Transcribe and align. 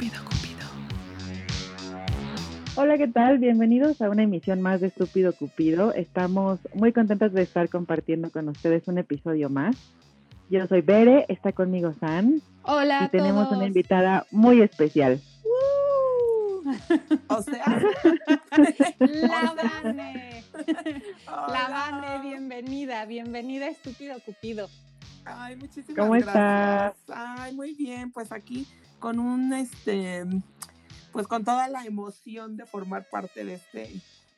Estúpido 0.00 0.24
Cupido. 0.26 0.68
Hola, 2.76 2.98
¿qué 2.98 3.08
tal? 3.08 3.38
Bienvenidos 3.38 4.00
a 4.00 4.08
una 4.08 4.22
emisión 4.22 4.62
más 4.62 4.80
de 4.80 4.86
Estúpido 4.86 5.32
Cupido. 5.32 5.92
Estamos 5.92 6.60
muy 6.72 6.92
contentos 6.92 7.32
de 7.32 7.42
estar 7.42 7.68
compartiendo 7.68 8.30
con 8.30 8.48
ustedes 8.48 8.86
un 8.86 8.98
episodio 8.98 9.50
más. 9.50 9.74
Yo 10.50 10.64
soy 10.68 10.82
Bere, 10.82 11.26
está 11.28 11.50
conmigo 11.52 11.94
San 11.98 12.40
Hola. 12.62 13.06
y 13.06 13.08
tenemos 13.08 13.46
todos. 13.48 13.58
una 13.58 13.66
invitada 13.66 14.24
muy 14.30 14.62
especial. 14.62 15.20
¡Uh! 15.44 16.70
O 17.26 17.42
sea, 17.42 17.64
La 19.00 19.54
Vane. 19.82 20.44
La. 21.26 21.90
Vane, 21.90 22.22
bienvenida, 22.28 23.04
bienvenida, 23.04 23.66
estúpido 23.66 24.14
Cupido. 24.24 24.68
Ay, 25.24 25.56
muchísimas 25.56 25.96
¿Cómo 25.98 26.12
gracias. 26.12 26.94
Ay, 27.08 27.52
muy 27.56 27.74
bien, 27.74 28.12
pues 28.12 28.30
aquí 28.30 28.64
con 28.98 29.18
un 29.18 29.52
este 29.52 30.24
pues 31.12 31.26
con 31.26 31.44
toda 31.44 31.68
la 31.68 31.84
emoción 31.84 32.56
de 32.56 32.66
formar 32.66 33.06
parte 33.10 33.44
de 33.44 33.54
este 33.54 33.90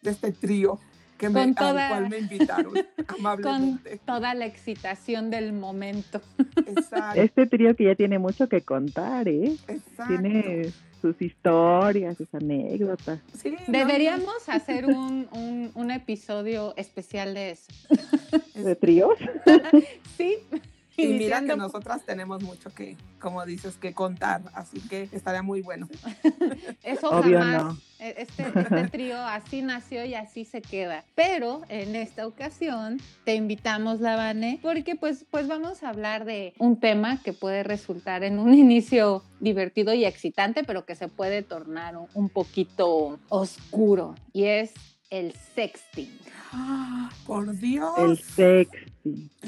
de 0.02 0.10
este 0.10 0.32
trío 0.32 0.78
que 1.18 1.28
me, 1.28 1.40
Con 1.42 1.54
toda- 1.54 1.88
al 1.88 1.92
cual 1.92 2.08
me 2.10 2.18
invitaron 2.18 2.72
Con 3.06 3.18
amablemente. 3.20 4.00
toda 4.06 4.32
la 4.32 4.46
excitación 4.46 5.28
del 5.30 5.52
momento. 5.52 6.22
Exacto, 6.66 7.20
Este 7.20 7.46
trío 7.46 7.76
que 7.76 7.84
ya 7.84 7.94
tiene 7.94 8.18
mucho 8.18 8.48
que 8.48 8.62
contar, 8.62 9.28
¿eh? 9.28 9.54
exacto. 9.68 10.04
Tiene 10.08 10.72
sus 11.02 11.20
historias, 11.20 12.16
sus 12.16 12.34
anécdotas. 12.34 13.20
Sí, 13.38 13.50
no, 13.50 13.58
Deberíamos 13.78 14.48
hacer 14.48 14.86
un, 14.86 15.28
un, 15.32 15.70
un 15.74 15.90
episodio 15.90 16.72
especial 16.78 17.34
de 17.34 17.50
eso. 17.50 17.70
¿De 18.54 18.74
tríos? 18.76 19.18
Sí. 20.16 20.36
Y 21.02 21.12
mira 21.14 21.42
que 21.42 21.56
nosotras 21.56 22.04
tenemos 22.04 22.42
mucho 22.42 22.70
que, 22.74 22.96
como 23.18 23.44
dices, 23.46 23.76
que 23.76 23.92
contar, 23.94 24.42
así 24.54 24.80
que 24.80 25.08
estaría 25.12 25.42
muy 25.42 25.62
bueno. 25.62 25.88
Eso 26.82 27.10
Obvio 27.10 27.38
jamás. 27.38 27.62
no. 27.64 27.78
e- 27.98 28.14
Este, 28.18 28.42
este 28.60 28.88
trío 28.88 29.18
así 29.18 29.62
nació 29.62 30.04
y 30.04 30.14
así 30.14 30.44
se 30.44 30.62
queda. 30.62 31.04
Pero 31.14 31.62
en 31.68 31.96
esta 31.96 32.26
ocasión 32.26 32.98
te 33.24 33.34
invitamos, 33.34 34.00
Lavane, 34.00 34.58
porque 34.62 34.96
pues, 34.96 35.24
pues 35.30 35.46
vamos 35.48 35.82
a 35.82 35.88
hablar 35.90 36.24
de 36.24 36.54
un 36.58 36.78
tema 36.80 37.22
que 37.22 37.32
puede 37.32 37.62
resultar 37.62 38.22
en 38.24 38.38
un 38.38 38.54
inicio 38.66 39.22
divertido 39.40 39.94
y 39.94 40.04
excitante, 40.04 40.64
pero 40.64 40.84
que 40.84 40.94
se 40.94 41.08
puede 41.08 41.42
tornar 41.42 41.96
un, 41.96 42.06
un 42.14 42.28
poquito 42.28 43.18
oscuro. 43.28 44.14
Y 44.32 44.44
es 44.44 44.72
el 45.10 45.34
sexting. 45.54 46.10
Ah, 46.52 47.10
por 47.28 47.54
Dios, 47.58 47.96
El 47.96 48.18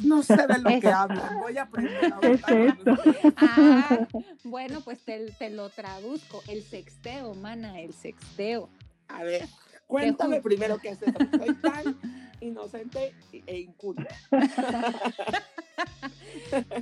no 0.02 0.22
sé 0.22 0.36
de 0.36 0.58
lo 0.58 0.80
que 0.80 0.88
hablan. 0.88 1.40
Voy 1.40 1.58
a 1.58 1.62
aprender 1.62 2.14
¿Qué 2.20 2.32
es 2.32 2.42
esto? 2.48 2.96
Ah, 3.36 4.06
bueno, 4.44 4.80
pues 4.82 4.98
te, 5.04 5.30
te 5.32 5.50
lo 5.50 5.68
traduzco. 5.70 6.42
El 6.48 6.62
sexteo, 6.62 7.34
mana, 7.34 7.80
el 7.80 7.92
sexteo. 7.92 8.68
A 9.08 9.22
ver, 9.24 9.46
cuéntame 9.86 10.40
primero 10.40 10.78
qué 10.78 10.90
es 10.90 11.02
eso. 11.02 11.18
Soy 11.36 11.54
tan 11.62 11.98
inocente 12.40 13.14
e 13.46 13.58
inculta. 13.60 14.08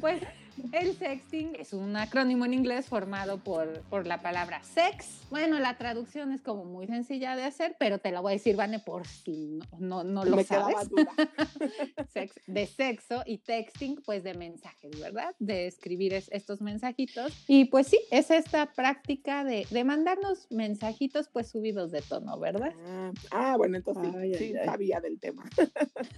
Pues 0.00 0.22
el 0.72 0.94
sexting 0.96 1.56
es 1.58 1.72
un 1.72 1.96
acrónimo 1.96 2.44
en 2.44 2.54
inglés 2.54 2.86
formado 2.86 3.38
por, 3.38 3.80
por 3.90 4.06
la 4.06 4.18
palabra 4.22 4.62
sex. 4.62 5.20
Bueno, 5.30 5.58
la 5.58 5.76
traducción 5.78 6.32
es 6.32 6.40
como 6.42 6.64
muy 6.64 6.86
sencilla 6.86 7.36
de 7.36 7.44
hacer, 7.44 7.76
pero 7.78 7.98
te 7.98 8.10
la 8.10 8.20
voy 8.20 8.32
a 8.32 8.34
decir, 8.34 8.56
Vane, 8.56 8.78
por 8.80 9.06
si 9.06 9.60
no, 9.78 10.02
no, 10.02 10.04
no 10.04 10.24
lo 10.24 10.36
Me 10.36 10.44
sabes. 10.44 10.88
duda. 10.88 11.10
Sex- 12.12 12.40
de 12.46 12.66
sexo 12.66 13.22
y 13.26 13.38
texting, 13.38 14.02
pues 14.04 14.22
de 14.24 14.34
mensajes, 14.34 14.98
¿verdad? 15.00 15.34
De 15.38 15.66
escribir 15.66 16.14
es- 16.14 16.28
estos 16.32 16.60
mensajitos. 16.60 17.32
Y 17.46 17.66
pues 17.66 17.86
sí, 17.86 17.98
es 18.10 18.30
esta 18.30 18.66
práctica 18.72 19.44
de, 19.44 19.66
de 19.70 19.84
mandarnos 19.84 20.46
mensajitos 20.50 21.28
pues 21.28 21.48
subidos 21.48 21.90
de 21.92 22.02
tono, 22.02 22.38
¿verdad? 22.38 22.72
Ah, 22.86 23.12
ah, 23.30 23.56
bueno, 23.56 23.76
entonces 23.76 24.10
sí, 24.12 24.18
Ay, 24.18 24.34
sí 24.34 24.44
ay, 24.44 24.56
ay. 24.60 24.66
sabía 24.66 25.00
del 25.00 25.18
tema. 25.20 25.44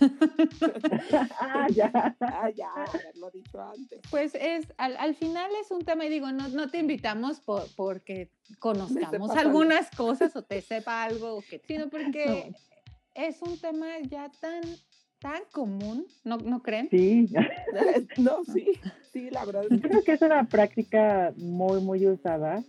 ah, 1.41 1.67
ya. 1.75 2.17
Ah, 2.21 2.51
ya, 2.51 2.69
haberlo 2.73 3.31
dicho 3.31 3.61
antes. 3.61 4.01
Pues 4.11 4.32
es, 4.35 4.73
al, 4.79 4.97
al 4.97 5.15
final 5.15 5.51
es 5.61 5.71
un 5.71 5.85
tema 5.85 6.05
y 6.05 6.09
digo, 6.09 6.31
no, 6.33 6.49
no 6.49 6.71
te 6.71 6.79
invitamos 6.79 7.41
por, 7.41 7.67
porque 7.77 8.31
conozcamos 8.59 9.31
algunas 9.33 9.91
cosas 9.91 10.35
o 10.37 10.43
te 10.43 10.61
sepa 10.61 11.05
algo, 11.05 11.37
o 11.37 11.43
que, 11.43 11.61
sino 11.67 11.89
porque 11.89 12.53
es 13.15 13.43
un 13.43 13.59
tema 13.59 13.87
ya 14.09 14.31
tan, 14.41 14.63
tan 15.21 15.43
común, 15.53 16.07
¿no, 16.25 16.39
no 16.39 16.63
creen? 16.63 16.89
Sí. 16.91 17.29
No, 18.19 18.45
sí, 18.45 18.67
sí, 19.13 19.31
la 19.31 19.45
verdad 19.47 19.65
es 19.65 19.71
Yo 19.71 19.81
que 19.81 19.89
creo 19.89 20.05
que 20.05 20.13
es 20.13 20.23
una 20.23 20.45
práctica 20.45 21.33
muy, 21.37 21.81
muy 21.81 22.07
usada 22.07 22.63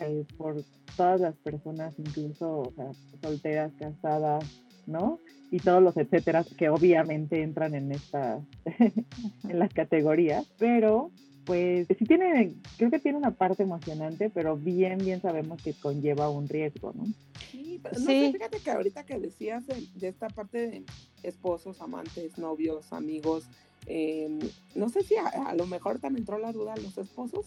eh, 0.00 0.24
por 0.38 0.56
todas 0.96 1.20
las 1.20 1.36
personas, 1.36 1.98
incluso 1.98 2.60
o 2.60 2.72
sea, 2.74 2.90
solteras, 3.20 3.72
casadas, 3.78 4.44
¿no? 4.86 5.20
Y 5.50 5.58
todos 5.58 5.82
los 5.82 5.96
etcétera 5.96 6.44
que 6.56 6.68
obviamente 6.68 7.42
entran 7.42 7.74
en 7.74 7.92
esta, 7.92 8.40
en 9.48 9.58
las 9.58 9.72
categorías, 9.72 10.46
pero 10.58 11.10
pues 11.44 11.86
sí 11.96 12.04
tiene, 12.06 12.54
creo 12.76 12.90
que 12.90 12.98
tiene 12.98 13.18
una 13.18 13.30
parte 13.30 13.62
emocionante, 13.62 14.30
pero 14.30 14.56
bien, 14.56 14.98
bien 14.98 15.20
sabemos 15.22 15.62
que 15.62 15.74
conlleva 15.74 16.28
un 16.28 16.48
riesgo, 16.48 16.92
¿no? 16.94 17.04
sí, 17.52 17.78
pero 17.82 18.00
no 18.00 18.06
Sí. 18.06 18.32
fíjate 18.32 18.58
que 18.58 18.70
ahorita 18.72 19.04
que 19.04 19.20
decías 19.20 19.64
de, 19.66 19.86
de 19.94 20.08
esta 20.08 20.28
parte 20.28 20.58
de 20.58 20.82
esposos, 21.22 21.80
amantes, 21.80 22.36
novios, 22.36 22.92
amigos, 22.92 23.44
eh, 23.86 24.28
no 24.74 24.88
sé 24.88 25.04
si 25.04 25.14
a, 25.14 25.28
a 25.28 25.54
lo 25.54 25.66
mejor 25.68 26.00
también 26.00 26.22
entró 26.22 26.38
la 26.38 26.50
duda, 26.52 26.74
los 26.76 26.98
esposos 26.98 27.46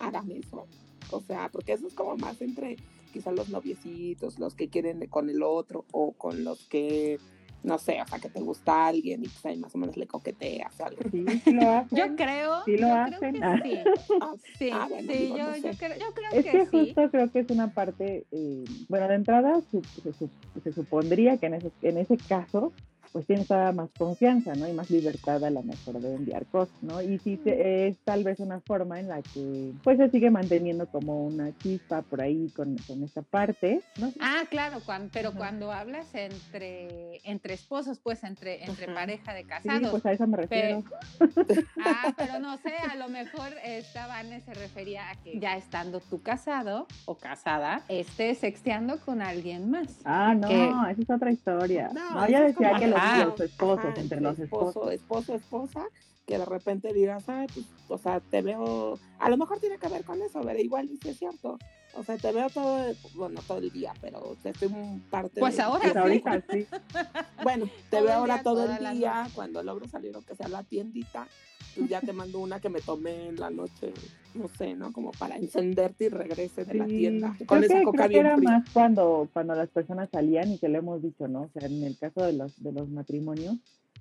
hagan 0.00 0.30
eso. 0.30 0.66
O 1.10 1.20
sea, 1.20 1.50
porque 1.52 1.74
eso 1.74 1.86
es 1.86 1.94
como 1.94 2.16
más 2.16 2.40
entre 2.40 2.76
quizás 3.16 3.34
los 3.34 3.48
noviecitos, 3.48 4.38
los 4.38 4.54
que 4.54 4.68
quieren 4.68 5.06
con 5.08 5.30
el 5.30 5.42
otro, 5.42 5.86
o 5.90 6.12
con 6.12 6.44
los 6.44 6.66
que, 6.68 7.18
no 7.62 7.78
sé, 7.78 8.00
o 8.02 8.06
sea, 8.06 8.18
que 8.18 8.28
te 8.28 8.40
gusta 8.40 8.86
alguien 8.86 9.24
y 9.24 9.28
pues 9.28 9.46
ahí 9.46 9.56
más 9.56 9.74
o 9.74 9.78
menos 9.78 9.96
le 9.96 10.06
coqueteas 10.06 10.78
o 10.80 10.84
algo. 10.84 11.00
Sí, 11.10 11.24
sí 11.42 11.52
lo 11.52 11.70
hacen. 11.70 11.96
Yo 11.96 12.14
creo, 12.14 12.62
Sí 12.66 12.76
lo 12.76 12.88
yo 12.88 12.94
hacen. 12.94 13.18
creo 13.18 13.32
que 13.32 13.68
sí. 13.68 13.78
Ah, 14.20 14.34
Sí, 14.58 14.68
Ah, 14.70 14.86
bueno, 14.90 15.10
sí, 15.10 15.18
digo, 15.18 15.36
yo, 15.38 15.46
no 15.46 15.56
yo 15.56 15.72
sé. 15.72 15.78
creo, 15.78 15.98
yo 15.98 16.06
creo 16.14 16.30
Es 16.32 16.44
que, 16.44 16.50
que 16.50 16.66
sí. 16.66 16.70
justo 16.88 17.10
creo 17.10 17.30
que 17.32 17.38
es 17.40 17.50
una 17.50 17.72
parte, 17.72 18.26
eh, 18.30 18.64
bueno, 18.88 19.08
de 19.08 19.14
entrada 19.14 19.62
su- 19.70 19.82
se, 20.02 20.12
su- 20.12 20.30
se 20.62 20.72
supondría 20.72 21.38
que 21.38 21.46
en 21.46 21.54
ese, 21.54 21.70
en 21.82 21.96
ese 21.96 22.18
caso, 22.18 22.72
pues 23.16 23.26
tienes 23.26 23.48
más 23.48 23.88
confianza, 23.96 24.54
¿no? 24.56 24.68
Y 24.68 24.74
más 24.74 24.90
libertad 24.90 25.42
a 25.42 25.48
la 25.48 25.62
mejor 25.62 26.00
de 26.02 26.16
enviar 26.16 26.44
cosas, 26.44 26.74
¿no? 26.82 27.00
Y 27.00 27.18
sí 27.20 27.40
se- 27.42 27.88
es 27.88 27.96
tal 28.04 28.22
vez 28.24 28.40
una 28.40 28.60
forma 28.60 29.00
en 29.00 29.08
la 29.08 29.22
que, 29.22 29.72
pues 29.82 29.96
se 29.96 30.10
sigue 30.10 30.30
manteniendo 30.30 30.86
como 30.86 31.24
una 31.24 31.50
chispa 31.56 32.02
por 32.02 32.20
ahí 32.20 32.50
con, 32.54 32.76
con 32.86 33.02
esta 33.02 33.22
parte, 33.22 33.80
¿no? 33.98 34.12
Ah, 34.20 34.42
claro, 34.50 34.80
cuan- 34.84 35.08
pero 35.10 35.30
Ajá. 35.30 35.38
cuando 35.38 35.72
hablas 35.72 36.14
entre, 36.14 37.22
entre 37.24 37.54
esposos, 37.54 37.98
pues 38.00 38.22
entre, 38.22 38.62
entre 38.66 38.84
Ajá. 38.84 38.94
pareja 38.94 39.32
de 39.32 39.40
Sí, 39.40 39.46
casados. 39.48 39.90
pues 39.92 40.04
a 40.04 40.12
eso 40.12 40.26
me 40.26 40.36
refiero. 40.36 40.84
Ah, 41.78 42.12
pero 42.16 42.38
no 42.40 42.56
sé, 42.58 42.72
a 42.90 42.96
lo 42.96 43.08
mejor 43.08 43.48
esta 43.64 44.06
Vane 44.08 44.40
se 44.40 44.52
refería 44.54 45.08
a 45.10 45.14
que 45.22 45.38
ya 45.38 45.56
estando 45.56 46.00
tú 46.00 46.20
casado 46.20 46.86
o 47.06 47.16
casada, 47.16 47.82
estés 47.88 48.38
sexteando 48.38 48.98
con 49.00 49.22
alguien 49.22 49.70
más. 49.70 50.00
Ah, 50.04 50.34
no, 50.34 50.48
que- 50.48 50.68
esa 50.68 50.90
es 51.02 51.10
otra 51.10 51.30
historia. 51.30 51.90
No, 51.94 52.10
No, 52.10 52.24
es 52.24 52.30
decía 52.32 52.54
como 52.70 52.78
que 52.80 52.86
los, 52.88 52.98
ajá, 53.06 53.24
los 53.26 53.40
esposos, 53.40 53.84
Ajá, 53.84 54.00
entre 54.00 54.20
los 54.20 54.38
esposo, 54.38 54.90
esposos. 54.90 54.92
esposo, 54.92 55.34
esposa, 55.34 55.86
que 56.26 56.38
de 56.38 56.44
repente 56.44 56.92
digas, 56.92 57.28
ay, 57.28 57.46
pues, 57.54 57.66
o 57.88 57.98
sea, 57.98 58.20
te 58.20 58.42
veo, 58.42 58.98
a 59.18 59.30
lo 59.30 59.36
mejor 59.36 59.58
tiene 59.60 59.78
que 59.78 59.88
ver 59.88 60.04
con 60.04 60.20
eso, 60.22 60.40
pero 60.42 60.58
igual 60.58 60.88
sí 60.88 61.08
es 61.08 61.18
cierto. 61.18 61.58
O 61.98 62.04
sea, 62.04 62.16
te 62.18 62.30
veo 62.32 62.48
todo, 62.50 62.84
bueno, 63.14 63.40
todo 63.46 63.58
el 63.58 63.70
día, 63.70 63.92
pero 64.00 64.36
te 64.42 64.50
estoy 64.50 64.68
un 64.68 65.00
parte 65.10 65.40
Pues 65.40 65.56
de- 65.56 65.62
ahora 65.62 65.80
Pues 65.80 65.92
sí. 65.92 65.98
ahorita 65.98 66.42
sí. 66.50 66.66
Bueno, 67.42 67.68
te 67.90 68.00
veo 68.02 68.12
ahora 68.12 68.42
todo 68.42 68.64
el 68.64 68.98
día, 68.98 69.28
cuando 69.34 69.62
logro 69.62 69.88
salir 69.88 70.14
o 70.16 70.20
que 70.22 70.34
sea 70.34 70.46
a 70.46 70.50
la 70.50 70.62
tiendita, 70.62 71.26
pues 71.74 71.88
ya 71.88 72.00
te 72.00 72.12
mando 72.12 72.38
una 72.40 72.60
que 72.60 72.68
me 72.68 72.80
tomé 72.80 73.28
en 73.28 73.36
la 73.36 73.50
noche, 73.50 73.92
no 74.34 74.48
sé, 74.48 74.74
¿no? 74.74 74.92
Como 74.92 75.12
para 75.12 75.36
encenderte 75.36 76.04
y 76.04 76.08
regrese 76.08 76.64
de 76.64 76.74
la 76.74 76.86
tienda. 76.86 77.34
creo 77.36 77.46
Con 77.46 77.64
esa 77.64 77.78
que- 77.78 77.84
coca 77.84 77.98
creo 77.98 78.10
que 78.10 78.18
era 78.18 78.36
fría. 78.36 78.50
más 78.50 78.68
cuando, 78.72 79.28
cuando 79.32 79.54
las 79.54 79.68
personas 79.68 80.08
salían 80.10 80.52
y 80.52 80.58
que 80.58 80.68
lo 80.68 80.78
hemos 80.78 81.02
dicho, 81.02 81.28
¿no? 81.28 81.42
O 81.42 81.50
sea, 81.58 81.66
en 81.68 81.82
el 81.82 81.96
caso 81.98 82.22
de 82.24 82.32
los, 82.34 82.62
de 82.62 82.72
los 82.72 82.88
matrimonios, 82.88 83.56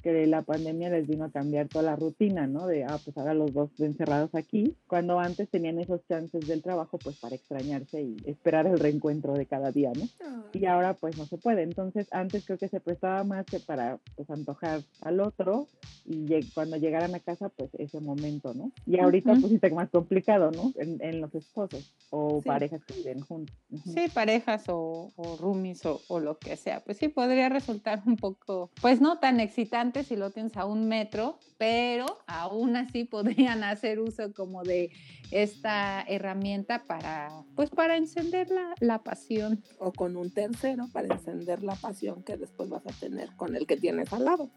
que 0.05 0.27
la 0.27 0.43
pandemia 0.43 0.91
les 0.91 1.07
vino 1.07 1.25
a 1.25 1.31
cambiar 1.31 1.67
toda 1.67 1.83
la 1.83 1.95
rutina, 1.95 2.45
¿no? 2.45 2.67
De, 2.67 2.83
ah, 2.83 2.99
pues 3.03 3.17
ahora 3.17 3.33
los 3.33 3.51
dos 3.55 3.71
encerrados 3.79 4.35
aquí, 4.35 4.75
cuando 4.85 5.19
antes 5.19 5.49
tenían 5.49 5.79
esos 5.79 6.05
chances 6.07 6.45
del 6.45 6.61
trabajo, 6.61 6.99
pues 6.99 7.15
para 7.17 7.35
extrañarse 7.35 8.03
y 8.03 8.21
esperar 8.25 8.67
el 8.67 8.79
reencuentro 8.79 9.33
de 9.33 9.47
cada 9.47 9.71
día, 9.71 9.91
¿no? 9.95 10.07
Y 10.53 10.67
ahora 10.67 10.93
pues 10.93 11.17
no 11.17 11.25
se 11.25 11.37
puede. 11.37 11.63
Entonces 11.63 12.05
antes 12.11 12.43
creo 12.45 12.59
que 12.59 12.69
se 12.69 12.79
prestaba 12.79 13.23
más 13.23 13.47
que 13.47 13.59
para 13.59 13.97
pues 14.15 14.29
antojar 14.29 14.83
al 15.01 15.19
otro 15.21 15.67
y 16.07 16.27
lleg- 16.27 16.51
cuando 16.53 16.77
llegaran 16.77 17.15
a 17.15 17.19
casa 17.19 17.49
pues 17.49 17.71
ese 17.79 17.99
momento, 17.99 18.53
¿no? 18.53 18.71
Y 18.85 18.99
ahorita 18.99 19.31
Ujú. 19.31 19.41
pues 19.41 19.49
sí 19.49 19.55
está 19.55 19.69
más 19.73 19.89
complicado, 19.89 20.51
¿no? 20.51 20.71
En, 20.75 21.01
en 21.01 21.19
los 21.19 21.33
esposos 21.33 21.83
o 22.11 22.41
Sí. 22.43 22.47
parejas 22.47 22.79
que 22.85 22.93
viven 22.93 23.21
juntos. 23.21 23.55
Ujú. 23.71 23.89
Sí, 23.89 24.05
parejas 24.13 24.65
o, 24.69 25.11
o 25.15 25.35
roomies 25.35 25.83
o, 25.87 26.03
o 26.07 26.19
lo 26.19 26.37
que 26.37 26.55
sea. 26.57 26.81
Pues 26.85 26.97
sí, 26.97 27.07
podría 27.09 27.49
resultar 27.49 28.03
un 28.05 28.17
poco, 28.17 28.69
pues 28.81 29.01
no 29.01 29.17
tan 29.17 29.39
excitante 29.39 29.94
si 30.03 30.15
lo 30.15 30.31
tienes 30.31 30.55
a 30.57 30.65
un 30.65 30.87
metro, 30.87 31.39
pero 31.57 32.05
aún 32.27 32.75
así 32.75 33.03
podrían 33.05 33.63
hacer 33.63 33.99
uso 33.99 34.33
como 34.33 34.63
de 34.63 34.91
esta 35.31 36.01
herramienta 36.07 36.83
para, 36.85 37.29
pues 37.55 37.69
para 37.69 37.97
encender 37.97 38.49
la, 38.49 38.73
la 38.79 39.03
pasión. 39.03 39.63
O 39.79 39.91
con 39.91 40.17
un 40.17 40.31
tercero 40.31 40.87
para 40.91 41.13
encender 41.13 41.63
la 41.63 41.75
pasión 41.75 42.23
que 42.23 42.37
después 42.37 42.69
vas 42.69 42.85
a 42.85 42.91
tener 42.99 43.29
con 43.35 43.55
el 43.55 43.65
que 43.65 43.77
tienes 43.77 44.11
al 44.13 44.25
lado. 44.25 44.49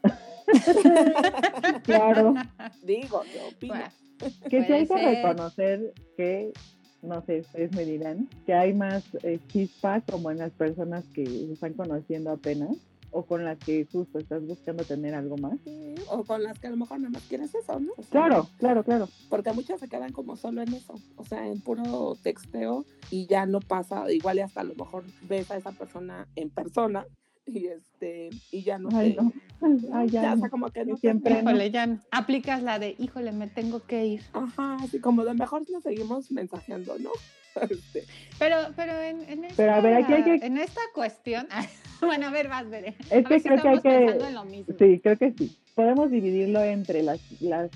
claro. 1.85 2.35
Digo, 2.83 3.23
yo 3.35 3.49
opino. 3.49 3.75
Bueno, 3.75 3.91
Que 4.51 4.65
sí 4.65 4.73
hay 4.73 4.87
que 4.87 4.95
ser. 4.95 5.17
reconocer 5.17 5.95
que, 6.17 6.53
no 7.03 7.23
sé, 7.25 7.41
ustedes 7.41 7.73
me 7.73 7.85
dirán, 7.85 8.29
que 8.47 8.55
hay 8.55 8.75
más 8.75 9.05
eh, 9.23 9.39
chispa 9.49 10.01
como 10.01 10.31
en 10.31 10.39
las 10.39 10.53
personas 10.53 11.05
que 11.15 11.25
se 11.25 11.53
están 11.53 11.75
conociendo 11.75 12.31
apenas 12.31 12.77
o 13.11 13.25
con 13.25 13.45
las 13.45 13.59
que 13.59 13.87
justo 13.91 14.19
estás 14.19 14.47
buscando 14.47 14.85
tener 14.85 15.15
algo 15.15 15.37
más. 15.39 15.59
Sí, 15.65 15.95
O 16.11 16.25
con 16.25 16.43
las 16.43 16.59
que 16.59 16.67
a 16.67 16.71
lo 16.71 16.77
mejor 16.77 16.99
nada 16.99 17.11
más 17.11 17.23
quieres 17.25 17.55
eso, 17.55 17.81
¿no? 17.81 17.93
O 17.97 18.03
sea, 18.03 18.11
Claro, 18.11 18.49
claro, 18.59 18.85
claro. 18.85 19.09
Porque 19.31 19.53
muchas 19.53 19.81
se 19.81 19.89
quedan 19.89 20.13
como 20.13 20.37
solo 20.37 20.63
en 20.63 20.73
eso, 20.75 20.95
o 21.17 21.25
sea, 21.25 21.47
en 21.47 21.61
puro 21.61 22.17
texteo 22.23 22.85
y 23.11 23.27
ya 23.27 23.47
no 23.47 23.61
pasa, 23.61 24.11
igual 24.13 24.39
y 24.39 24.41
hasta 24.41 24.61
a 24.61 24.65
lo 24.65 24.75
mejor 24.75 25.05
ves 25.23 25.51
a 25.51 25.57
esa 25.57 25.73
persona 25.73 26.27
en 26.37 26.51
persona 26.51 27.07
y 27.47 27.67
este 27.67 28.29
y 28.53 28.63
ya 28.63 28.79
no 28.79 28.91
Ay, 28.93 29.15
te- 29.15 29.23
no. 29.23 29.33
Ay, 29.93 30.09
ya, 30.11 30.23
ya, 30.23 30.35
o 30.35 30.39
sea, 30.39 30.51
como 30.51 30.71
que 30.71 30.85
no 30.85 30.97
siempre. 30.99 31.41
Híjole, 31.41 31.71
ya 31.71 31.87
no. 31.87 31.99
aplicas 32.11 32.63
la 32.63 32.79
de, 32.79 32.95
híjole, 32.99 33.33
me 33.33 33.49
tengo 33.49 33.81
que 33.81 34.07
ir. 34.07 34.23
Ajá, 34.35 34.77
así 34.77 35.01
como 35.01 35.25
de 35.25 35.35
mejor 35.35 35.63
nos 35.71 35.83
seguimos 35.83 36.31
mensajeando, 36.31 36.99
¿no? 36.99 37.11
Este, 37.71 38.05
Pero, 38.39 38.57
pero 38.77 39.01
en, 39.01 39.23
en 39.29 39.45
esta, 39.45 39.57
Pero 39.57 39.75
a 39.75 39.81
ver, 39.81 39.95
aquí 39.95 40.13
hay 40.13 40.23
que- 40.25 40.47
en 40.47 40.59
esta 40.59 40.81
cuestión, 40.95 41.47
bueno, 42.01 42.27
a 42.29 42.31
ver, 42.31 42.49
vas, 42.49 42.69
veré. 42.69 42.95
Es 43.11 43.25
a 43.25 43.29
que 43.29 43.29
ver 43.29 43.41
si 43.41 43.49
creo 43.49 43.63
que 43.63 43.69
hay 43.69 43.77
que- 43.81 43.89
pensando 44.07 44.27
en 44.27 44.35
lo 44.35 44.45
mismo. 44.45 44.75
Sí, 44.79 45.01
creo 45.03 45.17
que 45.19 45.33
sí. 45.33 45.57
Podemos 45.75 46.11
dividirlo 46.11 46.63
entre 46.63 47.03
las, 47.03 47.21
las 47.41 47.71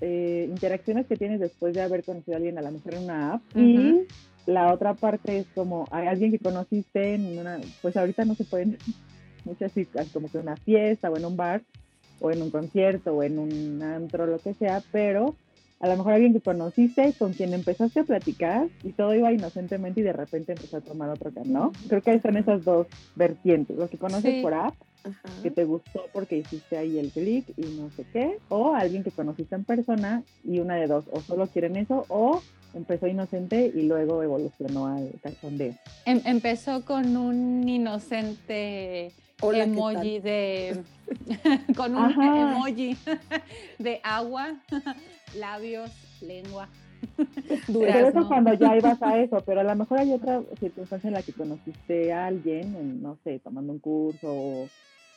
eh, 0.00 0.46
interacciones 0.48 1.06
que 1.06 1.16
tienes 1.16 1.40
después 1.40 1.74
de 1.74 1.82
haber 1.82 2.02
conocido 2.04 2.34
a 2.34 2.36
alguien 2.38 2.58
a 2.58 2.62
lo 2.62 2.70
mejor 2.72 2.94
en 2.94 3.04
una 3.04 3.34
app 3.34 3.42
y 3.56 4.00
la 4.46 4.72
otra 4.72 4.94
parte 4.94 5.38
es 5.38 5.46
como 5.54 5.86
hay 5.90 6.06
alguien 6.08 6.30
que 6.32 6.38
conociste 6.38 7.14
en 7.14 7.38
una, 7.38 7.60
pues 7.80 7.96
ahorita 7.96 8.24
no 8.24 8.34
se 8.34 8.44
pueden 8.44 8.76
muchas 9.44 9.72
citas, 9.72 10.08
como 10.12 10.30
que 10.30 10.38
una 10.38 10.56
fiesta 10.56 11.10
o 11.10 11.16
en 11.16 11.24
un 11.24 11.36
bar 11.36 11.62
o 12.20 12.30
en 12.30 12.42
un 12.42 12.50
concierto 12.50 13.12
o 13.14 13.22
en 13.22 13.38
un 13.38 13.82
antro, 13.82 14.26
lo 14.26 14.38
que 14.38 14.54
sea, 14.54 14.82
pero 14.90 15.36
a 15.84 15.86
lo 15.88 15.98
mejor 15.98 16.14
alguien 16.14 16.32
que 16.32 16.40
conociste, 16.40 17.12
con 17.18 17.34
quien 17.34 17.52
empezaste 17.52 18.00
a 18.00 18.04
platicar 18.04 18.68
y 18.82 18.92
todo 18.92 19.14
iba 19.14 19.30
inocentemente 19.30 20.00
y 20.00 20.02
de 20.02 20.14
repente 20.14 20.52
empezó 20.52 20.78
a 20.78 20.80
tomar 20.80 21.10
otro 21.10 21.30
camino. 21.30 21.72
Creo 21.88 22.00
que 22.00 22.14
están 22.14 22.38
esas 22.38 22.64
dos 22.64 22.86
vertientes, 23.16 23.76
los 23.76 23.90
que 23.90 23.98
conoces 23.98 24.36
Sí. 24.36 24.40
por 24.40 24.54
app 24.54 24.74
ajá. 25.04 25.28
que 25.42 25.50
te 25.50 25.64
gustó 25.66 26.06
porque 26.14 26.38
hiciste 26.38 26.78
ahí 26.78 26.98
el 26.98 27.10
clic 27.10 27.44
y 27.58 27.66
no 27.78 27.90
sé 27.90 28.06
qué, 28.14 28.38
o 28.48 28.72
alguien 28.74 29.04
que 29.04 29.10
conociste 29.10 29.56
en 29.56 29.64
persona 29.64 30.22
y 30.42 30.58
una 30.58 30.76
de 30.76 30.86
dos, 30.86 31.04
o 31.12 31.20
solo 31.20 31.46
quieren 31.48 31.76
eso, 31.76 32.06
o 32.08 32.40
empezó 32.72 33.06
inocente 33.06 33.70
y 33.74 33.82
luego 33.82 34.22
evolucionó 34.22 34.86
al 34.86 35.10
cachondeo. 35.22 35.74
Em- 36.06 36.22
empezó 36.24 36.82
con 36.86 37.14
un 37.14 37.68
inocente 37.68 39.12
Hola, 39.40 39.64
¿qué 39.64 39.70
emoji 39.70 40.20
de 40.20 40.84
con 41.76 41.94
un 41.94 42.04
Ajá. 42.04 42.52
emoji 42.52 42.96
de 43.78 44.00
agua, 44.02 44.54
labios, 45.36 45.90
lengua. 46.20 46.68
Pero 47.66 48.08
eso 48.08 48.26
cuando 48.26 48.54
ya 48.54 48.76
ibas 48.76 49.00
a 49.02 49.18
eso, 49.22 49.42
pero 49.44 49.60
a 49.60 49.64
lo 49.64 49.76
mejor 49.76 49.98
hay 49.98 50.12
otra 50.12 50.42
circunstancia 50.58 51.08
en 51.08 51.14
la 51.14 51.22
que 51.22 51.32
conociste 51.32 52.12
a 52.12 52.26
alguien, 52.26 52.74
en, 52.74 53.02
no 53.02 53.18
sé, 53.24 53.38
tomando 53.40 53.72
un 53.72 53.78
curso 53.78 54.28
o, 54.28 54.70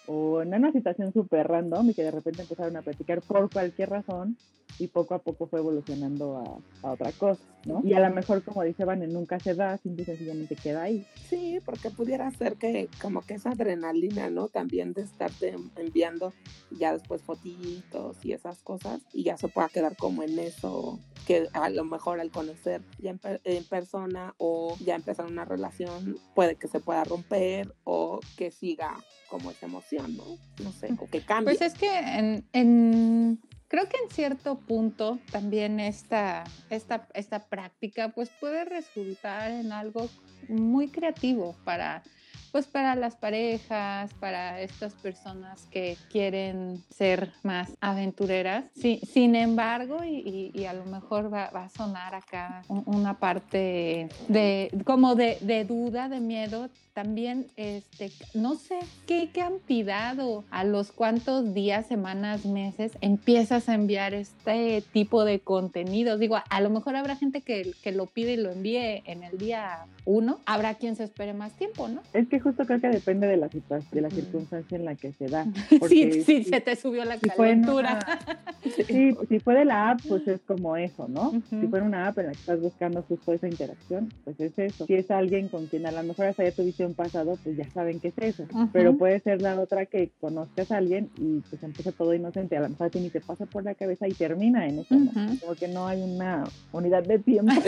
o 0.07 0.41
en 0.41 0.53
una 0.53 0.71
situación 0.71 1.13
súper 1.13 1.47
random 1.47 1.89
y 1.89 1.93
que 1.93 2.03
de 2.03 2.11
repente 2.11 2.41
empezaron 2.41 2.75
a 2.77 2.81
platicar 2.81 3.21
por 3.21 3.51
cualquier 3.51 3.89
razón 3.89 4.37
y 4.79 4.87
poco 4.87 5.15
a 5.15 5.19
poco 5.19 5.47
fue 5.47 5.59
evolucionando 5.59 6.37
a, 6.37 6.87
a 6.87 6.91
otra 6.91 7.11
cosa, 7.13 7.41
¿no? 7.65 7.81
Y 7.83 7.93
a 7.93 7.99
lo 8.07 8.13
mejor, 8.13 8.43
como 8.43 8.61
dice 8.63 8.85
Van, 8.85 8.99
nunca 9.11 9.39
se 9.39 9.55
da, 9.55 9.77
simple 9.77 10.03
y 10.03 10.05
sencillamente 10.05 10.55
queda 10.55 10.83
ahí. 10.83 11.03
Sí, 11.29 11.59
porque 11.65 11.89
pudiera 11.89 12.29
ser 12.31 12.57
que 12.57 12.87
como 13.01 13.21
que 13.21 13.35
esa 13.35 13.51
adrenalina, 13.51 14.29
¿no? 14.29 14.49
También 14.49 14.93
de 14.93 15.01
estarte 15.01 15.55
enviando 15.77 16.31
ya 16.69 16.93
después 16.93 17.23
fotitos 17.23 18.23
y 18.23 18.33
esas 18.33 18.59
cosas 18.61 19.01
y 19.13 19.23
ya 19.23 19.37
se 19.37 19.47
pueda 19.47 19.69
quedar 19.69 19.95
como 19.95 20.21
en 20.23 20.37
eso 20.37 20.99
que 21.25 21.47
a 21.53 21.69
lo 21.69 21.83
mejor 21.83 22.19
al 22.19 22.29
conocer 22.31 22.81
ya 22.99 23.09
en, 23.11 23.17
per- 23.19 23.41
en 23.45 23.63
persona 23.65 24.35
o 24.37 24.75
ya 24.85 24.95
empezar 24.95 25.25
una 25.25 25.43
relación 25.45 26.17
puede 26.35 26.55
que 26.55 26.67
se 26.67 26.79
pueda 26.79 27.03
romper 27.03 27.73
o 27.83 28.19
que 28.37 28.51
siga 28.51 28.95
como 29.27 29.51
esa 29.51 29.65
emoción, 29.65 30.15
¿no? 30.17 30.37
No 30.63 30.71
sé, 30.71 30.93
o 30.99 31.07
que 31.07 31.21
cambie. 31.21 31.55
Pues 31.57 31.61
es 31.73 31.77
que 31.77 31.99
en, 31.99 32.43
en- 32.53 33.39
creo 33.67 33.87
que 33.87 33.97
en 34.03 34.09
cierto 34.09 34.59
punto 34.59 35.19
también 35.31 35.79
esta, 35.79 36.43
esta, 36.69 37.07
esta 37.13 37.45
práctica 37.47 38.09
pues 38.09 38.29
puede 38.39 38.65
resultar 38.65 39.51
en 39.51 39.71
algo 39.71 40.07
muy 40.47 40.87
creativo 40.89 41.55
para 41.63 42.03
pues 42.51 42.65
para 42.65 42.95
las 42.95 43.15
parejas, 43.17 44.13
para 44.15 44.61
estas 44.61 44.93
personas 44.95 45.67
que 45.67 45.97
quieren 46.09 46.81
ser 46.89 47.33
más 47.43 47.73
aventureras. 47.81 48.63
Sí, 48.73 49.01
sin 49.03 49.35
embargo, 49.35 50.03
y, 50.03 50.65
a 50.65 50.73
lo 50.73 50.85
mejor 50.85 51.31
va, 51.31 51.49
va 51.51 51.65
a 51.65 51.69
sonar 51.69 52.15
acá 52.15 52.63
un- 52.69 52.83
una 52.85 53.19
parte 53.19 54.07
de 54.29 54.71
como 54.85 55.13
de, 55.15 55.37
de 55.41 55.65
duda, 55.65 56.07
de 56.09 56.19
miedo, 56.21 56.69
también, 57.01 57.45
este, 57.57 58.09
no 58.33 58.55
sé, 58.55 58.79
¿qué 59.05 59.29
cantidad 59.31 60.17
o 60.19 60.43
a 60.49 60.63
los 60.63 60.91
cuántos 60.91 61.53
días, 61.53 61.85
semanas, 61.85 62.43
meses 62.47 62.93
empiezas 63.01 63.69
a 63.69 63.75
enviar 63.75 64.15
este 64.15 64.81
tipo 64.93 65.23
de 65.23 65.39
contenidos? 65.39 66.19
Digo, 66.19 66.37
a 66.49 66.61
lo 66.61 66.71
mejor 66.71 66.95
habrá 66.95 67.15
gente 67.15 67.41
que, 67.41 67.71
que 67.83 67.91
lo 67.91 68.07
pide 68.07 68.33
y 68.33 68.37
lo 68.37 68.49
envíe 68.51 69.03
en 69.05 69.21
el 69.23 69.37
día 69.37 69.85
uno, 70.05 70.39
habrá 70.47 70.73
quien 70.75 70.95
se 70.95 71.03
espere 71.03 71.33
más 71.35 71.53
tiempo, 71.55 71.87
¿no? 71.87 72.01
Es 72.13 72.27
que 72.29 72.39
justo 72.39 72.65
creo 72.65 72.81
que 72.81 72.87
depende 72.87 73.27
de 73.27 73.37
la, 73.37 73.47
de 73.47 74.01
la 74.01 74.07
Ujú. 74.07 74.15
circunstancia 74.15 74.75
en 74.75 74.85
la 74.85 74.95
que 74.95 75.11
se 75.13 75.27
da. 75.27 75.45
Sí, 75.89 76.23
sí, 76.23 76.23
si- 76.23 76.43
se 76.45 76.61
te 76.61 76.75
subió 76.75 77.05
la 77.05 77.19
si 77.19 77.29
calentura. 77.29 77.99
una- 78.07 78.19
Sí, 78.87 79.15
si 79.29 79.39
fue 79.39 79.53
de 79.55 79.63
la 79.65 79.91
app, 79.91 80.01
pues 80.09 80.27
es 80.27 80.41
como 80.41 80.75
eso, 80.75 81.07
¿no? 81.07 81.31
Si 81.49 81.67
fue 81.67 81.79
en 81.79 81.85
una 81.85 82.07
app 82.07 82.17
en 82.19 82.25
la 82.27 82.31
que 82.33 82.39
estás 82.39 82.59
buscando 82.59 83.01
justo 83.03 83.31
esa 83.31 83.47
interacción, 83.47 84.11
pues 84.25 84.37
es 84.41 84.57
eso. 84.59 84.85
Si 84.85 84.93
es 84.95 85.09
alguien 85.09 85.47
con 85.47 85.67
quien 85.67 85.85
a 85.85 85.91
lo 85.91 86.03
mejor 86.03 86.25
hasta 86.25 86.43
ya 86.43 86.51
tuviste 86.51 86.83
un 86.87 86.93
pasado, 86.95 87.37
pues 87.43 87.55
ya 87.57 87.69
saben 87.69 87.99
qué 87.99 88.07
es 88.09 88.17
eso. 88.17 88.45
Pero 88.73 88.97
puede 88.97 89.19
ser 89.19 89.41
la 89.41 89.59
otra 89.59 89.85
que 89.85 90.09
conozcas 90.19 90.71
a 90.71 90.77
alguien 90.77 91.09
y 91.17 91.39
pues 91.49 91.61
empieza 91.63 91.91
todo 91.91 92.13
inocente, 92.13 92.57
a 92.57 92.61
lo 92.61 92.69
mejor 92.69 92.87
a 92.87 92.89
ti 92.89 92.99
ni 92.99 93.09
te 93.09 93.21
pasa 93.21 93.45
por 93.45 93.63
la 93.63 93.75
cabeza 93.75 94.07
y 94.07 94.13
termina 94.13 94.67
en 94.67 94.79
eso, 94.79 94.95
¿no? 94.95 95.11
Como 95.39 95.55
que 95.55 95.67
no 95.67 95.87
hay 95.87 96.01
una 96.01 96.43
unidad 96.71 97.03
de 97.03 97.19
tiempo. 97.19 97.51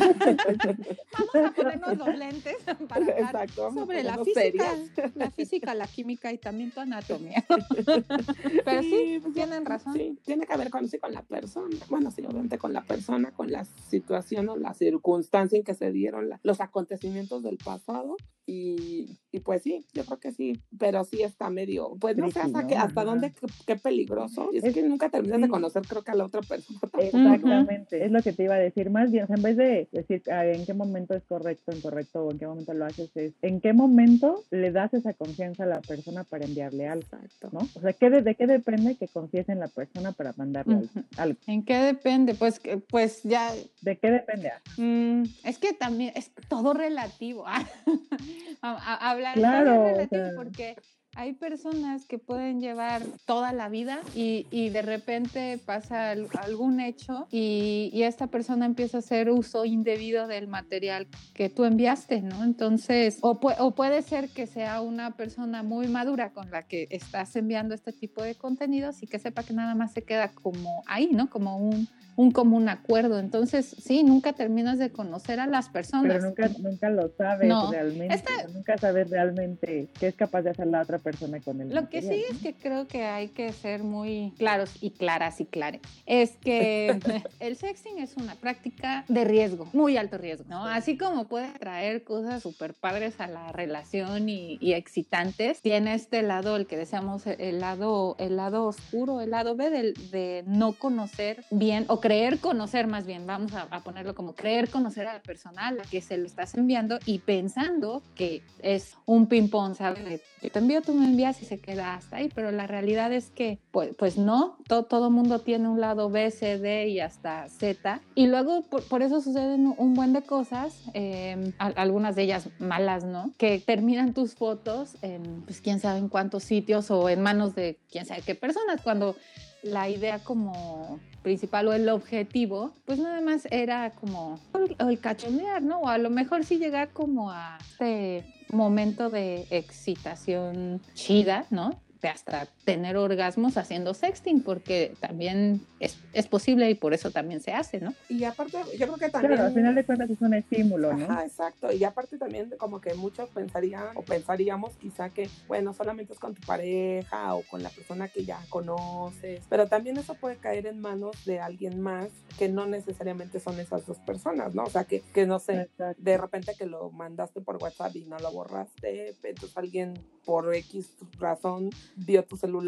Vamos 1.33 1.49
a 1.49 1.51
ponernos 1.55 1.97
los 1.97 2.17
lentes 2.17 2.55
para 2.87 3.01
hablar 3.05 3.19
Exacto, 3.19 3.71
sobre 3.73 4.03
la 4.03 4.17
física, 4.23 4.41
serias. 4.41 4.91
la 5.15 5.31
física, 5.31 5.73
la 5.75 5.87
química 5.87 6.31
y 6.33 6.37
también 6.37 6.71
tu 6.71 6.79
anatomía. 6.79 7.43
Pero 8.65 8.81
sí, 8.83 9.19
pues, 9.21 9.33
tienen 9.33 9.65
razón. 9.65 9.93
Sí, 9.93 10.17
tiene 10.25 10.45
que 10.45 10.57
ver 10.57 10.69
con, 10.69 10.87
sí, 10.87 10.97
con 10.99 11.13
la 11.13 11.21
persona. 11.23 11.75
Bueno, 11.89 12.11
sí, 12.11 12.23
obviamente 12.25 12.57
con 12.57 12.73
la 12.73 12.81
persona, 12.83 13.31
con 13.31 13.51
la 13.51 13.65
situación 13.65 14.49
o 14.49 14.57
la 14.57 14.73
circunstancia 14.73 15.57
en 15.57 15.63
que 15.63 15.73
se 15.73 15.91
dieron 15.91 16.29
la- 16.29 16.39
los 16.43 16.61
acontecimientos 16.61 17.43
del 17.43 17.57
pasado. 17.57 18.15
Y, 18.51 19.05
y 19.31 19.39
pues 19.41 19.61
sí, 19.61 19.85
yo 19.93 20.03
creo 20.05 20.19
que 20.19 20.31
sí, 20.31 20.59
pero 20.79 21.03
sí 21.03 21.21
está 21.21 21.51
medio, 21.51 21.95
pues 21.99 22.17
no 22.17 22.31
sé 22.31 22.39
hasta, 22.39 22.65
qué, 22.65 22.75
hasta 22.75 23.03
dónde, 23.03 23.31
qué, 23.31 23.45
qué 23.67 23.75
peligroso. 23.75 24.49
Y 24.51 24.57
es, 24.57 24.63
Es- 24.63 24.73
que 24.73 24.81
nunca 24.81 25.09
terminas 25.09 25.39
de 25.41 25.47
conocer, 25.49 25.83
creo 25.87 26.01
que 26.03 26.09
a 26.09 26.15
la 26.15 26.25
otra 26.25 26.41
persona. 26.41 26.79
Exactamente, 26.99 28.03
es 28.03 28.11
lo 28.11 28.23
que 28.23 28.33
te 28.33 28.43
iba 28.45 28.55
a 28.55 28.59
decir 28.59 28.89
más 28.89 29.11
bien, 29.11 29.25
o 29.25 29.27
sea, 29.27 29.35
en 29.35 29.43
vez 29.43 29.55
de 29.57 29.87
decir 29.91 30.23
ah, 30.31 30.45
en 30.47 30.65
qué 30.65 30.73
momento 30.73 31.13
es 31.13 31.23
correcto, 31.25 31.71
incorrecto 31.75 32.25
o 32.25 32.31
en 32.31 32.39
qué 32.39 32.47
momento 32.47 32.73
lo 32.73 32.85
haces, 32.85 33.15
es 33.15 33.33
en 33.43 33.61
qué 33.61 33.73
momento 33.73 34.43
le 34.49 34.71
das 34.71 34.95
esa 34.95 35.13
confianza 35.13 35.65
a 35.65 35.67
la 35.67 35.81
persona 35.81 36.23
para 36.23 36.45
enviarle 36.45 36.87
algo, 36.87 37.03
Exacto. 37.03 37.49
¿no? 37.51 37.59
O 37.75 37.81
sea, 37.81 37.93
¿qué 37.93 38.09
de, 38.09 38.23
de 38.23 38.33
qué 38.33 38.47
depende 38.47 38.95
que 38.95 39.07
confíes 39.07 39.47
en 39.49 39.59
la 39.59 39.67
persona 39.67 40.11
para 40.13 40.33
mandarle 40.37 40.89
algo? 41.17 41.39
¿En 41.45 41.63
qué 41.63 41.75
depende? 41.77 42.33
Pues, 42.33 42.59
que- 42.59 42.77
pues 42.77 43.21
ya, 43.21 43.53
¿De 43.81 43.97
qué 43.97 44.09
depende? 44.09 44.49
Ah, 44.49 44.59
mm, 44.77 45.23
es 45.43 45.59
que 45.59 45.73
también 45.73 46.13
es 46.15 46.31
todo 46.47 46.73
relativo. 46.73 47.45
A- 48.61 48.71
a- 48.71 49.09
hablar 49.11 49.35
Claro, 49.35 49.93
o 49.93 50.07
sea. 50.07 50.31
porque 50.35 50.75
hay 51.19 51.33
personas 51.33 52.05
que 52.05 52.17
pueden 52.17 52.61
llevar 52.61 53.01
toda 53.25 53.51
la 53.51 53.67
vida 53.67 53.99
y, 54.15 54.47
y 54.51 54.69
de 54.69 54.81
repente 54.81 55.59
pasa 55.65 56.11
al- 56.11 56.29
algún 56.39 56.79
hecho 56.79 57.27
y, 57.29 57.89
y 57.93 58.03
esta 58.03 58.27
persona 58.27 58.65
empieza 58.65 58.97
a 58.97 58.99
hacer 58.99 59.29
uso 59.29 59.65
indebido 59.65 60.27
del 60.27 60.47
material 60.47 61.07
que 61.33 61.49
tú 61.49 61.65
enviaste, 61.65 62.21
¿no? 62.21 62.45
Entonces, 62.45 63.17
o, 63.19 63.37
pu- 63.37 63.53
o 63.59 63.71
puede 63.71 64.01
ser 64.01 64.29
que 64.29 64.47
sea 64.47 64.79
una 64.79 65.11
persona 65.17 65.61
muy 65.61 65.89
madura 65.89 66.29
con 66.31 66.51
la 66.51 66.63
que 66.63 66.87
estás 66.89 67.35
enviando 67.35 67.75
este 67.75 67.91
tipo 67.91 68.23
de 68.23 68.35
contenidos 68.35 69.03
y 69.03 69.07
que 69.07 69.19
sepa 69.19 69.43
que 69.43 69.51
nada 69.53 69.75
más 69.75 69.91
se 69.91 70.03
queda 70.03 70.29
como 70.29 70.83
ahí, 70.87 71.09
¿no? 71.11 71.29
Como 71.29 71.57
un, 71.57 71.89
un 72.15 72.31
común 72.31 72.69
acuerdo. 72.69 73.19
Entonces, 73.19 73.75
sí, 73.77 74.03
nunca 74.03 74.31
terminas 74.31 74.79
de 74.79 74.89
conocer 74.89 75.41
a 75.41 75.47
las 75.47 75.67
personas. 75.67 76.13
Pero 76.13 76.25
nunca, 76.27 76.47
nunca 76.59 76.89
lo 76.89 77.09
sabes 77.17 77.49
realmente. 77.71 78.15
Nunca 78.53 78.77
sabes 78.77 79.09
realmente 79.09 79.89
qué 79.99 80.07
es 80.07 80.15
capaz 80.15 80.43
de 80.43 80.51
hacer 80.51 80.67
la 80.67 80.81
otra 80.81 80.97
persona 80.97 81.08
con 81.17 81.61
él. 81.61 81.73
Lo 81.73 81.89
que 81.89 82.01
sí 82.01 82.23
es 82.29 82.37
que 82.39 82.53
creo 82.53 82.87
que 82.87 83.03
hay 83.03 83.29
que 83.29 83.51
ser 83.53 83.83
muy 83.83 84.33
claros 84.37 84.71
y 84.81 84.91
claras 84.91 85.39
y 85.41 85.45
claras. 85.45 85.81
Es 86.05 86.31
que 86.37 86.99
el 87.39 87.55
sexting 87.55 87.99
es 87.99 88.17
una 88.17 88.35
práctica 88.35 89.05
de 89.07 89.25
riesgo, 89.25 89.67
muy 89.73 89.97
alto 89.97 90.17
riesgo, 90.17 90.45
¿no? 90.47 90.65
Así 90.65 90.97
como 90.97 91.27
puede 91.27 91.49
traer 91.59 92.03
cosas 92.03 92.43
súper 92.43 92.73
padres 92.73 93.19
a 93.19 93.27
la 93.27 93.51
relación 93.51 94.29
y, 94.29 94.57
excitantes, 94.73 95.61
tiene 95.61 95.95
este 95.95 96.21
lado, 96.21 96.55
el 96.55 96.67
que 96.67 96.77
deseamos, 96.77 97.25
el 97.27 97.59
lado, 97.59 98.15
el 98.19 98.37
lado 98.37 98.65
oscuro, 98.65 99.21
el 99.21 99.31
lado 99.31 99.55
B 99.55 99.69
de, 99.69 99.93
de 100.11 100.43
no 100.45 100.73
conocer 100.73 101.43
bien 101.51 101.85
o 101.87 101.99
creer 101.99 102.39
conocer 102.39 102.87
más 102.87 103.05
bien, 103.05 103.25
vamos 103.25 103.53
a, 103.53 103.67
ponerlo 103.81 104.15
como 104.15 104.35
creer 104.35 104.69
conocer 104.69 105.07
a 105.07 105.13
la 105.13 105.21
persona 105.21 105.67
a 105.67 105.71
la 105.71 105.83
que 105.83 106.01
se 106.01 106.17
lo 106.17 106.25
estás 106.25 106.55
enviando 106.55 106.99
y 107.05 107.19
pensando 107.19 108.01
que 108.15 108.41
es 108.61 108.95
un 109.05 109.27
ping-pong, 109.27 109.75
¿sabes? 109.75 110.21
Yo 110.41 110.51
te 110.51 110.59
envío, 110.59 110.81
me 110.93 111.05
envías 111.05 111.41
y 111.41 111.45
se 111.45 111.59
queda 111.59 111.95
hasta 111.95 112.17
ahí, 112.17 112.29
pero 112.33 112.51
la 112.51 112.67
realidad 112.67 113.11
es 113.13 113.29
que, 113.29 113.59
pues, 113.71 113.95
pues 113.97 114.17
no, 114.17 114.57
todo, 114.67 114.83
todo 114.83 115.09
mundo 115.09 115.39
tiene 115.39 115.67
un 115.67 115.79
lado 115.81 116.09
B, 116.09 116.31
C, 116.31 116.57
D 116.57 116.87
y 116.87 116.99
hasta 116.99 117.47
Z, 117.49 118.01
y 118.15 118.27
luego 118.27 118.63
por, 118.63 119.01
eso 119.01 119.21
suceden 119.21 119.73
un 119.77 119.93
buen 119.93 120.13
de 120.13 120.21
cosas, 120.21 120.83
em, 120.93 121.53
algunas 121.57 122.15
de 122.15 122.23
ellas 122.23 122.49
malas, 122.59 123.03
¿no? 123.03 123.31
Que 123.37 123.59
terminan 123.59 124.13
tus 124.13 124.35
fotos 124.35 124.97
en, 125.01 125.41
pues, 125.43 125.61
quién 125.61 125.79
sabe 125.79 125.99
en 125.99 126.09
cuántos 126.09 126.43
sitios 126.43 126.91
o 126.91 127.09
en 127.09 127.21
manos 127.21 127.55
de 127.55 127.77
quién 127.91 128.05
sabe 128.05 128.21
qué 128.25 128.35
personas, 128.35 128.81
cuando 128.81 129.15
la 129.63 129.89
idea 129.89 130.19
como 130.19 130.99
principal 131.21 131.67
o 131.67 131.73
el 131.73 131.89
objetivo, 131.89 132.73
pues 132.85 132.99
nada 132.99 133.21
más 133.21 133.47
era 133.51 133.91
como 133.91 134.39
el, 134.79 134.99
cachondear, 134.99 135.61
¿no? 135.61 135.79
O 135.79 135.87
a 135.87 135.97
lo 135.97 136.09
mejor 136.09 136.43
sí 136.43 136.57
llegar 136.57 136.89
como 136.89 137.31
a 137.31 137.57
este 137.69 138.25
momento 138.51 139.09
de 139.09 139.47
excitación 139.49 140.81
chida, 140.93 141.45
¿no? 141.49 141.79
De 142.01 142.07
hasta 142.07 142.47
tener 142.69 142.97
orgasmos 142.97 143.57
haciendo 143.57 143.95
sexting, 143.95 144.43
porque 144.43 144.93
también 144.99 145.65
es, 145.79 145.97
es, 146.13 146.27
posible 146.27 146.69
y 146.69 146.75
por 146.75 146.93
eso 146.93 147.09
también 147.09 147.41
se 147.41 147.51
hace, 147.51 147.79
¿no? 147.79 147.95
Y 148.09 148.25
aparte, 148.25 148.59
yo 148.77 148.85
creo 148.85 148.97
que 148.97 149.09
también... 149.09 149.33
Claro, 149.33 149.47
al 149.47 149.55
final 149.55 149.73
de 149.73 149.83
cuentas 149.83 150.07
es 150.07 150.21
un 150.21 150.35
estímulo, 150.35 150.93
¿no? 150.93 151.05
Ajá, 151.05 151.25
exacto. 151.25 151.71
Y 151.71 151.83
aparte 151.83 152.19
también 152.19 152.53
como 152.59 152.79
que 152.79 152.93
muchos 152.93 153.27
pensarían 153.29 153.87
o 153.95 154.03
pensaríamos 154.03 154.73
quizá 154.75 155.09
que, 155.09 155.27
bueno, 155.47 155.73
solamente 155.73 156.13
es 156.13 156.19
con 156.19 156.35
tu 156.35 156.41
pareja 156.45 157.33
o 157.33 157.41
con 157.41 157.63
la 157.63 157.69
persona 157.69 158.07
que 158.07 158.23
ya 158.23 158.39
conoces, 158.49 159.41
pero 159.49 159.67
también 159.67 159.97
eso 159.97 160.13
puede 160.13 160.35
caer 160.35 160.67
en 160.67 160.79
manos 160.79 161.25
de 161.25 161.39
alguien 161.39 161.81
más 161.81 162.09
que 162.37 162.49
no 162.49 162.67
necesariamente 162.67 163.39
son 163.39 163.59
esas 163.59 163.87
dos 163.87 163.97
personas, 163.97 164.53
¿no? 164.53 164.63
O 164.63 164.69
sea, 164.69 164.83
que, 164.83 165.01
que 165.11 165.25
no 165.25 165.39
sé, 165.39 165.69
de 165.97 166.17
repente 166.19 166.53
que 166.55 166.67
lo 166.67 166.91
mandaste 166.91 167.41
por 167.41 167.57
WhatsApp 167.57 167.95
y 167.95 168.05
no 168.05 168.19
lo 168.19 168.31
borraste, 168.31 169.15
entonces 169.23 169.57
alguien 169.57 169.95
por 170.23 170.53
X 170.53 170.95
razón 171.17 171.71
vio 171.95 172.23
tu 172.23 172.37
celular 172.37 172.58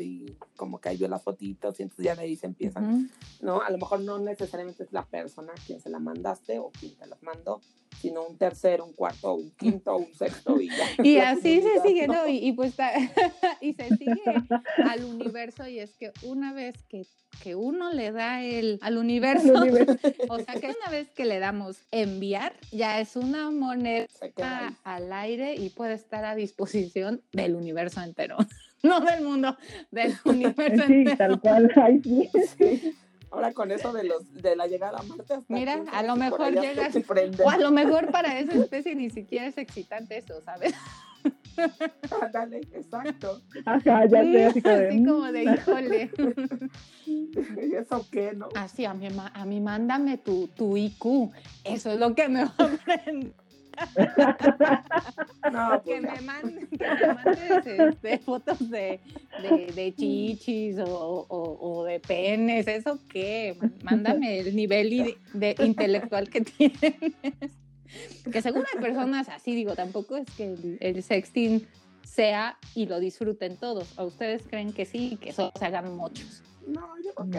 y 0.00 0.36
como 0.56 0.80
que 0.80 0.90
vio 0.96 1.08
las 1.08 1.22
fotitos 1.22 1.78
y 1.78 1.82
entonces 1.84 2.04
ya 2.04 2.14
de 2.14 2.22
ahí 2.22 2.36
se 2.36 2.46
empiezan, 2.46 3.10
¿no? 3.40 3.60
A 3.60 3.70
lo 3.70 3.78
mejor 3.78 4.00
no 4.00 4.18
necesariamente 4.18 4.82
es 4.82 4.92
la 4.92 5.04
persona 5.04 5.52
quien 5.66 5.80
se 5.80 5.90
la 5.90 5.98
mandaste 5.98 6.58
o 6.58 6.70
quien 6.70 6.94
te 6.96 7.06
las 7.06 7.22
mandó, 7.22 7.60
sino 8.00 8.26
un 8.26 8.36
tercero, 8.36 8.84
un 8.84 8.92
cuarto, 8.92 9.34
un 9.34 9.50
quinto, 9.52 9.96
un 9.96 10.14
sexto 10.14 10.60
y 10.60 10.68
ya. 10.68 10.84
Y 11.02 11.18
así 11.18 11.62
se 11.62 11.80
sigue, 11.82 12.06
¿no? 12.06 12.28
Y, 12.28 12.52
pues 12.52 12.74
y 13.60 13.74
se 13.74 13.88
sigue 13.96 14.22
al 14.84 15.04
universo 15.04 15.66
y 15.66 15.78
es 15.78 15.96
que 15.96 16.12
una 16.22 16.52
vez 16.52 16.76
que, 16.88 17.06
que 17.42 17.54
uno 17.54 17.92
le 17.92 18.12
da 18.12 18.42
el 18.42 18.78
al 18.82 18.98
universo, 18.98 19.52
o 20.28 20.38
sea 20.38 20.54
que 20.60 20.74
una 20.80 20.90
vez 20.90 21.10
que 21.10 21.24
le 21.24 21.38
damos 21.38 21.78
enviar, 21.90 22.54
ya 22.70 23.00
es 23.00 23.16
una 23.16 23.50
moneda 23.50 24.08
al 24.84 25.12
aire 25.12 25.54
y 25.54 25.70
puede 25.70 25.94
estar 25.94 26.24
a 26.24 26.34
disposición 26.34 27.22
del 27.32 27.54
universo 27.54 28.00
entero. 28.00 28.36
No 28.82 29.00
del 29.00 29.24
mundo, 29.24 29.56
del 29.90 30.14
universo. 30.24 30.84
Sí, 30.86 31.04
tal 31.18 31.40
cual. 31.40 31.72
sí. 32.56 32.94
Ahora 33.30 33.52
con 33.52 33.70
eso 33.70 33.92
de 33.92 34.04
los 34.04 34.32
de 34.34 34.56
la 34.56 34.66
llegada 34.66 34.98
a 34.98 35.02
Marte. 35.02 35.40
Mira, 35.48 35.84
a 35.92 36.02
lo 36.02 36.16
mejor 36.16 36.52
llegas. 36.52 36.96
O 37.44 37.50
a 37.50 37.58
lo 37.58 37.70
mejor 37.70 38.10
para 38.10 38.38
esa 38.38 38.54
especie 38.54 38.94
ni 38.94 39.10
siquiera 39.10 39.46
es 39.46 39.58
excitante 39.58 40.16
eso, 40.16 40.40
¿sabes? 40.42 40.74
Dale, 42.32 42.60
exacto. 42.72 43.42
Ajá, 43.66 44.06
ya 44.06 44.22
sé, 44.22 44.46
así, 44.46 44.62
como 44.62 45.30
de 45.32 45.44
mm". 45.44 45.54
híjole. 45.54 46.10
¿Y 47.06 47.74
eso 47.74 48.06
qué, 48.10 48.32
no? 48.32 48.48
Así, 48.54 48.84
a 48.84 48.94
mí, 48.94 49.08
a 49.34 49.44
mí 49.44 49.60
mándame 49.60 50.18
tu, 50.18 50.48
tu 50.48 50.76
IQ. 50.76 51.30
Eso 51.64 51.90
es 51.90 51.98
lo 51.98 52.14
que 52.14 52.28
me 52.28 52.44
va 52.44 52.54
a 52.56 52.64
aprender. 52.64 53.32
No, 55.52 55.82
que, 55.82 56.00
pues 56.00 56.02
me 56.02 56.20
manden, 56.20 56.68
mandes 57.24 57.66
este, 57.66 58.18
fotos 58.24 58.70
de, 58.70 59.00
de, 59.74 59.94
chichis 59.96 60.78
o, 60.78 61.26
o, 61.28 61.84
de 61.84 62.00
penes, 62.00 62.66
¿eso 62.66 62.98
qué? 63.08 63.56
Mándame 63.82 64.40
el 64.40 64.54
nivel 64.54 65.16
de, 65.32 65.56
intelectual 65.60 66.28
que 66.28 66.40
tienes. 66.58 67.52
Que 68.30 68.42
según 68.42 68.64
hay 68.72 68.80
personas 68.80 69.28
así, 69.28 69.54
digo, 69.54 69.74
tampoco 69.74 70.16
es 70.16 70.30
que 70.36 70.78
el, 70.80 71.02
sexting 71.02 71.66
sea 72.04 72.58
y 72.74 72.86
lo 72.86 73.00
disfruten 73.00 73.56
todos. 73.56 73.98
¿O 73.98 74.04
ustedes 74.04 74.42
creen 74.48 74.72
que 74.72 74.84
sí 74.84 75.12
y 75.12 75.16
que 75.16 75.30
eso 75.30 75.52
se 75.58 75.64
hagan 75.64 75.96
muchos? 75.96 76.42
No, 76.66 76.86
yo 77.02 77.14
creo 77.14 77.30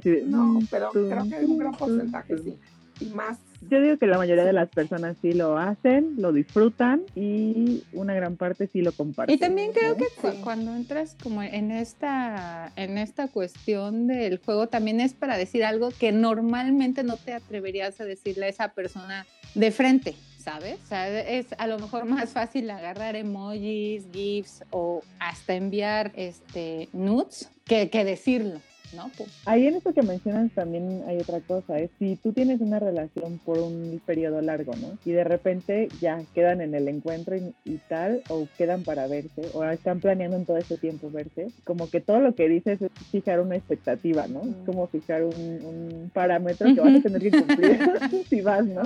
que 0.00 0.22
mm, 0.22 0.30
no, 0.30 0.60
pero 0.70 0.90
creo 0.90 1.28
que 1.28 1.34
hay 1.34 1.44
un 1.44 1.58
gran 1.58 1.72
porcentaje 1.72 2.38
sí. 2.38 2.56
Y 3.00 3.06
más 3.06 3.38
yo 3.62 3.80
digo 3.80 3.98
que 3.98 4.06
la 4.06 4.18
mayoría 4.18 4.44
de 4.44 4.52
las 4.52 4.68
personas 4.68 5.16
sí 5.20 5.32
lo 5.32 5.58
hacen, 5.58 6.14
lo 6.18 6.32
disfrutan 6.32 7.02
y 7.14 7.84
una 7.92 8.14
gran 8.14 8.36
parte 8.36 8.66
sí 8.66 8.82
lo 8.82 8.92
comparten. 8.92 9.34
Y 9.34 9.38
también 9.38 9.72
creo 9.72 9.96
que 9.96 10.06
cuando 10.42 10.74
entras 10.74 11.16
como 11.22 11.42
en 11.42 11.70
esta, 11.70 12.72
en 12.76 12.98
esta 12.98 13.28
cuestión 13.28 14.06
del 14.06 14.38
juego, 14.38 14.68
también 14.68 15.00
es 15.00 15.12
para 15.14 15.36
decir 15.36 15.64
algo 15.64 15.90
que 15.90 16.12
normalmente 16.12 17.02
no 17.02 17.16
te 17.16 17.32
atreverías 17.32 18.00
a 18.00 18.04
decirle 18.04 18.46
a 18.46 18.48
esa 18.48 18.68
persona 18.72 19.26
de 19.54 19.70
frente. 19.70 20.14
¿sabes? 20.38 20.78
O 20.82 20.86
sea, 20.86 21.20
es 21.20 21.46
a 21.58 21.66
lo 21.66 21.78
mejor 21.78 22.06
más 22.06 22.30
fácil 22.30 22.70
agarrar 22.70 23.16
emojis, 23.16 24.06
GIFs 24.12 24.64
o 24.70 25.02
hasta 25.18 25.54
enviar 25.54 26.12
este, 26.14 26.88
nudes 26.92 27.50
que, 27.66 27.90
que 27.90 28.04
decirlo. 28.04 28.60
¿No? 28.94 29.10
Pues, 29.16 29.30
Ahí 29.44 29.66
en 29.66 29.76
esto 29.76 29.92
que 29.92 30.02
mencionas 30.02 30.50
también 30.52 31.02
hay 31.06 31.18
otra 31.18 31.40
cosa, 31.40 31.78
es 31.78 31.90
si 31.98 32.16
tú 32.16 32.32
tienes 32.32 32.60
una 32.60 32.78
relación 32.78 33.38
por 33.38 33.58
un 33.58 34.00
periodo 34.04 34.40
largo, 34.40 34.72
¿no? 34.76 34.98
Y 35.04 35.12
de 35.12 35.24
repente 35.24 35.88
ya 36.00 36.22
quedan 36.34 36.60
en 36.60 36.74
el 36.74 36.88
encuentro 36.88 37.36
y, 37.36 37.78
tal, 37.88 38.22
o 38.28 38.48
quedan 38.56 38.84
para 38.84 39.06
verse, 39.06 39.42
o 39.54 39.64
están 39.64 40.00
planeando 40.00 40.36
en 40.36 40.46
todo 40.46 40.56
ese 40.56 40.76
tiempo 40.76 41.10
verse, 41.10 41.48
como 41.64 41.88
que 41.90 42.00
todo 42.00 42.20
lo 42.20 42.34
que 42.34 42.48
dices 42.48 42.82
es 42.82 42.90
fijar 43.10 43.40
una 43.40 43.56
expectativa, 43.56 44.26
¿no? 44.26 44.42
Es 44.42 44.66
como 44.66 44.86
fijar 44.86 45.24
un, 45.24 46.10
parámetro 46.12 46.74
que 46.74 46.80
vas 46.80 46.96
a 46.96 47.02
tener 47.02 47.20
que 47.20 47.30
cumplir 47.30 47.78
si 48.28 48.40
vas, 48.40 48.64
¿no? 48.64 48.82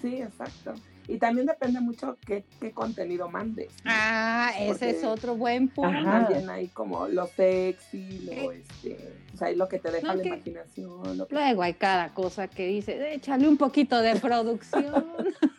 Sí, 0.00 0.20
exacto. 0.22 0.74
Y 1.08 1.18
también 1.18 1.46
depende 1.46 1.80
mucho 1.80 2.16
qué, 2.24 2.44
qué 2.60 2.72
contenido 2.72 3.28
mandes. 3.28 3.72
Ah, 3.84 4.52
ese 4.58 4.90
es 4.90 5.04
otro 5.04 5.36
buen 5.36 5.68
punto. 5.68 6.02
También 6.04 6.48
hay 6.48 6.68
como 6.68 7.08
lo 7.08 7.26
sexy, 7.26 8.20
lo 8.20 8.52
este, 8.52 9.14
o 9.34 9.36
sea, 9.36 9.52
lo 9.52 9.68
que 9.68 9.78
te 9.78 9.90
deja 9.90 10.14
la 10.14 10.22
imaginación. 10.24 11.26
Luego 11.28 11.62
hay 11.62 11.74
cada 11.74 12.14
cosa 12.14 12.48
que 12.48 12.66
dice, 12.66 13.14
échale 13.14 13.48
un 13.48 13.56
poquito 13.56 14.00
de 14.00 14.16
producción. 14.16 15.04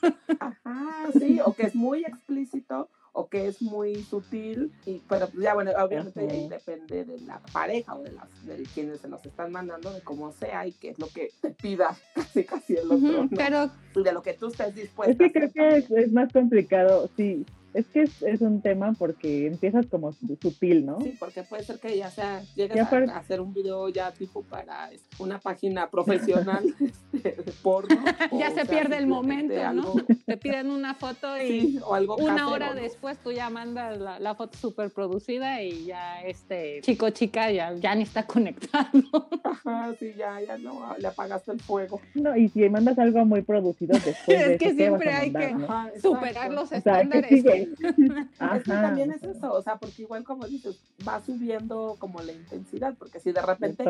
Ajá, 0.40 1.08
sí, 1.20 1.40
o 1.44 1.54
que 1.54 1.64
es 1.64 1.76
muy 1.76 2.04
explícito 2.04 2.90
o 3.14 3.30
que 3.30 3.48
es 3.48 3.62
muy 3.62 4.04
sutil, 4.04 4.72
y, 4.86 5.00
pero 5.08 5.28
pues, 5.28 5.44
ya 5.44 5.54
bueno, 5.54 5.72
obviamente 5.78 6.20
ahí 6.20 6.50
depende 6.50 7.06
de 7.06 7.20
la 7.22 7.40
pareja 7.54 7.96
o 7.96 8.02
de, 8.02 8.12
las, 8.12 8.46
de 8.46 8.64
quienes 8.74 9.02
se 9.02 9.08
los 9.08 9.24
están 9.24 9.52
mandando, 9.52 9.94
de 9.94 10.02
cómo 10.02 10.32
sea 10.32 10.66
y 10.66 10.72
qué 10.72 10.90
es 10.90 11.00
lo 11.00 11.08
que 11.08 11.32
te 11.40 11.52
pida 11.62 11.96
casi 12.16 12.44
casi 12.44 12.76
el 12.76 12.92
otro, 12.92 13.30
pero 13.36 13.70
de 13.96 14.12
lo 14.12 14.24
que 14.24 14.34
tú 14.34 14.48
estés 14.48 14.74
dispuesto. 14.74 15.24
Es 15.24 15.32
que 15.32 15.40
creo 15.40 15.52
que 15.52 15.78
es, 15.78 15.92
es, 15.92 16.12
más 16.12 16.34
complicado, 16.34 17.08
sí, 17.16 17.46
es 17.74 17.88
que 17.88 18.04
es, 18.04 18.42
un 18.42 18.62
tema 18.62 18.94
porque 18.98 19.48
empiezas 19.48 19.86
como 19.88 20.14
sutil, 20.14 20.86
¿no? 20.86 21.02
Sí, 21.02 21.16
porque 21.20 21.44
puede 21.44 21.64
ser 21.64 21.80
que 21.80 21.98
ya 21.98 22.10
sea, 22.10 22.42
llegues 22.56 22.80
a, 22.82 23.18
hacer 23.18 23.42
un 23.42 23.54
video 23.54 23.90
ya 23.90 24.12
tipo 24.12 24.44
para 24.44 24.90
una 25.20 25.40
página 25.40 25.90
profesional 25.90 26.64
este, 27.14 27.42
de 27.42 27.52
porno. 27.64 28.04
ya 28.32 28.52
se 28.52 28.66
pierde 28.66 28.98
el 28.98 29.08
momento, 29.08 29.74
¿no? 29.74 29.96
Te 30.26 30.38
piden 30.38 30.70
una 30.70 30.94
foto 30.94 31.42
y 31.42 31.80
una 32.20 32.50
hora 32.50 32.74
después 32.74 33.18
tú 33.18 33.32
ya 33.32 33.50
mandas 33.50 33.98
la, 33.98 34.34
foto 34.36 34.58
súper 34.58 34.90
producida 34.90 35.62
y 35.62 35.86
ya 35.86 36.22
este 36.24 36.82
chico 36.82 37.12
chica 37.12 37.52
ya, 37.52 37.74
ya 37.76 37.94
ni 37.96 38.04
está 38.04 38.24
conectado. 38.28 39.30
Ajá, 39.44 39.94
sí, 40.00 40.14
ya, 40.18 40.42
ya 40.42 40.58
no, 40.58 40.96
le 40.98 41.08
apagaste 41.08 41.52
el 41.52 41.60
fuego. 41.60 42.02
No, 42.16 42.36
y 42.36 42.50
si 42.50 42.68
mandas 42.70 42.98
algo 43.00 43.26
muy 43.26 43.42
producido 43.42 43.94
después 43.94 44.28
es 44.28 44.60
que 44.60 44.74
siempre 44.74 45.12
hay 45.12 45.32
que 45.32 45.56
superar 46.02 46.52
los 46.52 46.72
estándares 46.72 47.44
Es 48.56 48.64
que 48.64 48.72
también 48.72 49.12
es 49.12 49.24
eso, 49.24 49.54
o 49.54 49.62
sea, 49.62 49.78
porque 49.78 50.04
igual 50.04 50.24
como 50.24 50.46
dices, 50.48 50.80
va 51.08 51.22
subiendo 51.24 51.96
como 52.00 52.22
la 52.22 52.32
intensidad, 52.32 52.96
porque 52.98 53.20
si 53.20 53.32
de 53.32 53.42
repente 53.42 53.84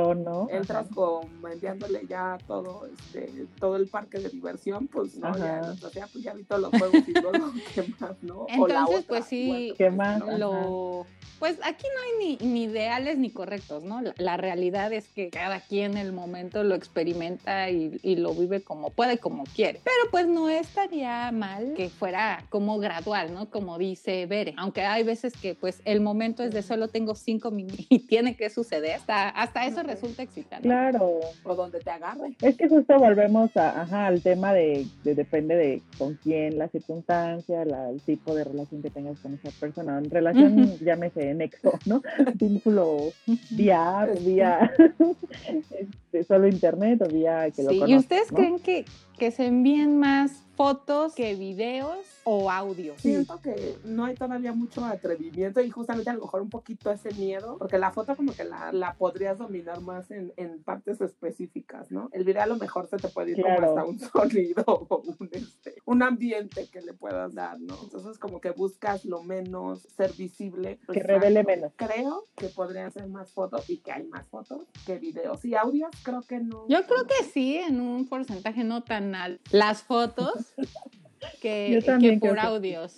entras 0.49 0.87
con 0.93 1.27
enviándole 1.51 2.05
ya 2.07 2.37
todo, 2.47 2.85
este, 2.85 3.47
todo 3.59 3.75
el 3.75 3.87
parque 3.87 4.19
de 4.19 4.29
diversión, 4.29 4.87
pues 4.87 5.17
no, 5.17 5.35
ya, 5.37 5.61
o 5.83 5.89
sea, 5.89 6.07
pues 6.07 6.23
ya 6.23 6.33
vi 6.33 6.43
todos 6.43 6.61
los 6.61 6.71
juegos 6.71 7.07
y 7.07 7.13
luego, 7.13 7.51
¿qué 7.75 7.93
más, 7.99 8.21
no? 8.21 8.45
Entonces, 8.49 9.05
pues 9.07 9.25
sí, 9.25 9.73
¿qué 9.77 9.89
más? 9.89 10.21
Lo, 10.37 11.05
pues 11.43 11.59
aquí 11.61 11.85
no 11.93 12.01
hay 12.01 12.37
ni, 12.39 12.47
ni 12.47 12.63
ideales 12.63 13.17
ni 13.17 13.29
correctos, 13.29 13.83
¿no? 13.83 14.01
La, 14.15 14.37
realidad 14.37 14.93
es 14.93 15.09
que 15.09 15.29
cada 15.29 15.59
quien 15.59 15.91
en 15.91 15.97
el 15.97 16.13
momento 16.13 16.63
lo 16.63 16.73
experimenta 16.73 17.69
y, 17.69 17.99
y 18.01 18.15
lo 18.15 18.33
vive 18.33 18.61
como 18.61 18.91
puede, 18.91 19.17
como 19.17 19.43
quiere. 19.43 19.81
Pero 19.83 20.09
pues 20.09 20.25
no 20.25 20.47
estaría 20.47 21.31
mal 21.33 21.73
que 21.75 21.89
fuera 21.89 22.45
como 22.49 22.79
gradual, 22.79 23.33
¿no? 23.33 23.49
Como 23.49 23.62
dice 23.77 24.25
Bere. 24.25 24.53
Aunque 24.57 24.81
hay 24.81 25.03
veces 25.03 25.33
que 25.33 25.55
pues 25.55 25.81
el 25.85 26.01
momento 26.01 26.43
es 26.43 26.53
de 26.53 26.61
solo 26.61 26.87
tengo 26.87 27.15
cinco 27.15 27.51
minutos 27.51 27.85
y 27.89 27.99
tiene 27.99 28.35
que 28.35 28.49
suceder. 28.49 28.95
Hasta, 28.95 29.29
hasta 29.29 29.65
eso 29.65 29.83
resulta 29.83 30.23
excitante. 30.23 30.67
Claro. 30.67 31.19
O 31.43 31.55
donde 31.55 31.79
te 31.79 31.89
agarre. 31.89 32.35
Es 32.41 32.55
que 32.57 32.67
justo 32.67 32.97
volvemos 32.97 33.55
a, 33.57 33.81
ajá, 33.81 34.07
al 34.07 34.21
tema 34.21 34.53
de, 34.53 34.85
depende 35.03 35.55
de 35.55 35.81
con 35.97 36.15
quién, 36.15 36.57
la 36.57 36.67
circunstancia, 36.67 37.63
el 37.63 38.01
tipo 38.01 38.35
de 38.35 38.43
relación 38.43 38.81
que 38.81 38.89
tengas 38.89 39.19
con 39.19 39.33
esa 39.33 39.49
persona. 39.59 39.97
En 39.97 40.09
relación, 40.09 40.77
llámese 40.79 41.33
nexo, 41.33 41.79
¿no? 41.85 42.01
Vínculo 42.35 43.11
vía, 43.51 44.07
vía 44.21 44.71
solo 46.23 46.47
internet 46.47 47.01
o 47.01 47.07
vía 47.07 47.49
que 47.51 47.63
lo 47.63 47.69
conozco, 47.69 47.87
¿Y 47.87 47.95
ustedes 47.97 48.31
creen 48.31 48.59
que, 48.59 48.85
que 49.17 49.31
se 49.31 49.47
envíen 49.47 49.97
más 49.99 50.43
fotos 50.55 51.15
que 51.15 51.35
videos 51.35 51.97
o 52.23 52.49
audio. 52.49 52.93
Siento 52.97 53.41
que 53.41 53.75
no 53.83 54.05
hay 54.05 54.15
todavía 54.15 54.53
mucho 54.53 54.85
atrevimiento 54.85 55.61
y 55.61 55.69
justamente 55.69 56.09
a 56.09 56.13
lo 56.13 56.21
mejor 56.21 56.41
un 56.41 56.49
poquito 56.49 56.91
ese 56.91 57.13
miedo, 57.15 57.57
porque 57.57 57.77
la 57.77 57.91
foto 57.91 58.15
como 58.15 58.33
que 58.33 58.43
la, 58.43 58.71
la 58.71 58.93
podrías 58.93 59.37
dominar 59.37 59.81
más 59.81 60.09
en, 60.11 60.31
en, 60.37 60.63
partes 60.63 61.01
específicas, 61.01 61.91
¿no? 61.91 62.09
El 62.13 62.23
video 62.23 62.43
a 62.43 62.45
lo 62.45 62.55
mejor 62.57 62.87
se 62.87 62.97
te 62.97 63.09
puede 63.09 63.31
ir 63.31 63.41
como 63.41 63.59
hasta 63.59 63.83
un 63.83 63.99
sonido 63.99 64.63
o 64.67 65.03
un, 65.19 65.29
este, 65.31 65.75
un 65.85 66.03
ambiente 66.03 66.67
que 66.71 66.81
le 66.81 66.93
puedas 66.93 67.33
dar, 67.33 67.59
¿no? 67.59 67.75
Entonces 67.83 68.17
como 68.19 68.39
que 68.39 68.51
buscas 68.51 69.05
lo 69.05 69.23
menos 69.23 69.81
ser 69.95 70.13
visible. 70.13 70.79
Pues, 70.85 70.97
que 70.97 71.03
revele 71.03 71.43
menos. 71.43 71.73
Creo 71.75 72.23
que 72.35 72.47
podría 72.47 72.89
ser 72.91 73.07
más 73.07 73.31
fotos 73.31 73.69
y 73.69 73.79
que 73.79 73.91
hay 73.91 74.03
más 74.05 74.27
fotos 74.27 74.67
que 74.85 74.97
videos. 74.97 75.43
Y 75.43 75.55
audios 75.55 75.91
creo 76.03 76.21
que 76.21 76.39
no. 76.39 76.65
Yo 76.67 76.85
creo 76.85 77.05
que 77.07 77.23
sí, 77.33 77.57
en 77.57 77.79
un 77.79 78.07
porcentaje 78.07 78.63
no 78.63 78.83
tan 78.83 79.15
alto. 79.15 79.41
Las 79.51 79.83
fotos 79.83 80.53
que, 81.41 82.17
por 82.19 82.39
audios. 82.39 82.95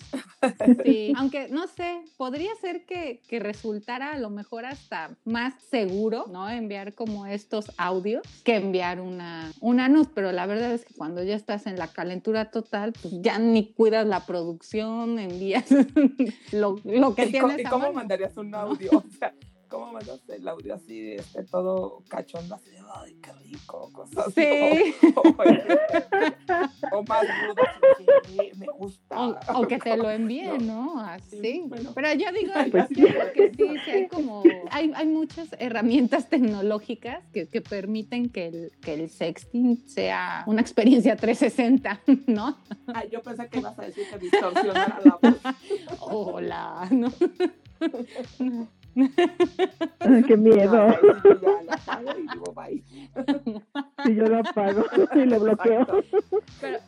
Sí, 0.83 1.13
aunque 1.15 1.47
no 1.49 1.67
sé, 1.67 2.01
podría 2.17 2.53
ser 2.55 2.85
que, 2.85 3.21
que, 3.27 3.39
resultara 3.39 4.13
a 4.13 4.19
lo 4.19 4.29
mejor 4.29 4.65
hasta 4.65 5.15
más 5.23 5.53
seguro, 5.69 6.25
¿no? 6.31 6.49
Enviar 6.49 6.93
como 6.93 7.25
estos 7.25 7.71
audios 7.77 8.23
que 8.43 8.55
enviar 8.55 8.99
una, 8.99 9.51
una 9.61 9.89
nud, 9.89 10.07
pero 10.13 10.31
la 10.31 10.45
verdad 10.45 10.73
es 10.73 10.85
que 10.85 10.93
cuando 10.93 11.23
ya 11.23 11.35
estás 11.35 11.67
en 11.67 11.77
la 11.77 11.87
calentura 11.87 12.51
total, 12.51 12.93
pues 12.93 13.13
ya 13.21 13.39
ni 13.39 13.73
cuidas 13.73 14.05
la 14.05 14.25
producción, 14.25 15.19
envías 15.19 15.65
lo, 16.51 16.79
lo 16.83 17.15
que 17.15 17.25
¿Y 17.25 17.31
tienes. 17.31 17.59
¿Y 17.59 17.63
cómo 17.63 17.91
mandarías 17.93 18.37
un 18.37 18.53
audio? 18.53 18.91
O 18.91 19.03
sea, 19.17 19.33
¿cómo 19.69 19.91
mandaste 19.91 20.35
el 20.35 20.47
audio 20.47 20.75
así, 20.75 21.13
este, 21.13 21.43
todo 21.43 22.03
cachondo, 22.07 22.55
así 22.55 22.69
de, 22.69 22.77
ay, 22.95 23.17
qué 23.21 23.31
rico, 23.33 23.89
cosas 23.91 24.33
Sí. 24.33 24.95
O, 26.91 27.03
más 27.03 27.23
rudo, 27.47 27.63
me 28.57 28.65
gusta. 28.77 29.39
O, 29.55 29.67
que 29.67 29.77
te 29.77 29.97
lo 29.97 30.09
envíen, 30.11 30.67
¿no? 30.67 30.99
Así. 30.99 31.63
Pero 31.93 32.13
yo 32.13 32.31
digo 32.31 32.53
pues, 32.71 32.87
que 33.33 33.51
sí, 33.55 33.65
sí, 33.83 33.91
hay 33.91 34.07
como, 34.07 34.43
hay, 34.71 34.91
hay 34.95 35.07
muchas 35.07 35.49
herramientas 35.59 36.29
tecnológicas 36.29 37.25
que, 37.33 37.47
que 37.47 37.61
permiten 37.61 38.29
que 38.29 38.47
el, 38.47 38.71
que 38.81 38.93
el 38.93 39.09
sexting 39.09 39.87
sea 39.87 40.43
una 40.47 40.61
experiencia 40.61 41.15
360, 41.15 42.01
¿no? 42.27 42.57
Ay, 42.93 43.09
yo 43.11 43.21
pensé 43.21 43.47
que 43.49 43.59
ibas 43.59 43.77
a 43.77 43.83
decir 43.83 44.05
que 44.09 44.17
distorsionara 44.19 45.01
la 45.03 45.19
voz. 45.21 45.35
Hola, 45.99 46.87
¿no? 46.91 47.11
Qué 50.27 50.37
miedo. 50.37 50.95
Si 54.05 54.15
yo 54.15 54.25
lo 54.27 54.37
apago 54.39 54.85
y 55.13 55.25
lo 55.25 55.39
bloqueo. 55.41 55.85
Pero, 56.61 56.79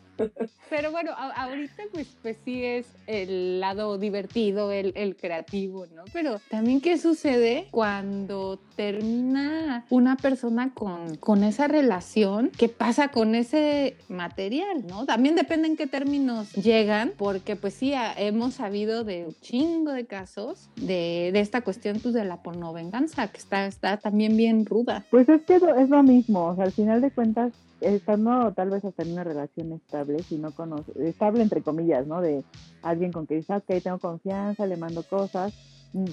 pero 0.69 0.91
bueno, 0.91 1.11
ahorita 1.15 1.83
pues, 1.91 2.07
pues 2.21 2.37
sí 2.43 2.63
es 2.63 2.87
el 3.07 3.59
lado 3.59 3.97
divertido, 3.97 4.71
el, 4.71 4.93
el, 4.95 5.15
creativo, 5.15 5.85
¿no? 5.95 6.03
Pero 6.13 6.39
también 6.49 6.81
qué 6.81 6.97
sucede 6.97 7.67
cuando 7.71 8.59
termina 8.75 9.85
una 9.89 10.17
persona 10.17 10.73
con, 10.73 11.15
con 11.17 11.43
esa 11.43 11.67
relación, 11.67 12.51
qué 12.57 12.69
pasa 12.69 13.09
con 13.09 13.35
ese 13.35 13.95
material, 14.09 14.85
¿no? 14.87 15.05
También 15.05 15.35
depende 15.35 15.67
en 15.67 15.77
qué 15.77 15.87
términos 15.87 16.53
llegan, 16.53 17.13
porque 17.17 17.55
pues 17.55 17.73
sí, 17.73 17.93
hemos 18.17 18.55
sabido 18.55 19.03
de 19.03 19.25
un 19.25 19.35
chingo 19.41 19.91
de 19.91 20.05
casos 20.05 20.69
de, 20.75 21.31
de 21.33 21.39
esta 21.39 21.61
cuestión 21.61 21.99
pues 21.99 22.13
de 22.13 22.25
la 22.25 22.41
pornovenganza, 22.43 23.27
que 23.27 23.37
está, 23.37 23.65
está 23.65 23.97
también 23.97 24.37
bien 24.37 24.65
ruda. 24.65 25.05
Pues 25.09 25.29
es 25.29 25.41
que 25.43 25.55
es 25.55 25.89
lo 25.89 26.03
mismo, 26.03 26.45
o 26.45 26.55
sea, 26.55 26.65
al 26.65 26.71
final 26.71 27.01
de 27.01 27.11
cuentas 27.11 27.53
estando 27.81 28.51
tal 28.53 28.69
vez 28.69 28.83
hasta 28.85 29.03
en 29.03 29.13
una 29.13 29.23
relación 29.23 29.71
estable, 29.73 30.23
si 30.23 30.37
no 30.37 30.51
conoce, 30.51 30.91
estable 31.07 31.43
entre 31.43 31.61
comillas, 31.61 32.07
¿no? 32.07 32.21
De 32.21 32.43
alguien 32.81 33.11
con 33.11 33.27
que 33.27 33.35
dices, 33.35 33.51
ah, 33.51 33.57
ok, 33.57 33.81
tengo 33.81 33.99
confianza, 33.99 34.65
le 34.65 34.77
mando 34.77 35.03
cosas, 35.03 35.53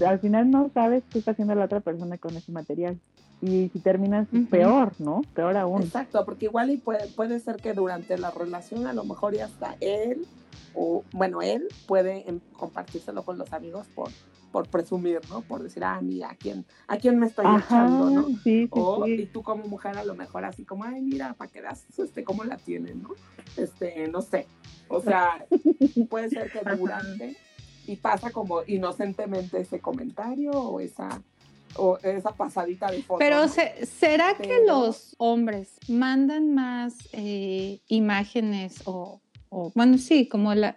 al 0.07 0.19
final 0.19 0.51
no 0.51 0.71
sabes 0.73 1.03
qué 1.11 1.19
está 1.19 1.33
haciendo 1.33 1.55
la 1.55 1.65
otra 1.65 1.81
persona 1.81 2.19
con 2.19 2.37
ese 2.37 2.53
material. 2.53 2.99
Y 3.43 3.69
si 3.71 3.81
terminas 3.81 4.29
peor, 4.49 4.93
¿no? 4.99 5.23
Peor 5.35 5.57
aún. 5.57 5.83
Exacto, 5.83 6.25
porque 6.25 6.47
igual 6.47 6.71
y 6.71 6.79
puede, 6.79 7.09
puede 7.09 7.41
ser 7.41 7.57
que 7.57 7.75
durante 7.75 8.17
la 8.17 8.31
relación 8.31 8.87
a 8.87 8.93
lo 8.93 9.05
mejor 9.05 9.35
ya 9.35 9.47
está 9.47 9.77
él, 9.81 10.25
o 10.75 11.05
bueno, 11.13 11.43
él 11.43 11.69
puede 11.87 12.29
em, 12.29 12.41
compartírselo 12.53 13.23
con 13.23 13.37
los 13.37 13.53
amigos 13.53 13.87
por 13.95 14.09
por 14.55 14.69
presumir, 14.69 15.19
¿no? 15.31 15.41
Por 15.41 15.65
decir, 15.65 15.83
ah, 15.83 16.01
mira, 16.01 16.31
¿a 16.31 16.37
quién, 16.37 16.65
a 16.87 16.97
quién 16.97 17.19
me 17.19 17.27
estoy 17.27 17.45
echando, 17.59 18.09
no? 18.09 18.29
Sí, 18.45 18.69
o, 18.71 19.05
y 19.05 19.27
tú 19.27 19.43
como 19.43 19.65
mujer 19.65 19.99
a 19.99 20.05
lo 20.05 20.15
mejor 20.15 20.45
así 20.45 20.65
como, 20.65 20.85
ay, 20.85 21.03
mira, 21.03 21.35
para 21.35 21.51
que 21.51 21.61
veas 21.61 21.85
este, 21.99 22.23
cómo 22.23 22.45
la 22.45 22.57
tienen, 22.57 23.03
¿no? 23.03 23.09
Este, 23.57 24.07
no 24.07 24.23
sé. 24.23 24.47
O 24.87 25.01
sea, 25.01 25.45
puede 26.09 26.31
ser 26.31 26.53
que 26.53 26.61
durante 26.77 27.37
y 27.89 27.97
pasa 27.97 28.31
como 28.31 28.63
inocentemente 28.65 29.61
ese 29.61 29.81
comentario 29.81 30.53
o 30.53 30.79
esa 30.79 31.21
o 31.75 31.99
esa 32.05 32.31
pasadita 32.31 32.93
de 32.93 33.03
foto. 33.03 33.19
Pero 33.19 33.49
¿será 33.49 34.37
que 34.37 34.65
los 34.65 35.17
hombres 35.19 35.81
mandan 35.89 36.55
más 36.55 36.95
eh, 37.11 37.81
imágenes 37.89 38.83
o, 38.85 39.21
o, 39.49 39.73
bueno, 39.75 39.99
sí, 39.99 40.29
como 40.29 40.55
las, 40.55 40.77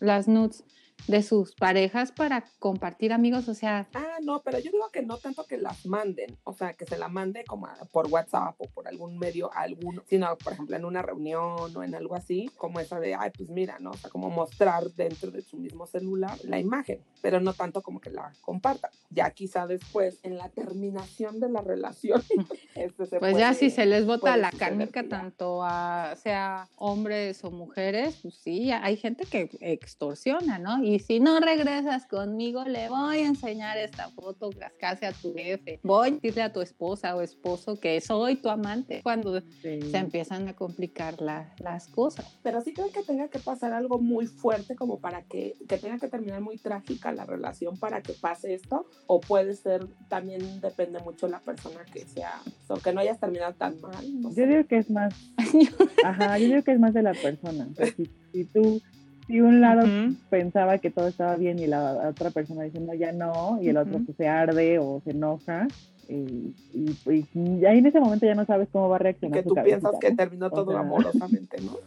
las 0.00 0.28
nudes 0.28 0.62
de 1.06 1.22
sus 1.22 1.54
parejas 1.54 2.12
para 2.12 2.44
compartir 2.58 3.12
amigos, 3.12 3.48
o 3.48 3.54
sea. 3.54 3.88
Ah, 3.94 4.18
no, 4.22 4.42
pero 4.42 4.58
yo 4.58 4.70
digo 4.70 4.88
que 4.92 5.02
no 5.02 5.18
tanto 5.18 5.44
que 5.44 5.58
las 5.58 5.86
manden, 5.86 6.36
o 6.44 6.52
sea, 6.52 6.72
que 6.72 6.86
se 6.86 6.98
la 6.98 7.08
mande 7.08 7.44
como 7.44 7.68
por 7.92 8.08
WhatsApp 8.08 8.54
o 8.58 8.66
por 8.68 8.88
algún 8.88 9.18
medio 9.18 9.52
a 9.52 9.60
alguno, 9.60 10.02
sino, 10.06 10.36
por 10.38 10.54
ejemplo, 10.54 10.76
en 10.76 10.84
una 10.84 11.02
reunión 11.02 11.76
o 11.76 11.82
en 11.82 11.94
algo 11.94 12.14
así, 12.14 12.50
como 12.56 12.80
esa 12.80 12.98
de, 13.00 13.14
ay, 13.14 13.30
pues 13.36 13.50
mira, 13.50 13.78
¿no? 13.78 13.90
O 13.90 13.96
sea, 13.96 14.10
como 14.10 14.30
mostrar 14.30 14.90
dentro 14.92 15.30
de 15.30 15.42
su 15.42 15.58
mismo 15.58 15.86
celular 15.86 16.38
la 16.44 16.58
imagen, 16.58 17.00
pero 17.20 17.40
no 17.40 17.52
tanto 17.52 17.82
como 17.82 18.00
que 18.00 18.10
la 18.10 18.32
compartan. 18.40 18.90
Ya 19.10 19.30
quizá 19.30 19.66
después, 19.66 20.18
en 20.22 20.38
la 20.38 20.48
terminación 20.48 21.40
de 21.40 21.50
la 21.50 21.60
relación, 21.60 22.22
este 22.74 23.06
se 23.06 23.18
pues 23.18 23.36
ya 23.36 23.54
si 23.54 23.70
se 23.70 23.86
les 23.86 24.06
bota 24.06 24.36
la 24.36 24.50
canica 24.50 25.04
tanto 25.08 25.62
a, 25.62 26.14
sea 26.16 26.68
hombres 26.76 27.44
o 27.44 27.50
mujeres, 27.50 28.18
pues 28.22 28.34
sí, 28.34 28.70
hay 28.70 28.96
gente 28.96 29.26
que 29.26 29.50
extorsiona, 29.60 30.58
¿no? 30.58 30.82
Y 30.82 30.93
si 30.98 31.20
no 31.20 31.40
regresas 31.40 32.06
conmigo, 32.06 32.64
le 32.64 32.88
voy 32.88 33.18
a 33.18 33.26
enseñar 33.26 33.78
esta 33.78 34.10
foto 34.10 34.50
casi 34.78 35.06
a 35.06 35.12
tu 35.12 35.34
jefe. 35.34 35.80
Voy 35.82 36.08
a 36.08 36.10
decirle 36.12 36.42
a 36.42 36.52
tu 36.52 36.60
esposa 36.60 37.16
o 37.16 37.22
esposo 37.22 37.78
que 37.78 38.00
soy 38.00 38.36
tu 38.36 38.48
amante. 38.48 39.00
Cuando 39.02 39.40
se 39.40 39.96
empiezan 39.96 40.48
a 40.48 40.54
complicar 40.54 41.20
las 41.20 41.88
cosas. 41.88 42.38
Pero 42.42 42.60
sí 42.60 42.72
creo 42.72 42.90
que 42.90 43.02
tenga 43.02 43.28
que 43.28 43.38
pasar 43.38 43.72
algo 43.72 43.98
muy 43.98 44.26
fuerte 44.26 44.76
como 44.76 45.00
para 45.00 45.22
que, 45.22 45.54
que 45.68 45.78
tenga 45.78 45.98
que 45.98 46.08
terminar 46.08 46.40
muy 46.40 46.58
trágica 46.58 47.12
la 47.12 47.24
relación 47.24 47.76
para 47.78 48.02
que 48.02 48.12
pase 48.12 48.54
esto. 48.54 48.86
O 49.06 49.20
puede 49.20 49.54
ser, 49.54 49.86
también 50.08 50.60
depende 50.60 51.00
mucho 51.00 51.28
la 51.28 51.40
persona 51.40 51.84
que 51.84 52.06
sea, 52.06 52.40
o 52.68 52.74
que 52.76 52.92
no 52.92 53.00
hayas 53.00 53.20
terminado 53.20 53.54
tan 53.54 53.80
mal. 53.80 54.04
Yo 54.34 54.46
digo 54.46 54.66
que 54.66 54.78
es 54.78 54.90
más, 54.90 55.14
ajá, 56.04 56.38
yo 56.38 56.46
digo 56.46 56.62
que 56.62 56.72
es 56.72 56.80
más 56.80 56.94
de 56.94 57.02
la 57.02 57.12
persona. 57.12 57.68
Si, 57.96 58.10
si 58.32 58.44
tú 58.44 58.80
si 59.26 59.40
un 59.40 59.60
lado 59.60 59.86
pensaba 60.30 60.78
que 60.78 60.90
todo 60.90 61.08
estaba 61.08 61.36
bien 61.36 61.58
y 61.58 61.66
la 61.66 62.08
otra 62.08 62.30
persona 62.30 62.62
diciendo 62.62 62.94
ya 62.94 63.12
no, 63.12 63.58
y 63.60 63.68
el 63.68 63.76
otro 63.76 64.00
pues, 64.04 64.16
se 64.16 64.28
arde 64.28 64.78
o 64.78 65.00
se 65.04 65.12
enoja, 65.12 65.66
y, 66.08 66.54
y, 66.74 67.64
ahí 67.64 67.78
en 67.78 67.86
ese 67.86 68.00
momento 68.00 68.26
ya 68.26 68.34
no 68.34 68.44
sabes 68.44 68.68
cómo 68.70 68.88
va 68.88 68.96
a 68.96 68.98
reaccionar. 68.98 69.42
Que 69.42 69.48
tú 69.48 69.54
piensas 69.54 69.92
que 70.00 70.12
terminó 70.12 70.50
todo 70.50 70.76
amorosamente, 70.76 71.58
¿no? 71.62 71.78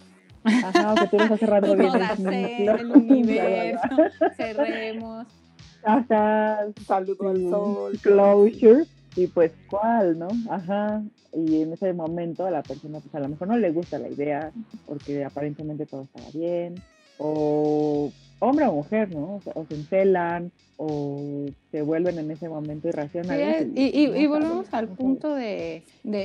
Ajá, 0.43 0.95
que 0.95 1.17
tú 1.17 1.33
hace 1.33 1.45
rato 1.45 1.75
bien 1.75 1.91
el 2.69 2.91
universo, 2.95 3.95
cerremos. 4.35 5.27
Ajá. 5.83 6.65
Saludo 6.85 7.29
al 7.29 7.49
sol. 7.49 7.99
Closure. 8.01 8.85
Y 9.15 9.27
pues, 9.27 9.51
¿cuál, 9.69 10.19
no? 10.19 10.27
Ajá. 10.49 11.01
Y 11.33 11.61
en 11.61 11.73
ese 11.73 11.91
momento 11.93 12.45
a 12.45 12.51
la 12.51 12.61
persona, 12.61 12.99
pues 12.99 13.13
a 13.15 13.19
lo 13.19 13.29
mejor 13.29 13.47
no 13.47 13.57
le 13.57 13.71
gusta 13.71 13.99
la 13.99 14.09
idea, 14.09 14.51
porque 14.85 15.25
aparentemente 15.25 15.85
todo 15.85 16.03
estaba 16.03 16.27
bien. 16.33 16.75
O 17.17 18.11
hombre 18.39 18.65
o 18.65 18.73
mujer, 18.73 19.13
¿no? 19.13 19.41
O, 19.53 19.65
se 19.65 19.75
encelan 19.75 20.51
o 20.79 21.47
se 21.71 21.81
vuelven 21.81 22.19
en 22.19 22.29
ese 22.29 22.47
momento 22.49 22.87
irracionales. 22.87 23.67
y, 23.75 23.87
y, 23.97 24.27
volvemos 24.27 24.71
al 24.71 24.89
punto 24.89 25.33
de, 25.33 25.81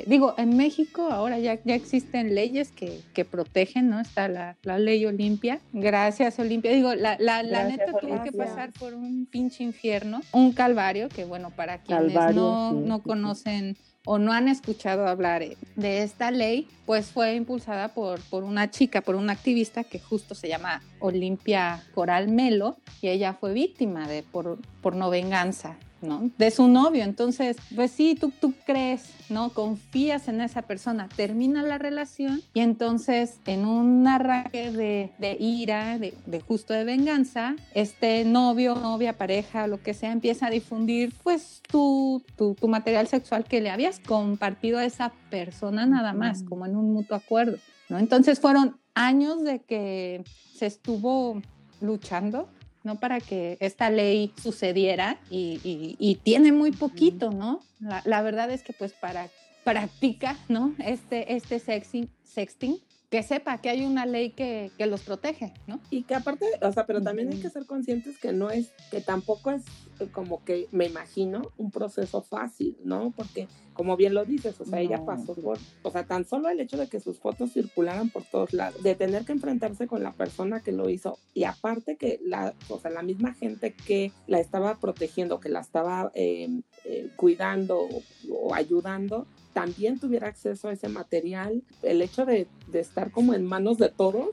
digo, 0.07 0.35
en 0.37 0.59
México 0.59 1.09
ahora 1.11 1.39
ya, 1.39 1.59
ya 1.65 1.75
existen 1.75 2.35
leyes 2.35 2.71
que, 2.71 3.01
que 3.15 3.25
protegen, 3.25 3.89
¿no? 3.89 3.99
Está 3.99 4.29
la, 4.29 4.59
la, 4.63 4.79
ley 4.79 5.07
Olimpia. 5.07 5.61
Gracias, 5.73 6.39
Olimpia. 6.39 6.71
Digo, 6.73 6.95
la, 6.95 7.17
la, 7.19 7.43
la 7.43 7.65
neta 7.65 7.93
tuvo 7.99 8.23
que 8.23 8.33
pasar 8.33 8.73
por 8.73 8.93
un 8.93 9.25
pinche 9.25 9.65
infierno, 9.65 10.21
un 10.33 10.53
calvario, 10.53 11.09
que 11.09 11.25
bueno, 11.25 11.51
para 11.51 11.79
quienes 11.79 12.15
no, 12.35 12.73
no 12.73 13.03
conocen 13.03 13.79
o 14.05 14.19
no 14.19 14.33
han 14.33 14.49
escuchado 14.49 15.07
hablar 15.07 15.43
eh, 15.43 15.57
de 15.77 16.03
esta 16.03 16.31
ley, 16.31 16.69
pues 16.87 17.11
fue 17.11 17.35
impulsada 17.35 17.89
por, 17.89 18.21
por 18.21 18.45
una 18.45 18.71
chica, 18.71 19.01
por 19.01 19.15
una 19.15 19.33
activista 19.33 19.85
que 19.85 20.01
justo 20.01 20.35
se 20.35 20.49
llama 20.49 20.83
Olimpia 20.99 21.83
Coral 21.95 22.29
Melo 22.29 22.77
y 23.01 23.09
ella 23.09 23.35
fue 23.35 23.53
víctima 23.53 24.09
de 24.09 24.23
por, 24.23 24.59
por 24.81 24.97
no 24.97 25.11
venganza. 25.11 25.77
¿No? 26.03 26.31
De 26.39 26.51
su 26.51 26.69
novio. 26.69 27.05
Entonces, 27.05 27.57
pues 27.75 27.91
sí, 27.91 28.17
tú, 28.19 28.33
tú 28.41 28.55
crees, 28.67 29.05
¿no? 29.29 29.51
Confías 29.51 30.29
en 30.29 30.41
esa 30.41 30.63
persona, 30.63 31.09
termina 31.15 31.63
la 31.63 31.79
relación 31.79 32.43
y 32.55 32.61
entonces 32.61 33.39
en 33.47 33.65
un 33.65 34.07
arranque 34.07 34.71
de, 34.71 35.11
de 35.19 35.37
ira, 35.39 35.99
de, 35.99 36.15
de, 36.27 36.41
justo 36.41 36.75
de 36.75 36.85
venganza, 36.85 37.57
este 37.75 38.25
novio, 38.25 38.75
novia, 38.75 39.15
pareja, 39.15 39.67
lo 39.67 39.83
que 39.83 39.95
sea, 39.95 40.13
empieza 40.13 40.47
a 40.47 40.51
difundir 40.51 41.13
pues 41.23 41.63
tu, 41.71 42.23
tu, 42.37 42.55
tu 42.55 42.69
material 42.69 43.07
sexual 43.07 43.45
que 43.45 43.61
le 43.61 43.71
habías 43.71 44.01
compartido 44.01 44.79
a 44.79 44.85
esa 44.85 45.13
persona 45.31 45.87
nada 45.87 46.13
más, 46.13 46.43
como 46.43 46.67
en 46.67 46.77
un 46.77 46.93
mutuo 46.93 47.17
acuerdo, 47.17 47.59
¿no? 47.89 47.99
Entonces 47.99 48.41
fueron 48.41 48.79
años 48.95 49.43
de 49.43 49.61
que 49.61 50.25
se 50.55 50.67
estuvo 50.67 51.41
luchando 51.81 52.49
¿no? 52.85 52.99
Para 52.99 53.21
que 53.21 53.57
esta 53.61 53.91
ley 53.91 54.33
sucediera 54.43 55.19
y, 55.31 56.19
tiene 56.23 56.53
muy 56.53 56.73
poquito, 56.73 57.31
¿no? 57.31 57.61
La, 58.05 58.23
verdad 58.23 58.51
es 58.51 58.63
que 58.63 58.73
pues 58.73 58.93
para 58.93 59.29
practica, 59.65 60.37
¿no? 60.49 60.75
Este, 60.79 61.35
este 61.35 61.59
sexting, 61.59 62.09
sexting 62.25 62.79
que 63.13 63.23
sepa 63.23 63.59
que 63.59 63.69
hay 63.69 63.85
una 63.85 64.07
ley 64.07 64.31
que, 64.31 64.71
que, 64.79 64.87
los 64.87 65.03
protege, 65.03 65.53
¿no? 65.67 65.79
Y 65.91 66.05
que 66.05 66.15
aparte, 66.15 66.47
o 66.63 66.73
sea, 66.73 66.87
pero 66.87 67.03
también 67.03 67.29
hay 67.31 67.39
que 67.41 67.51
ser 67.51 67.67
conscientes 67.67 68.17
que 68.17 68.33
no 68.33 68.51
es, 68.51 68.71
que 68.91 69.03
tampoco 69.03 69.51
es 69.51 69.65
eh, 70.01 70.09
como 70.11 70.43
que, 70.47 70.67
me 70.73 70.87
imagino, 70.87 71.53
un 71.59 71.71
proceso 71.71 72.23
fácil, 72.23 72.75
¿no? 72.85 73.13
Porque, 73.15 73.49
como 73.75 73.99
bien 73.99 74.15
lo 74.15 74.25
dices, 74.25 74.59
o 74.63 74.65
sea, 74.65 74.81
ella 74.81 75.05
pasó 75.05 75.35
por, 75.35 75.59
o 75.83 75.91
sea, 75.91 76.07
tan 76.07 76.25
solo 76.25 76.49
el 76.49 76.59
hecho 76.59 76.79
de 76.79 76.89
que 76.89 77.01
sus 77.01 77.19
fotos 77.19 77.53
circularan 77.53 78.09
por 78.09 78.23
todos 78.25 78.55
lados, 78.55 78.83
de 78.83 78.95
tener 78.95 79.27
que 79.27 79.33
enfrentarse 79.33 79.87
con 79.87 80.03
la 80.03 80.13
persona 80.13 80.61
que 80.61 80.73
lo 80.73 80.89
hizo, 80.89 81.19
y 81.35 81.45
aparte 81.45 81.97
que 81.97 82.19
la, 82.25 82.55
o 82.71 82.81
sea, 82.81 82.91
la 82.91 83.03
misma 83.03 83.35
gente 83.35 83.75
que 83.75 84.11
la 84.27 84.41
estaba 84.41 84.81
protegiendo, 84.81 85.39
que 85.39 85.51
la 85.51 85.61
estaba 85.61 86.11
eh, 86.15 86.49
eh, 86.87 87.11
cuidando 87.17 87.87
o 88.31 88.55
ayudando, 88.55 89.27
también 89.53 89.99
tuviera 89.99 90.29
acceso 90.29 90.69
a 90.69 90.73
ese 90.73 90.89
material, 90.89 91.63
el 91.83 92.03
hecho 92.03 92.25
de, 92.25 92.47
de 92.69 92.81
estar 92.81 93.11
como 93.11 93.35
en 93.35 93.45
manos 93.45 93.79
de 93.79 93.89
todos, 93.89 94.29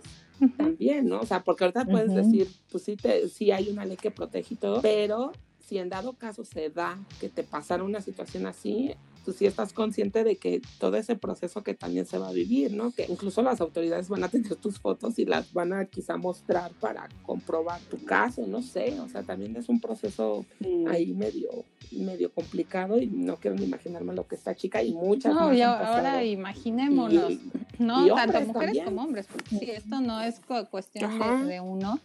también, 0.58 1.08
¿no? 1.08 1.19
O 1.19 1.25
sea, 1.25 1.43
porque 1.43 1.65
ahorita 1.65 1.86
puedes 1.86 2.13
decir, 2.13 2.47
pues 2.71 2.84
sí, 2.84 2.95
te, 2.95 3.27
sí 3.27 3.51
hay 3.51 3.69
una 3.69 3.86
ley 3.86 3.97
que 3.97 4.12
protege 4.12 4.53
y 4.53 4.58
todo, 4.58 4.82
pero 4.82 5.32
si 5.60 5.77
en 5.77 5.89
dado 5.89 6.13
caso 6.13 6.43
se 6.45 6.69
da 6.69 6.97
que 7.19 7.29
te 7.29 7.43
pasara 7.43 7.84
una 7.84 8.01
situación 8.01 8.45
así, 8.47 8.95
tú 9.30 9.38
sí 9.38 9.46
estás 9.46 9.74
consciente 9.74 10.24
de 10.24 10.38
que 10.38 10.60
todo 10.80 10.98
ese 10.98 11.15
proceso 11.15 11.63
que 11.63 11.76
también 11.76 12.08
se 12.08 12.18
va 12.18 12.30
a 12.30 12.32
vivir, 12.32 12.74
¿no? 12.74 12.92
Que 12.92 13.06
incluso 13.08 13.44
las 13.44 13.62
autoridades 13.62 14.10
van 14.10 14.24
a 14.24 14.30
tener 14.30 14.56
tus 14.56 14.80
fotos 14.80 15.20
y 15.20 15.26
las 15.26 15.54
van 15.54 15.72
a 15.72 15.86
quizá 15.86 16.18
mostrar 16.18 16.72
para 16.80 17.08
comprobar 17.24 17.80
tu 17.82 18.04
caso, 18.04 18.48
no 18.48 18.63
sé, 18.63 19.00
o 19.00 19.08
sea, 19.08 19.22
también 19.22 19.56
es 19.56 19.70
un 19.70 19.80
proceso 19.80 20.46
ahí 20.88 21.13
medio 21.13 21.50
medio 21.92 22.32
complicado 22.32 23.00
y 23.00 23.08
no 23.08 23.36
quiero 23.38 23.56
ni 23.56 23.65
imaginarme 23.65 24.13
lo 24.13 24.28
que 24.28 24.36
esta 24.36 24.56
chica 24.56 24.82
y 24.82 24.94
muchas 24.94 25.34
no, 25.34 25.54
y 25.54 25.62
ahora 25.62 26.24
imaginémonos, 26.24 27.34
¿no? 27.78 28.15
Tanto 28.15 28.42
mujeres 28.42 28.84
como 28.84 29.04
hombres, 29.04 29.28
porque 29.32 29.58
sí, 29.58 29.72
esto 29.72 30.02
no 30.02 30.22
es 30.22 30.42
cuestión 30.72 31.48
de, 31.48 31.60
uno. 31.60 32.00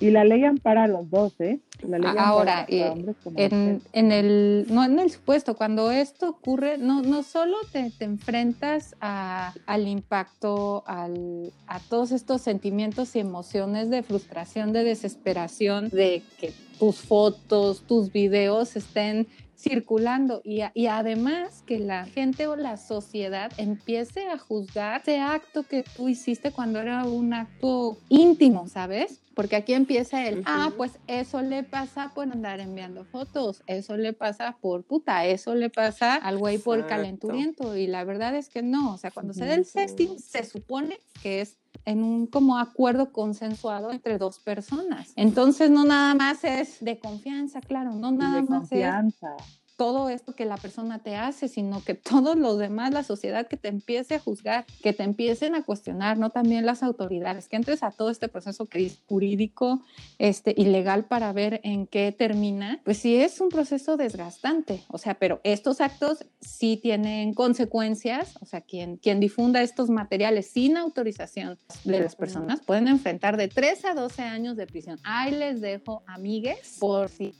Y 0.00 0.10
la 0.10 0.24
ley 0.24 0.44
ampara 0.44 0.84
a 0.84 0.88
los 0.88 1.10
dos, 1.10 1.34
¿eh? 1.40 1.60
La 1.86 1.98
ley 1.98 2.12
Ahora, 2.16 2.64
eh, 2.68 2.92
en, 3.36 3.82
en, 3.92 4.12
el, 4.12 4.66
no 4.70 4.84
en 4.84 4.98
el 4.98 5.10
supuesto, 5.10 5.56
cuando 5.56 5.90
esto 5.90 6.28
ocurre, 6.28 6.78
no, 6.78 7.02
no 7.02 7.22
solo 7.24 7.56
te, 7.72 7.90
te 7.90 8.04
enfrentas 8.04 8.94
a, 9.00 9.54
al 9.66 9.88
impacto, 9.88 10.84
al, 10.86 11.52
a 11.66 11.80
todos 11.80 12.12
estos 12.12 12.42
sentimientos 12.42 13.16
y 13.16 13.18
emociones 13.18 13.90
de 13.90 14.02
frustración, 14.02 14.72
de 14.72 14.84
desesperación, 14.84 15.88
de 15.88 16.22
que 16.38 16.52
tus 16.78 16.96
fotos, 17.00 17.82
tus 17.82 18.12
videos 18.12 18.76
estén 18.76 19.26
circulando. 19.58 20.40
Y, 20.44 20.60
y, 20.74 20.86
además 20.86 21.62
que 21.66 21.78
la 21.78 22.06
gente 22.06 22.46
o 22.46 22.56
la 22.56 22.76
sociedad 22.76 23.52
empiece 23.56 24.28
a 24.28 24.38
juzgar 24.38 25.00
ese 25.00 25.18
acto 25.18 25.64
que 25.64 25.82
tú 25.82 26.08
hiciste 26.08 26.52
cuando 26.52 26.80
era 26.80 27.04
un 27.04 27.34
acto 27.34 27.98
íntimo, 28.08 28.68
¿sabes? 28.68 29.20
Porque 29.34 29.56
aquí 29.56 29.72
empieza 29.72 30.26
el, 30.26 30.42
ah, 30.46 30.72
pues 30.76 30.98
eso 31.06 31.42
le 31.42 31.62
pasa 31.62 32.10
por 32.14 32.30
andar 32.30 32.58
enviando 32.58 33.04
fotos, 33.04 33.62
eso 33.66 33.96
le 33.96 34.12
pasa 34.12 34.56
por 34.60 34.82
puta, 34.82 35.26
eso 35.26 35.54
le 35.54 35.70
pasa 35.70 36.16
al 36.16 36.38
güey 36.38 36.58
por 36.58 36.86
calenturiento 36.86 37.76
y 37.76 37.86
la 37.86 38.02
verdad 38.02 38.34
es 38.34 38.48
que 38.48 38.62
no, 38.62 38.94
o 38.94 38.98
sea, 38.98 39.12
cuando 39.12 39.34
se 39.34 39.46
da 39.46 39.54
el 39.54 39.64
sexting 39.64 40.18
se 40.18 40.44
supone 40.44 40.98
que 41.22 41.40
es 41.40 41.56
en 41.84 42.02
un 42.02 42.26
como 42.26 42.58
acuerdo 42.58 43.12
consensuado 43.12 43.90
entre 43.90 44.18
dos 44.18 44.38
personas. 44.38 45.12
Entonces 45.16 45.70
no 45.70 45.84
nada 45.84 46.14
más 46.14 46.44
es 46.44 46.78
de 46.80 46.98
confianza, 46.98 47.60
claro, 47.60 47.92
no 47.92 48.12
nada 48.12 48.42
más 48.42 48.60
confianza. 48.60 49.36
es 49.38 49.57
todo 49.78 50.10
esto 50.10 50.34
que 50.34 50.44
la 50.44 50.56
persona 50.56 50.98
te 50.98 51.14
hace, 51.14 51.46
sino 51.46 51.82
que 51.84 51.94
todos 52.10 52.36
los 52.36 52.58
demás, 52.58 52.92
la 52.92 53.04
sociedad 53.04 53.46
que 53.46 53.56
te 53.56 53.68
empiece 53.68 54.16
a 54.16 54.18
juzgar, 54.18 54.66
que 54.82 54.92
te 54.92 55.04
empiecen 55.04 55.54
a 55.54 55.62
cuestionar, 55.62 56.18
no 56.18 56.30
también 56.30 56.66
las 56.66 56.82
autoridades, 56.82 57.48
que 57.48 57.56
entres 57.56 57.82
a 57.82 57.92
todo 57.92 58.10
este 58.10 58.28
proceso 58.28 58.68
jurídico, 59.06 59.80
este, 60.18 60.52
ilegal 60.56 61.04
para 61.04 61.32
ver 61.32 61.60
en 61.62 61.86
qué 61.86 62.10
termina, 62.12 62.80
pues 62.84 62.98
sí 62.98 63.16
es 63.16 63.40
un 63.40 63.50
proceso 63.50 63.96
desgastante, 63.96 64.82
o 64.88 64.98
sea, 64.98 65.14
pero 65.14 65.40
estos 65.44 65.80
actos 65.80 66.24
sí 66.40 66.76
tienen 66.82 67.32
consecuencias, 67.32 68.34
o 68.40 68.46
sea, 68.46 68.60
quien, 68.60 68.96
quien 68.96 69.20
difunda 69.20 69.62
estos 69.62 69.90
materiales 69.90 70.50
sin 70.50 70.76
autorización 70.76 71.56
de 71.84 72.00
las 72.00 72.16
personas 72.16 72.60
pueden 72.62 72.88
enfrentar 72.88 73.36
de 73.36 73.46
3 73.46 73.84
a 73.84 73.94
12 73.94 74.22
años 74.22 74.56
de 74.56 74.66
prisión. 74.66 74.98
Ahí 75.04 75.30
les 75.30 75.60
dejo, 75.60 76.02
amigues, 76.06 76.78
por 76.80 77.08
si 77.10 77.32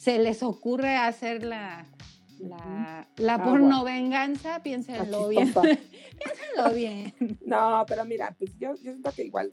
se 0.00 0.18
les 0.18 0.42
ocurre 0.42 0.96
hacer 0.96 1.44
la, 1.44 1.84
la, 2.38 3.06
la 3.18 3.34
ah, 3.34 3.44
porno 3.44 3.84
venganza, 3.84 4.62
piénsenlo 4.62 5.28
bien. 5.28 5.52
piénsenlo 5.52 6.74
bien. 6.74 7.12
No, 7.44 7.84
pero 7.86 8.06
mira, 8.06 8.34
pues 8.38 8.50
yo, 8.58 8.76
yo 8.76 8.92
siento 8.92 9.12
que 9.12 9.24
igual, 9.24 9.52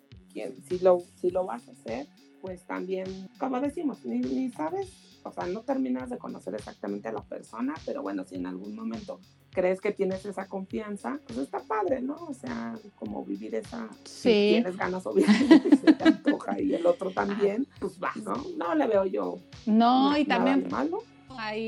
si, 0.69 0.79
lo, 0.79 1.03
si 1.19 1.31
lo 1.31 1.45
vas 1.45 1.67
a 1.67 1.71
hacer, 1.71 2.07
pues 2.39 2.65
también, 2.65 3.27
como 3.37 3.59
decimos, 3.59 4.05
ni, 4.05 4.19
ni 4.19 4.49
sabes, 4.49 4.87
o 5.23 5.31
sea, 5.31 5.45
no 5.45 5.61
terminas 5.61 6.09
de 6.09 6.17
conocer 6.17 6.55
exactamente 6.55 7.07
a 7.07 7.11
la 7.11 7.23
persona, 7.23 7.73
pero 7.85 8.01
bueno, 8.01 8.23
si 8.25 8.35
en 8.35 8.45
algún 8.45 8.75
momento 8.75 9.19
crees 9.51 9.81
que 9.81 9.91
tienes 9.91 10.25
esa 10.25 10.47
confianza, 10.47 11.19
pues 11.25 11.39
está 11.39 11.59
padre, 11.59 12.01
¿no? 12.01 12.15
O 12.27 12.33
sea, 12.33 12.77
como 12.95 13.25
vivir 13.25 13.55
esa, 13.55 13.89
sí. 14.03 14.29
si 14.29 14.29
tienes 14.29 14.77
ganas 14.77 15.05
obviamente, 15.05 15.77
se 15.77 15.93
te 15.93 16.03
antoja 16.03 16.61
y 16.61 16.75
el 16.75 16.85
otro 16.85 17.11
también, 17.11 17.67
pues 17.79 17.99
va, 18.01 18.11
¿no? 18.23 18.43
No 18.57 18.75
le 18.75 18.87
veo 18.87 19.05
yo. 19.05 19.39
No, 19.65 20.17
y 20.17 20.25
también 20.25 20.67
malo. 20.69 21.03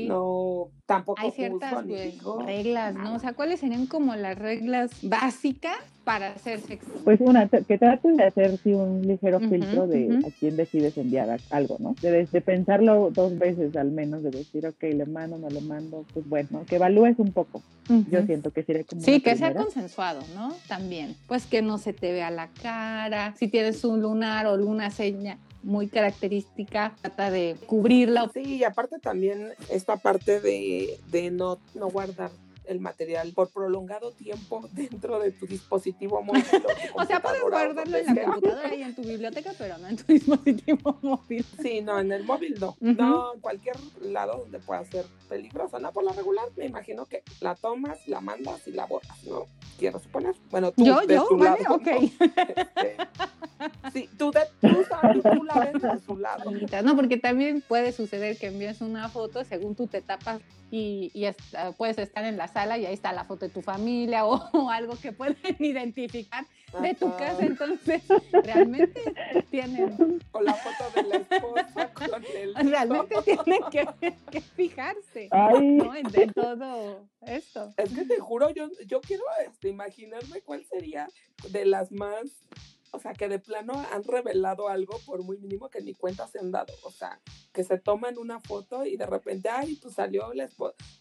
No, 0.08 0.68
tampoco 0.86 1.20
hay 1.20 1.30
ciertas 1.30 1.84
pues, 1.86 2.18
reglas, 2.46 2.94
¿no? 2.94 3.14
O 3.14 3.18
sea, 3.18 3.32
¿cuáles 3.32 3.60
serían 3.60 3.86
como 3.86 4.14
las 4.16 4.38
reglas 4.38 4.90
básicas 5.02 5.78
para 6.04 6.28
hacer 6.28 6.60
sexo? 6.60 6.90
Pues 7.04 7.20
una, 7.20 7.48
que 7.48 7.78
traten 7.78 8.16
de 8.16 8.24
hacer 8.24 8.56
sí, 8.58 8.72
un 8.72 9.06
ligero 9.06 9.40
filtro 9.40 9.86
de 9.86 10.20
a 10.26 10.30
quién 10.38 10.56
decides 10.56 10.96
enviar 10.98 11.38
algo, 11.50 11.76
¿no? 11.78 11.94
De, 12.00 12.26
de, 12.26 12.40
pensarlo 12.40 13.10
dos 13.10 13.38
veces 13.38 13.76
al 13.76 13.90
menos, 13.90 14.22
de 14.22 14.30
decir, 14.30 14.66
ok, 14.66 14.82
le 14.82 15.06
mando, 15.06 15.38
no 15.38 15.48
le 15.48 15.60
mando, 15.60 16.04
pues 16.12 16.28
bueno, 16.28 16.64
que 16.66 16.76
evalúes 16.76 17.18
un 17.18 17.32
poco. 17.32 17.62
Yo 18.10 18.22
siento 18.24 18.52
que 18.52 18.62
sería 18.62 18.84
como. 18.84 19.02
Sí, 19.02 19.20
que 19.20 19.36
sea 19.36 19.52
consensuado, 19.52 20.20
¿no? 20.34 20.54
También. 20.68 21.16
Pues 21.26 21.46
que 21.46 21.60
no 21.60 21.78
se 21.78 21.92
te 21.92 22.12
vea 22.12 22.30
la 22.30 22.48
cara, 22.62 23.34
si 23.36 23.48
tienes 23.48 23.84
un 23.84 24.00
lunar 24.00 24.46
o 24.46 24.56
luna 24.56 24.90
seña 24.90 25.38
muy 25.62 25.88
característica, 25.88 26.94
trata 27.00 27.30
de 27.30 27.56
cubrirla. 27.66 28.30
Sí, 28.32 28.56
y 28.56 28.64
aparte 28.64 28.98
también 28.98 29.50
esta 29.68 29.96
parte 29.96 30.40
de, 30.40 30.98
de 31.10 31.30
no, 31.30 31.58
no 31.74 31.88
guardar 31.88 32.30
el 32.70 32.80
material 32.80 33.32
por 33.34 33.50
prolongado 33.50 34.12
tiempo 34.12 34.68
dentro 34.72 35.18
de 35.18 35.32
tu 35.32 35.46
dispositivo 35.46 36.22
móvil. 36.22 36.44
o 36.94 37.04
sea, 37.04 37.20
puedes 37.20 37.42
guardarlo 37.42 37.96
en 37.96 38.06
la 38.06 38.22
computadora 38.24 38.74
y 38.74 38.82
en 38.82 38.94
tu 38.94 39.02
biblioteca, 39.02 39.52
pero 39.58 39.78
no 39.78 39.88
en 39.88 39.96
tu 39.96 40.04
dispositivo 40.12 40.98
móvil. 41.02 41.44
Sí, 41.60 41.80
no, 41.80 41.98
en 41.98 42.12
el 42.12 42.24
móvil 42.24 42.54
no. 42.60 42.76
No, 42.80 43.34
en 43.34 43.40
cualquier 43.40 43.76
lado 44.02 44.38
donde 44.38 44.58
pueda 44.58 44.84
ser 44.84 45.04
peligroso. 45.28 45.78
No, 45.78 45.92
por 45.92 46.04
la 46.04 46.12
regular 46.12 46.46
me 46.56 46.66
imagino 46.66 47.06
que 47.06 47.22
la 47.40 47.54
tomas, 47.54 48.06
la 48.06 48.20
mandas 48.20 48.66
y 48.66 48.72
la 48.72 48.86
borras, 48.86 49.24
¿no? 49.24 49.46
Quiero 49.78 49.98
suponer. 49.98 50.34
Bueno, 50.50 50.72
tú 50.72 50.84
yo, 50.84 51.02
yo, 51.04 51.26
vale, 51.36 51.64
ok. 51.68 51.86
Este, 51.86 52.96
sí, 53.92 54.08
tú, 54.18 54.30
de, 54.30 54.40
tú, 54.60 54.84
sabes, 54.88 55.22
tú 55.22 55.44
la 55.44 55.54
ves 55.60 55.82
de 55.82 56.00
su 56.04 56.16
lado. 56.16 56.50
No, 56.84 56.96
porque 56.96 57.16
también 57.16 57.62
puede 57.66 57.92
suceder 57.92 58.36
que 58.36 58.48
envíes 58.48 58.80
una 58.80 59.08
foto 59.08 59.44
según 59.44 59.74
tú 59.74 59.86
te 59.86 60.02
tapas 60.02 60.40
y, 60.70 61.10
y 61.14 61.26
puedes 61.76 61.98
estar 61.98 62.24
en 62.24 62.36
la 62.36 62.48
sala 62.48 62.59
y 62.66 62.86
ahí 62.86 62.94
está 62.94 63.12
la 63.12 63.24
foto 63.24 63.46
de 63.46 63.52
tu 63.52 63.62
familia 63.62 64.24
o, 64.26 64.70
algo 64.70 64.96
que 65.00 65.12
pueden 65.12 65.36
identificar 65.58 66.46
de 66.80 66.94
tu 66.94 67.10
casa. 67.16 67.44
Entonces, 67.44 68.02
realmente 68.44 69.02
tienen. 69.50 70.20
O 70.32 70.40
la 70.40 70.54
foto 70.54 70.84
de 70.94 71.08
la 71.08 71.16
esposa 71.16 71.88
con 71.94 72.24
el. 72.24 72.54
Realmente 72.54 73.16
tienen 73.22 73.62
que, 73.70 74.40
fijarse 74.40 75.28
¿no? 75.32 75.94
en, 75.94 76.32
todo 76.32 77.08
esto. 77.22 77.72
Es 77.76 77.92
que 77.92 78.04
te 78.04 78.18
juro, 78.20 78.50
yo, 78.50 78.68
yo 78.86 79.00
quiero 79.00 79.24
este, 79.46 79.68
imaginarme 79.68 80.42
cuál 80.42 80.64
sería 80.64 81.08
de 81.48 81.64
las 81.64 81.90
más 81.90 82.46
o 82.92 82.98
sea, 82.98 83.12
que 83.12 83.28
de 83.28 83.38
plano 83.38 83.72
han 83.92 84.04
revelado 84.04 84.68
algo 84.68 84.98
por 85.06 85.22
muy 85.22 85.38
mínimo 85.38 85.68
que 85.68 85.80
ni 85.80 85.94
cuenta 85.94 86.26
se 86.26 86.38
han 86.38 86.50
dado, 86.50 86.72
o 86.82 86.90
sea, 86.90 87.20
que 87.52 87.64
se 87.64 87.78
toman 87.78 88.18
una 88.18 88.40
foto 88.40 88.84
y 88.84 88.96
de 88.96 89.06
repente, 89.06 89.48
ay, 89.48 89.76
pues 89.76 89.94
salió 89.94 90.32
la, 90.34 90.48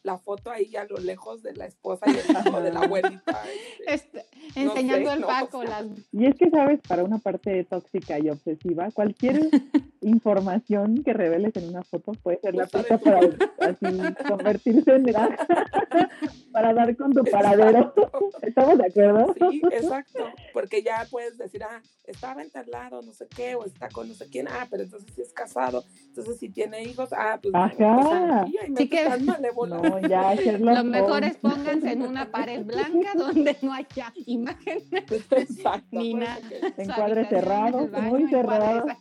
la 0.04 0.18
foto 0.18 0.52
ahí 0.52 0.76
a 0.76 0.86
lo 0.86 0.98
lejos 0.98 1.42
de 1.44 1.56
la 1.56 1.66
esposa 1.66 2.06
y 2.08 2.18
el 2.18 2.34
lado 2.34 2.62
de 2.62 2.72
la 2.72 2.82
abuelita. 2.82 3.44
Este, 3.88 4.26
enseñando 4.56 5.12
el 5.12 5.24
Paco. 5.24 5.64
Y 6.12 6.28
es 6.28 6.36
que, 6.36 6.50
¿sabes? 6.52 6.80
Para 6.88 7.04
una 7.04 7.18
parte 7.18 7.64
tóxica 7.64 8.20
y 8.20 8.30
obsesiva, 8.30 8.92
cualquier 8.92 9.50
información 10.02 11.04
que 11.04 11.14
reveles 11.14 11.56
en 11.56 11.70
una 11.70 11.84
foto 11.84 12.14
puede 12.14 12.40
ser 12.40 12.56
la 12.56 12.66
pista 12.66 12.98
para 12.98 13.20
así, 13.20 14.26
convertirse 14.28 14.96
en 14.96 15.06
para 16.52 16.74
dar 16.74 16.96
con 16.96 17.14
tu 17.14 17.24
paradero. 17.24 17.94
¿Estamos 18.42 18.78
de 18.78 18.88
acuerdo? 18.88 19.34
Sí, 19.50 19.62
exacto, 19.72 20.26
porque 20.54 20.82
ya 20.82 21.06
puedes 21.10 21.38
decir, 21.38 21.64
ah, 21.64 21.82
estaba 22.06 22.44
lado 22.68 23.02
no 23.02 23.14
sé 23.14 23.28
qué, 23.28 23.56
o 23.56 23.66
está 23.66 23.90
con 23.90 24.08
no 24.08 24.14
sé 24.14 24.28
quién, 24.30 24.48
ah, 24.48 24.68
pero 24.70 24.84
entonces 24.84 25.12
sí 25.16 25.22
es 25.22 25.34
casado, 25.34 25.84
entonces 26.08 26.38
si 26.40 26.50
tiene 26.50 26.84
hijos, 26.84 27.10
ah, 27.14 27.40
pues... 27.42 27.54
Ajá. 27.56 28.46
sí 28.78 28.90
que 28.90 29.10
no, 29.20 30.00
ya, 30.08 30.36
lo 30.36 30.84
mejor 30.84 31.24
es 31.24 31.38
pónganse 31.38 31.92
en 31.92 32.02
una 32.04 32.30
pared 32.32 32.64
blanca 32.64 33.14
donde 33.16 33.56
no 33.62 33.74
haya 33.74 34.14
imágenes 34.26 34.84
ni 35.92 36.14
nada. 36.14 36.40
Encuadres 36.78 37.30
cerrados, 37.30 37.92
muy 37.92 38.30
cerrados. 38.30 38.92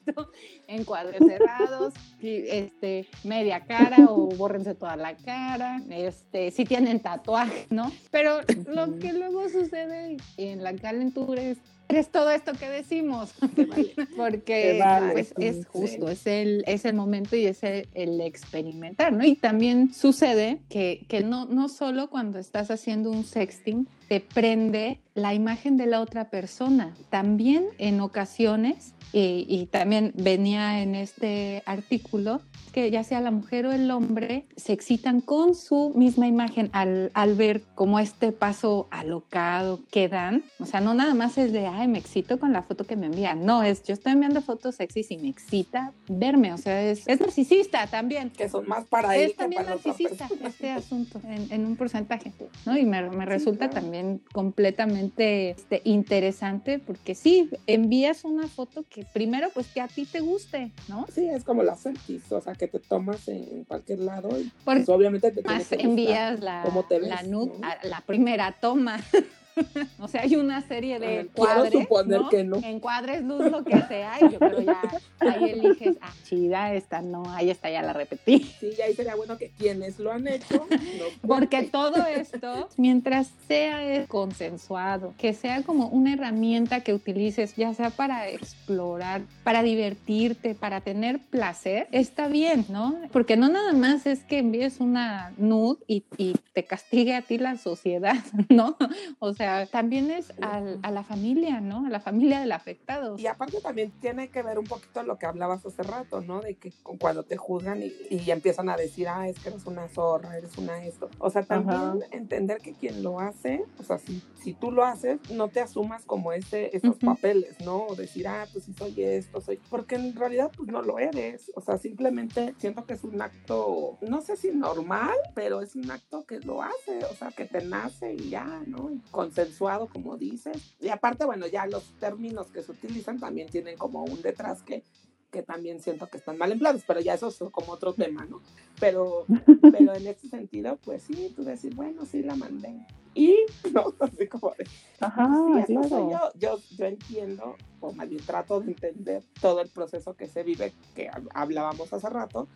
Encuadres 0.89 1.21
cerrados, 1.27 1.95
este, 2.23 3.09
media 3.25 3.61
cara 3.61 4.07
o 4.09 4.29
bórrense 4.29 4.75
toda 4.75 4.97
la 4.97 5.15
cara, 5.17 5.83
este, 5.91 6.51
si 6.51 6.65
tienen 6.65 7.01
tatuajes, 7.01 7.71
¿no? 7.71 7.93
Pero 8.11 8.41
lo 8.67 8.99
que 8.99 9.13
luego 9.13 9.49
sucede 9.51 10.17
en 10.39 10.63
la 10.63 10.75
calentura 10.75 11.43
es 11.43 11.59
es 11.89 12.11
todo 12.11 12.31
esto 12.31 12.53
que 12.53 12.69
decimos, 12.69 13.33
porque 14.17 14.83
pues, 15.13 15.33
es 15.39 15.67
justo, 15.67 16.09
es, 16.09 16.27
el, 16.27 16.63
es 16.67 16.85
el 16.85 16.95
momento 16.95 17.35
y 17.35 17.47
es 17.47 17.63
el, 17.63 18.21
experimentar, 18.21 19.13
¿no? 19.13 19.25
Y 19.25 19.37
también 19.37 19.95
sucede 19.95 20.61
que, 20.69 21.07
que, 21.09 21.23
no, 21.23 21.47
no 21.47 21.69
solo 21.69 22.11
cuando 22.11 22.39
estás 22.39 22.71
haciendo 22.71 23.11
un 23.11 23.25
sexting 23.25 23.89
te 24.09 24.21
prende 24.21 25.01
la 25.15 25.35
imagen 25.35 25.77
de 25.77 25.87
la 25.87 26.01
otra 26.01 26.31
persona, 26.31 26.95
también 27.11 27.67
en 27.79 28.01
ocasiones, 28.01 28.95
y, 29.13 29.47
y 29.49 29.67
también 29.67 30.13
venía 30.17 30.83
en 30.83 30.95
este 30.95 31.63
artículo, 31.67 32.43
que 32.73 32.91
ya 32.91 33.03
sea 33.03 33.21
la 33.21 33.31
mujer 33.31 33.67
o 33.67 33.73
el 33.73 33.91
hombre 33.91 34.47
se 34.57 34.73
excitan 34.73 35.21
con 35.21 35.55
su 35.55 35.93
misma 35.97 36.27
imagen 36.27 36.69
al, 36.73 37.11
al 37.15 37.35
ver 37.35 37.63
como 37.75 37.99
este 37.99 38.33
paso 38.33 38.87
alocado 38.91 39.81
que 39.91 40.09
dan. 40.09 40.45
O 40.61 40.67
sea, 40.67 40.81
no 40.81 40.95
nada 40.95 41.15
más 41.15 41.39
es 41.39 41.53
de, 41.53 41.67
ay, 41.67 41.89
me 41.89 41.99
excito 41.99 42.39
con 42.39 42.53
la 42.53 42.63
foto 42.63 42.85
que 42.85 42.97
me 42.97 43.07
envían. 43.07 43.45
No, 43.45 43.63
es, 43.63 43.83
yo 43.85 43.95
estoy 43.95 44.13
enviando 44.13 44.43
fotos 44.43 44.77
sexys 44.77 45.11
y 45.11 45.17
me 45.17 45.29
excita 45.29 45.93
verme. 46.09 46.53
O 46.53 46.59
sea, 46.59 46.83
es, 46.83 47.09
es 47.09 47.21
narcisista 47.21 47.87
también. 47.87 48.31
Que 48.31 48.49
son 48.49 48.69
más 48.69 48.85
para 48.85 49.17
él. 49.17 49.31
Es 49.31 49.37
también 49.37 49.65
narcisista 49.65 50.29
este 50.45 50.71
asunto 50.71 51.21
en, 51.25 51.51
en, 51.51 51.67
un 51.67 51.77
porcentaje, 51.77 52.33
¿no? 52.67 52.77
Y 52.77 52.85
me, 52.85 53.09
me 53.11 53.25
resulta 53.25 53.71
también 53.71 53.98
completamente 54.33 55.51
este, 55.51 55.81
interesante 55.85 56.79
porque 56.79 57.15
sí, 57.15 57.51
envías 57.67 58.25
una 58.25 58.49
foto 58.49 58.85
que 58.89 59.05
primero, 59.13 59.49
pues 59.55 59.69
que 59.69 59.81
a 59.81 59.89
ti 59.89 60.05
te 60.05 60.21
guste, 60.21 60.73
¿no? 60.89 61.07
Sí, 61.13 61.29
es 61.29 61.45
como 61.45 61.63
la 61.63 61.77
selfies, 61.77 62.31
o 62.33 62.41
sea, 62.41 62.55
que 62.55 62.69
te 62.69 62.79
tomas 62.79 63.29
en 63.29 63.65
cualquier 63.65 64.01
lado 64.01 64.39
y 64.39 64.51
pues, 64.65 64.89
obviamente 64.89 65.31
te 65.31 65.43
más 65.43 65.71
envías 65.73 66.41
la, 66.41 66.65
la, 67.01 67.79
la 67.83 68.01
primera 68.07 68.55
toma. 68.61 69.01
o 69.99 70.09
sea, 70.09 70.23
hay 70.23 70.37
una 70.37 70.63
serie 70.63 70.99
de 70.99 71.29
cuadres, 71.35 71.73
suponer 71.73 72.21
¿no? 72.23 72.29
que 72.29 72.45
no. 72.45 72.57
Encuadres 72.57 73.23
luz 73.23 73.51
lo 73.51 73.65
que 73.65 73.81
sea, 73.83 74.17
y 74.21 74.33
yo 74.33 74.39
creo 74.39 74.61
ya 74.61 74.81
ahí 75.21 75.51
eliges, 75.51 75.97
ah, 76.01 76.13
chida, 76.25 76.75
esta 76.75 77.03
no, 77.03 77.25
ahí 77.31 77.51
está, 77.51 77.71
ya 77.71 77.83
la 77.83 77.93
repetí. 77.93 78.41
Sí, 78.61 78.71
y 78.77 78.81
ahí 78.81 78.95
sería 78.95 79.15
bueno 79.17 79.39
que 79.39 79.51
quienes 79.51 79.99
lo 79.99 80.13
han 80.13 80.27
hecho, 80.29 80.67
Porque 81.27 81.63
todo 81.65 82.05
esto, 82.07 82.69
mientras 82.77 83.33
sea 83.47 84.07
consensuado, 84.07 85.15
que 85.19 85.33
sea 85.33 85.63
como 85.63 85.89
una 85.89 86.15
herramienta 86.15 86.81
que 86.81 86.95
utilices, 86.95 87.57
ya 87.57 87.75
sea 87.75 87.91
para 87.91 88.29
explorar, 88.29 89.23
para 89.45 89.63
divertirte, 89.63 90.55
para 90.55 90.81
tener 90.81 91.19
placer, 91.19 91.89
está 91.93 92.29
bien, 92.29 92.67
¿no? 92.69 92.99
Porque 93.13 93.37
no 93.37 93.49
nada 93.49 93.73
más 93.73 94.07
es 94.07 94.21
que 94.25 94.39
envíes 94.39 94.81
una 94.81 95.33
nude 95.37 95.79
y, 95.87 96.05
y 96.17 96.35
te 96.53 96.65
castigue 96.65 97.15
a 97.15 97.23
ti 97.23 97.39
la 97.39 97.57
sociedad, 97.57 98.17
¿no? 98.49 98.77
O 99.19 99.35
sea, 99.35 99.48
también 99.71 100.11
es 100.11 100.33
a 100.41 100.91
la 100.91 101.03
familia, 101.03 101.61
¿no? 101.61 101.87
A 101.87 101.91
la 101.91 102.01
familia 102.01 102.41
del 102.41 102.53
afectado. 102.53 103.17
Y 103.19 103.27
aparte 103.27 103.61
también 103.61 103.91
tiene 104.01 104.29
que 104.29 104.43
ver 104.43 104.59
un 104.59 104.67
poquito 104.67 105.03
lo 105.03 105.19
que 105.19 105.27
hablabas 105.27 105.65
hace 105.65 105.83
rato, 105.83 106.21
¿no? 106.21 106.41
De 106.41 106.55
que 106.57 106.73
cuando 106.99 107.23
te 107.23 107.37
juzgan 107.37 107.83
y, 107.83 108.31
empiezan 108.31 108.69
a 108.69 108.77
decir, 108.77 109.09
ah, 109.09 109.29
es 109.29 109.39
que 109.39 109.49
eres 109.49 109.67
una 109.67 109.89
zorra, 109.89 110.37
eres 110.37 110.57
una 110.59 110.85
esto. 110.85 111.09
O 111.19 111.31
sea, 111.31 111.43
también 111.43 112.05
entender 112.11 112.59
que 112.59 112.75
quien 112.75 113.03
lo 113.03 113.21
hace, 113.21 113.65
o 113.79 113.83
sea, 113.83 113.99
si, 113.99 114.23
si 114.43 114.55
tú 114.55 114.71
lo 114.71 114.85
haces, 114.85 115.19
no 115.31 115.49
te 115.49 115.61
asumas 115.61 116.05
como 116.05 116.33
ese, 116.33 116.77
esos 116.77 116.97
papeles, 116.97 117.61
¿no? 117.65 117.87
O 117.87 117.97
decir, 117.97 118.29
ah, 118.29 118.47
pues 118.53 118.65
sí 118.65 118.75
soy 118.75 119.03
esto, 119.03 119.41
soy... 119.41 119.59
Porque 119.71 119.97
en 119.97 120.15
realidad, 120.15 120.51
pues 120.57 120.69
no 120.69 120.83
lo 120.83 120.99
eres. 120.99 121.51
O 121.55 121.61
sea, 121.61 121.79
simplemente 121.79 122.55
siento 122.59 122.85
que 122.85 122.95
es 122.95 123.05
un 123.05 123.21
acto, 123.21 123.99
no 124.03 124.21
sé 124.21 124.37
si 124.37 124.51
normal, 124.51 125.17
pero 125.35 125.61
es 125.63 125.75
un 125.75 125.91
acto 125.91 126.25
que 126.27 126.41
lo 126.41 126.63
hace, 126.63 127.05
o 127.11 127.15
sea, 127.15 127.31
que 127.31 127.45
te 127.45 127.65
nace 127.65 128.15
y 128.15 128.31
ya, 128.31 128.63
¿no? 128.67 128.91
con 129.11 129.33
consensuado, 129.39 129.87
como 129.87 130.17
dices. 130.17 130.75
Y 130.81 130.89
aparte, 130.89 131.25
bueno, 131.25 131.47
ya 131.47 131.67
los 131.67 131.85
términos 132.01 132.49
que 132.49 132.63
se 132.63 132.73
utilizan 132.73 133.21
también 133.21 133.49
tienen 133.49 133.77
como 133.77 134.05
un 134.05 134.21
detrás 134.21 134.63
que, 134.63 134.83
que 135.31 135.43
también 135.43 135.81
siento 135.81 136.09
que 136.09 136.19
están 136.19 136.39
mal 136.39 136.51
empleados, 136.51 136.83
pero 136.87 137.01
ya 137.01 137.15
eso 137.15 137.29
es 137.29 137.39
como 137.53 137.73
otro 137.73 137.93
tema, 137.93 138.25
¿no? 138.27 138.41
Pero, 138.81 139.27
pero 139.73 139.95
en 139.95 140.07
ese 140.07 140.29
sentido, 140.29 140.79
pues 140.85 141.05
sí, 141.05 141.33
tú 141.37 141.45
decir, 141.45 141.75
bueno, 141.75 142.05
sí 142.05 142.23
la 142.23 142.35
mandé. 142.35 142.85
Y, 143.15 143.37
no, 143.73 143.95
así 144.01 144.27
como 144.27 144.55
de, 144.59 144.67
Ajá, 145.01 145.29
yo, 145.69 146.31
yo, 146.35 146.59
yo 146.77 146.87
entiendo, 146.87 147.57
o 147.81 147.93
más 147.93 148.09
bien 148.09 148.25
trato 148.25 148.61
de 148.61 148.73
entender 148.73 149.23
todo 149.41 149.61
el 149.61 149.69
proceso 149.69 150.15
que 150.15 150.27
se 150.27 150.43
vive, 150.43 150.73
que 150.95 151.11
hablábamos 151.33 151.93
hace 151.93 152.09
rato, 152.09 152.49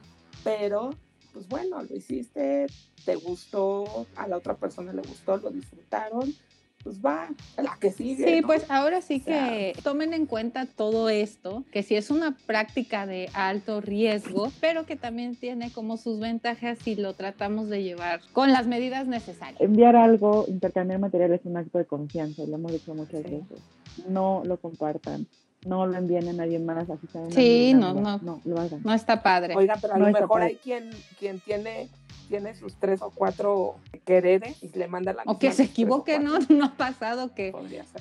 pero 0.43 0.91
pues 1.33 1.49
bueno, 1.49 1.83
lo 1.83 1.97
hiciste, 1.97 2.67
te 3.07 3.17
gustó, 3.17 4.07
a 4.17 4.29
la 4.29 4.37
otra 4.37 4.55
persona 4.55 4.93
le 4.93 5.01
gustó, 5.01 5.39
lo 5.39 5.51
disfrutaron, 5.51 6.35
pues 6.83 7.05
va, 7.05 7.29
la 7.57 7.77
que 7.81 7.93
sigue. 7.93 8.25
Sí, 8.25 8.43
pues 8.43 8.69
ahora 8.71 9.01
sí 9.01 9.21
que 9.21 9.75
tomen 9.83 10.15
en 10.15 10.27
cuenta 10.27 10.67
todo 10.67 11.09
esto, 11.09 11.65
que 11.73 11.83
si 11.83 11.97
es 11.97 12.11
una 12.11 12.37
práctica 12.47 13.07
de 13.07 13.31
alto 13.35 13.81
riesgo, 13.81 14.51
pero 14.61 14.85
que 14.85 14.97
también 14.97 15.37
tiene 15.37 15.73
como 15.73 15.97
sus 15.97 16.19
ventajas 16.19 16.79
si 16.83 16.97
lo 16.97 17.15
tratamos 17.15 17.69
de 17.69 17.83
llevar 17.83 18.21
con 18.33 18.53
las 18.53 18.67
medidas 18.67 19.07
necesarias. 19.07 19.61
Enviar 19.61 19.97
algo, 19.97 20.45
intercambiar 20.49 20.99
material 20.99 21.33
es 21.33 21.45
un 21.45 21.57
acto 21.57 21.79
de 21.79 21.85
confianza, 21.85 22.45
lo 22.47 22.57
hemos 22.57 22.73
dicho 22.73 22.95
muchas 22.95 23.23
veces. 23.23 23.61
No 24.09 24.43
lo 24.45 24.57
compartan 24.57 25.27
no 25.65 25.87
lo 25.87 25.97
envíen 25.97 26.29
a 26.29 26.33
nadie 26.33 26.59
más, 26.59 26.91
así 26.91 27.07
saben. 27.07 27.31
Sí, 27.31 27.73
no, 27.75 27.95
no, 27.95 28.19
no, 28.23 28.41
no 28.45 28.93
está 28.93 29.23
padre. 29.23 29.55
Oiga, 29.55 29.77
pero 29.81 29.95
a 29.95 29.99
lo 29.99 30.11
mejor 30.11 30.43
hay 30.43 30.57
quien, 30.57 30.91
quien 31.19 31.41
tiene 31.41 31.89
tiene 32.33 32.55
sus 32.55 32.77
tres 32.77 33.03
o 33.03 33.11
cuatro 33.11 33.77
quereres 34.07 34.63
y 34.63 34.69
le 34.69 34.89
manda 34.89 35.13
la 35.13 35.23
O 35.27 35.39
que 35.39 35.53
se 35.53 35.65
equivoque, 35.65 36.19
¿no? 36.19 36.39
No 36.49 36.65
ha 36.65 36.73
pasado 36.73 37.35
que... 37.35 37.53
Podría 37.53 37.85
ser. 37.85 38.01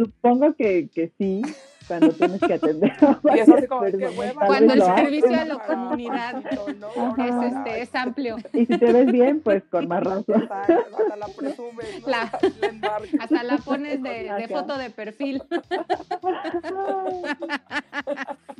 Supongo 0.00 0.54
que, 0.54 0.88
que 0.88 1.12
sí, 1.18 1.42
cuando 1.86 2.10
tienes 2.12 2.40
que 2.40 2.54
atender 2.54 2.92
a 3.00 3.20
Y 3.36 3.66
como, 3.66 3.80
personas, 3.82 4.16
hueva. 4.16 4.46
Cuando 4.46 4.72
el 4.72 4.82
servicio 4.82 5.40
a 5.40 5.44
la 5.44 5.58
comunidad 5.58 6.42
¿no? 6.80 7.16
es, 7.46 7.52
este, 7.52 7.82
es 7.82 7.94
amplio. 7.94 8.36
Y 8.54 8.64
si 8.64 8.78
te 8.78 8.92
ves 8.92 9.12
bien, 9.12 9.40
pues 9.40 9.62
con 9.64 9.88
más 9.88 10.02
razón. 10.02 10.48
Hasta 10.50 11.16
la 11.16 11.26
presumes, 11.36 12.00
¿no? 12.00 12.08
La- 12.08 12.30
La 12.60 12.66
enmarcas. 12.68 13.20
Hasta 13.20 13.42
la 13.42 13.58
pones 13.58 14.02
de, 14.02 14.48
foto 14.48 14.78
de 14.78 14.88
perfil. 14.88 15.42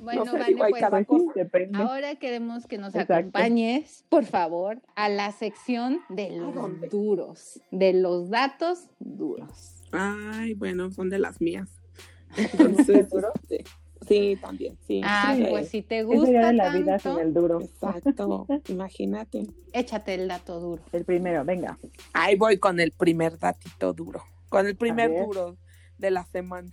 Bueno, 0.03 0.25
sé, 0.25 0.33
Vane, 0.39 0.51
igual 0.51 0.71
pues 0.71 0.81
cada 0.83 1.03
Pues 1.05 1.75
ahora 1.75 2.15
queremos 2.17 2.67
que 2.67 2.79
nos 2.79 2.95
Exacto. 2.95 3.15
acompañes, 3.15 4.05
por 4.09 4.25
favor, 4.25 4.79
a 4.95 5.09
la 5.09 5.33
sección 5.33 6.01
de 6.11 6.31
los 6.33 6.91
duros, 6.91 7.61
de 7.71 7.93
los 7.95 8.29
datos 8.29 8.89
duros. 8.99 9.80
Ay, 9.93 10.55
bueno, 10.55 10.91
son 10.91 11.11
de 11.11 11.19
las 11.19 11.41
mías. 11.41 11.69
Entonces, 12.37 13.09
este, 13.13 13.65
sí, 14.07 14.39
también, 14.41 14.79
sí. 14.87 15.01
Ah, 15.05 15.35
Sí, 15.37 15.45
pues 15.51 15.69
si 15.69 15.83
te 15.83 15.97
¿Qué 15.97 16.03
gusta 16.05 16.47
de 16.49 16.53
la 16.53 16.73
vida 16.77 16.99
tanto, 16.99 17.19
sin 17.19 17.27
el 17.27 17.35
duro? 17.35 17.61
Exacto, 17.61 18.47
imagínate. 18.69 19.47
échate 19.73 20.15
el 20.15 20.29
dato 20.29 20.61
duro. 20.61 20.83
El 20.93 21.05
primero, 21.05 21.45
venga. 21.45 21.79
Ahí 22.13 22.37
voy 22.37 22.59
con 22.59 22.79
el 22.81 22.93
primer 22.93 23.39
datito 23.39 23.93
duro, 23.93 24.23
con 24.49 24.67
el 24.67 24.77
primer 24.77 25.11
duro 25.11 25.57
de 25.99 26.11
la 26.11 26.25
semana. 26.25 26.71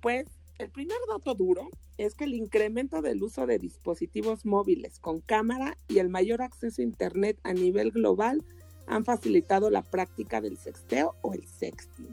Pues 0.00 0.26
el 0.58 0.70
primer 0.70 0.98
dato 1.08 1.34
duro 1.34 1.68
es 1.98 2.14
que 2.14 2.24
el 2.24 2.34
incremento 2.34 3.02
del 3.02 3.22
uso 3.22 3.46
de 3.46 3.58
dispositivos 3.58 4.44
móviles 4.44 4.98
con 4.98 5.20
cámara 5.20 5.76
y 5.88 5.98
el 5.98 6.08
mayor 6.08 6.42
acceso 6.42 6.80
a 6.80 6.84
Internet 6.84 7.38
a 7.42 7.52
nivel 7.52 7.90
global 7.90 8.44
han 8.86 9.04
facilitado 9.04 9.70
la 9.70 9.82
práctica 9.82 10.40
del 10.40 10.56
sexteo 10.58 11.14
o 11.22 11.34
el 11.34 11.46
sexting. 11.46 12.08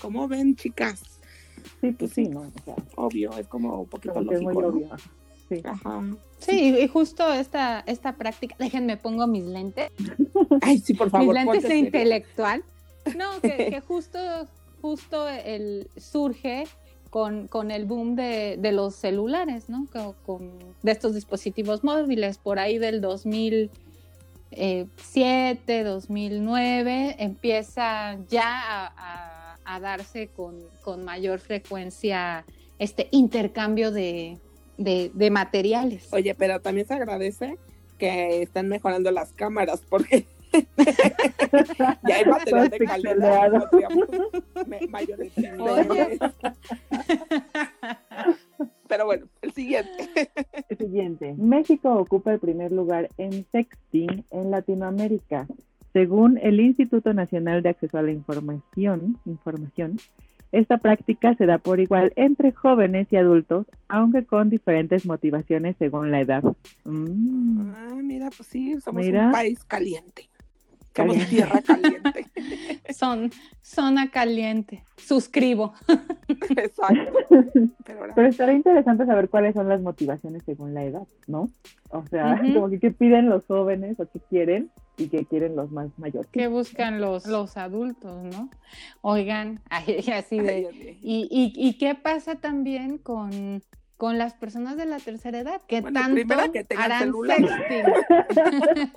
Como 0.00 0.28
ven, 0.28 0.56
chicas, 0.56 1.02
Sí, 1.80 1.90
pues 1.92 2.12
sí, 2.12 2.28
no. 2.28 2.40
O 2.42 2.52
sea, 2.64 2.76
obvio, 2.96 3.36
es 3.38 3.48
como 3.48 3.80
un 3.80 3.88
poquito 3.88 4.14
que 4.28 4.34
es 4.36 4.42
muy 4.42 4.54
lógico, 4.54 4.60
¿no? 4.62 4.68
obvio. 4.68 4.96
Sí. 5.48 5.60
Ajá. 5.64 6.04
Sí, 6.38 6.76
y 6.78 6.86
justo 6.88 7.32
esta, 7.32 7.80
esta 7.86 8.16
práctica, 8.16 8.54
déjenme 8.58 8.96
pongo 8.96 9.26
mis 9.26 9.44
lentes, 9.44 9.90
Ay, 10.62 10.78
sí, 10.78 10.94
por 10.94 11.10
favor. 11.10 11.26
mis 11.34 11.34
lentes 11.44 11.62
de 11.68 11.76
intelectual. 11.78 12.62
No, 13.16 13.40
que, 13.40 13.48
que 13.70 13.80
justo, 13.80 14.18
justo 14.82 15.28
el, 15.28 15.88
surge 15.96 16.64
con, 17.10 17.48
con 17.48 17.70
el 17.70 17.84
boom 17.86 18.16
de, 18.16 18.58
de 18.60 18.72
los 18.72 18.94
celulares, 18.94 19.68
¿no? 19.68 19.86
Con, 19.92 20.12
con- 20.26 20.52
de 20.82 20.92
estos 20.92 21.14
dispositivos 21.14 21.82
móviles, 21.84 22.38
por 22.38 22.58
ahí 22.58 22.78
del 22.78 23.00
2007, 24.56 25.84
2009, 25.84 27.16
empieza 27.18 28.16
ya 28.28 28.44
a, 28.86 28.86
a- 28.96 29.58
a 29.68 29.80
darse 29.80 30.28
con, 30.28 30.54
con 30.82 31.04
mayor 31.04 31.40
frecuencia 31.40 32.44
este 32.78 33.08
intercambio 33.10 33.90
de, 33.90 34.38
de- 34.78 35.10
de 35.12 35.30
materiales. 35.30 36.08
Oye, 36.12 36.34
pero 36.34 36.60
también 36.60 36.86
se 36.86 36.94
agradece 36.94 37.56
que 37.98 38.42
están 38.42 38.68
mejorando 38.68 39.10
las 39.10 39.32
cámaras 39.32 39.80
porque 39.88 40.24
ya 42.06 42.14
hay 42.16 42.24
material 42.24 42.70
de 42.70 42.78
Todo 42.78 42.86
calidad. 42.86 43.70
pixeleado. 43.70 43.70
Pero 48.88 49.06
bueno, 49.06 49.26
el 49.42 49.52
siguiente. 49.52 50.08
El 50.68 50.78
siguiente. 50.78 51.34
México 51.36 51.94
ocupa 51.94 52.32
el 52.32 52.38
primer 52.40 52.72
lugar 52.72 53.08
en 53.18 53.44
sexting 53.52 54.24
en 54.30 54.50
Latinoamérica. 54.50 55.46
Según 55.92 56.38
el 56.38 56.60
Instituto 56.60 57.12
Nacional 57.14 57.62
de 57.62 57.70
Acceso 57.70 57.98
a 57.98 58.02
la 58.02 58.12
Información, 58.12 59.18
información, 59.24 59.96
esta 60.52 60.78
práctica 60.78 61.34
se 61.36 61.46
da 61.46 61.58
por 61.58 61.80
igual 61.80 62.12
entre 62.16 62.52
jóvenes 62.52 63.08
y 63.10 63.16
adultos, 63.16 63.66
aunque 63.88 64.24
con 64.24 64.50
diferentes 64.50 65.06
motivaciones 65.06 65.76
según 65.78 66.10
la 66.10 66.20
edad. 66.20 66.42
Mm, 66.84 67.70
Ah, 67.74 67.94
mira, 68.02 68.30
pues 68.36 68.48
sí, 68.48 68.78
somos 68.80 69.04
Mira. 69.04 69.26
un 69.26 69.32
país 69.32 69.64
caliente. 69.64 70.28
Somos 70.96 71.16
Caliente. 71.16 71.36
tierra 71.36 71.62
caliente. 71.62 72.26
Son 72.94 73.30
zona 73.60 74.10
caliente. 74.10 74.82
Suscribo. 74.96 75.74
Exacto. 76.56 77.12
Pero 77.84 78.00
ahora, 78.00 78.14
Pero 78.14 78.28
estaría 78.28 78.54
interesante 78.54 79.04
saber 79.04 79.28
cuáles 79.28 79.54
son 79.54 79.68
las 79.68 79.82
motivaciones 79.82 80.42
según 80.44 80.72
la 80.72 80.84
edad, 80.84 81.06
¿no? 81.26 81.50
O 81.90 82.04
sea, 82.06 82.40
como 82.54 82.70
que 82.70 82.80
qué 82.80 82.90
piden 82.90 83.28
los 83.28 83.44
jóvenes 83.46 84.00
o 84.00 84.08
qué 84.08 84.20
quieren 84.30 84.70
y 84.96 85.08
qué 85.08 85.26
quieren 85.26 85.54
los 85.54 85.70
más 85.70 85.90
mayores. 85.98 86.30
que 86.30 86.48
buscan 86.48 87.00
los, 87.00 87.26
los 87.26 87.56
adultos, 87.56 88.24
¿no? 88.24 88.48
Oigan, 89.02 89.60
ay, 89.70 89.98
así 90.12 90.38
ay, 90.38 90.46
de... 90.46 90.98
¿Y, 91.02 91.28
y, 91.30 91.52
y 91.54 91.78
qué 91.78 91.94
pasa 91.94 92.36
también 92.36 92.98
con, 92.98 93.62
con 93.96 94.18
las 94.18 94.34
personas 94.34 94.76
de 94.76 94.84
la 94.86 94.98
tercera 94.98 95.38
edad? 95.38 95.62
¿Qué 95.66 95.80
Bueno, 95.80 96.00
tanto 96.00 96.52
que 96.52 96.66
harán 96.76 96.98
celular. 97.00 97.38
sexting? 97.38 98.92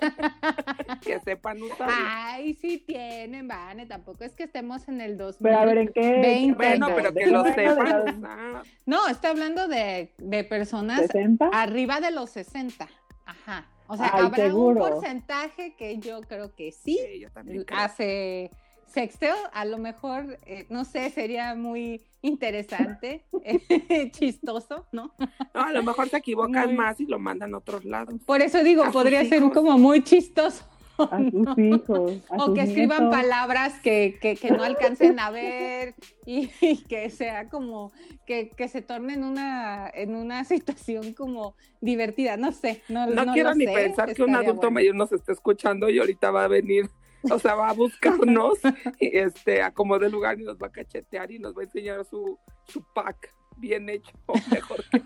que 1.02 1.20
sepan 1.20 1.62
usar. 1.62 1.88
Ay, 1.90 2.54
sí 2.54 2.78
tienen, 2.86 3.48
Vane, 3.48 3.86
tampoco 3.86 4.24
es 4.24 4.32
que 4.34 4.44
estemos 4.44 4.88
en 4.88 5.00
el 5.00 5.16
2000. 5.16 5.42
Pero 5.42 5.58
a 5.58 5.64
ver, 5.64 5.78
¿en 5.78 5.88
qué? 5.92 6.20
20, 6.20 6.54
bueno, 6.54 6.88
no, 6.88 6.94
pero 6.94 7.12
¿De 7.12 7.20
que 7.20 7.26
lo 7.30 7.44
sepan 7.44 8.04
los. 8.04 8.66
No, 8.86 9.08
está 9.08 9.30
hablando 9.30 9.68
de, 9.68 10.12
de 10.18 10.44
personas 10.44 11.00
60? 11.00 11.48
arriba 11.52 12.00
de 12.00 12.10
los 12.10 12.30
60. 12.30 12.88
Ajá. 13.26 13.66
O 13.86 13.96
sea, 13.96 14.10
Ay, 14.12 14.26
habrá 14.26 14.36
seguro. 14.44 14.84
un 14.84 14.90
porcentaje 14.92 15.74
que 15.76 15.98
yo 15.98 16.20
creo 16.20 16.54
que 16.54 16.70
sí, 16.72 16.98
Sí, 17.12 17.20
yo 17.20 17.30
también 17.32 17.64
creo. 17.64 17.78
hace 17.80 18.50
sexteo, 18.92 19.34
a 19.52 19.64
lo 19.64 19.78
mejor, 19.78 20.38
eh, 20.46 20.66
no 20.68 20.84
sé, 20.84 21.10
sería 21.10 21.54
muy 21.54 22.02
interesante, 22.22 23.24
eh, 23.44 24.10
chistoso, 24.12 24.86
¿no? 24.92 25.14
No, 25.54 25.60
a 25.62 25.72
lo 25.72 25.82
mejor 25.82 26.08
se 26.08 26.18
equivocan 26.18 26.66
Muy- 26.68 26.76
más 26.76 27.00
y 27.00 27.06
lo 27.06 27.18
mandan 27.18 27.54
a 27.54 27.58
otros 27.58 27.84
lados. 27.84 28.14
Por 28.26 28.42
eso 28.42 28.62
digo, 28.62 28.84
A 28.84 28.90
podría 28.90 29.24
ser 29.24 29.38
hijos. 29.38 29.52
como 29.52 29.78
muy 29.78 30.02
chistoso. 30.02 30.64
A 30.98 31.18
sus 31.30 31.56
hijos. 31.58 32.12
a 32.28 32.36
O 32.36 32.46
sus 32.46 32.54
que 32.56 32.60
escriban 32.60 33.04
nietos. 33.04 33.16
palabras 33.22 33.80
que, 33.80 34.18
que, 34.20 34.36
que 34.36 34.50
no 34.50 34.62
alcancen 34.62 35.18
a 35.18 35.30
ver 35.30 35.94
y, 36.26 36.50
y 36.60 36.76
que 36.84 37.08
sea 37.08 37.48
como 37.48 37.90
que, 38.26 38.50
que 38.50 38.68
se 38.68 38.82
torne 38.82 39.14
en 39.14 39.24
una, 39.24 39.90
en 39.94 40.14
una 40.14 40.44
situación 40.44 41.14
como 41.14 41.54
divertida, 41.80 42.36
no 42.36 42.52
sé, 42.52 42.82
no, 42.90 43.06
No, 43.06 43.24
no 43.24 43.32
quiero 43.32 43.48
lo 43.50 43.54
ni 43.54 43.64
sé, 43.64 43.72
pensar 43.72 44.14
que 44.14 44.22
un 44.22 44.34
adulto 44.34 44.56
bueno. 44.56 44.72
mayor 44.72 44.94
nos 44.94 45.10
esté 45.10 45.32
escuchando 45.32 45.88
y 45.88 45.98
ahorita 45.98 46.30
va 46.32 46.44
a 46.44 46.48
venir, 46.48 46.90
o 47.30 47.38
sea, 47.38 47.54
va 47.54 47.70
a 47.70 47.74
buscarnos 47.74 48.58
este, 48.98 49.62
a 49.62 49.72
como 49.72 49.98
de 49.98 50.10
lugar 50.10 50.40
y 50.40 50.44
nos 50.44 50.56
va 50.56 50.68
a 50.68 50.72
cachetear 50.72 51.30
y 51.30 51.38
nos 51.38 51.56
va 51.56 51.62
a 51.62 51.64
enseñar 51.64 52.04
su, 52.04 52.38
su 52.64 52.82
pack 52.94 53.34
bien 53.60 53.88
hecho, 53.88 54.10
mejor 54.50 54.84
que 54.90 54.96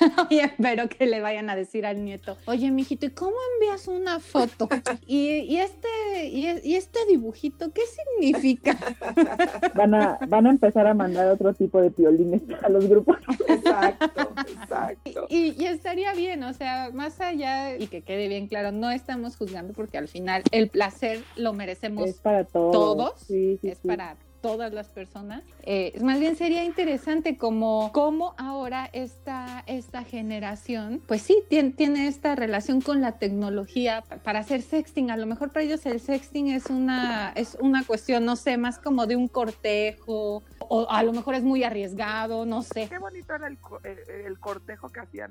Oye, 0.30 0.52
pero 0.60 0.88
que 0.88 1.06
le 1.06 1.20
vayan 1.20 1.50
a 1.50 1.56
decir 1.56 1.86
al 1.86 2.04
nieto, 2.04 2.36
oye, 2.46 2.70
mijito, 2.70 3.06
¿y 3.06 3.10
cómo 3.10 3.36
envías 3.54 3.88
una 3.88 4.20
foto? 4.20 4.68
Y, 5.06 5.40
y 5.40 5.58
este, 5.58 5.88
y, 6.28 6.46
y 6.62 6.74
este 6.74 6.98
dibujito, 7.08 7.72
¿qué 7.72 7.82
significa? 7.86 8.76
Van 9.74 9.94
a, 9.94 10.18
van 10.28 10.46
a 10.46 10.50
empezar 10.50 10.86
a 10.86 10.94
mandar 10.94 11.28
otro 11.28 11.54
tipo 11.54 11.80
de 11.80 11.90
piolines 11.90 12.42
a 12.62 12.68
los 12.68 12.86
grupos. 12.88 13.16
Exacto, 13.46 14.32
exacto. 14.48 15.26
Y, 15.28 15.54
y 15.62 15.66
estaría 15.66 16.12
bien, 16.14 16.42
o 16.42 16.52
sea, 16.52 16.90
más 16.92 17.20
allá, 17.20 17.76
y 17.76 17.86
que 17.86 18.02
quede 18.02 18.28
bien 18.28 18.48
claro, 18.48 18.72
no 18.72 18.90
estamos 18.90 19.36
juzgando 19.36 19.72
porque 19.72 19.98
al 19.98 20.08
final 20.08 20.42
el 20.50 20.68
placer 20.68 21.22
lo 21.36 21.52
merecemos, 21.52 22.08
Es 22.08 22.20
para 22.20 22.44
todos. 22.44 22.72
¿Todos? 22.72 23.20
Sí, 23.20 23.58
sí, 23.60 23.68
es 23.68 23.78
sí. 23.78 23.88
para 23.88 24.16
todas 24.40 24.72
las 24.72 24.88
personas. 24.88 25.42
Eh, 25.62 25.98
más 26.02 26.18
bien 26.18 26.36
sería 26.36 26.64
interesante 26.64 27.36
como, 27.36 27.90
como 27.92 28.34
ahora 28.38 28.88
esta, 28.92 29.64
esta 29.66 30.04
generación, 30.04 31.02
pues 31.06 31.22
sí, 31.22 31.42
tiene, 31.48 31.70
tiene 31.70 32.08
esta 32.08 32.34
relación 32.34 32.80
con 32.80 33.00
la 33.00 33.12
tecnología 33.12 34.04
para 34.24 34.40
hacer 34.40 34.62
sexting. 34.62 35.10
A 35.10 35.16
lo 35.16 35.26
mejor 35.26 35.50
para 35.50 35.64
ellos 35.64 35.84
el 35.86 36.00
sexting 36.00 36.48
es 36.48 36.66
una, 36.66 37.32
es 37.34 37.56
una 37.60 37.84
cuestión, 37.84 38.24
no 38.24 38.36
sé, 38.36 38.56
más 38.56 38.78
como 38.78 39.06
de 39.06 39.16
un 39.16 39.28
cortejo 39.28 40.42
o 40.68 40.86
a 40.90 41.02
lo 41.02 41.12
mejor 41.12 41.34
es 41.34 41.42
muy 41.42 41.64
arriesgado, 41.64 42.44
no 42.44 42.62
sé. 42.62 42.88
Qué 42.88 42.98
bonito 42.98 43.34
era 43.34 43.46
el, 43.46 43.58
eh, 43.84 44.24
el, 44.26 44.38
cortejo 44.38 44.90
que 44.90 45.00
hacían 45.00 45.30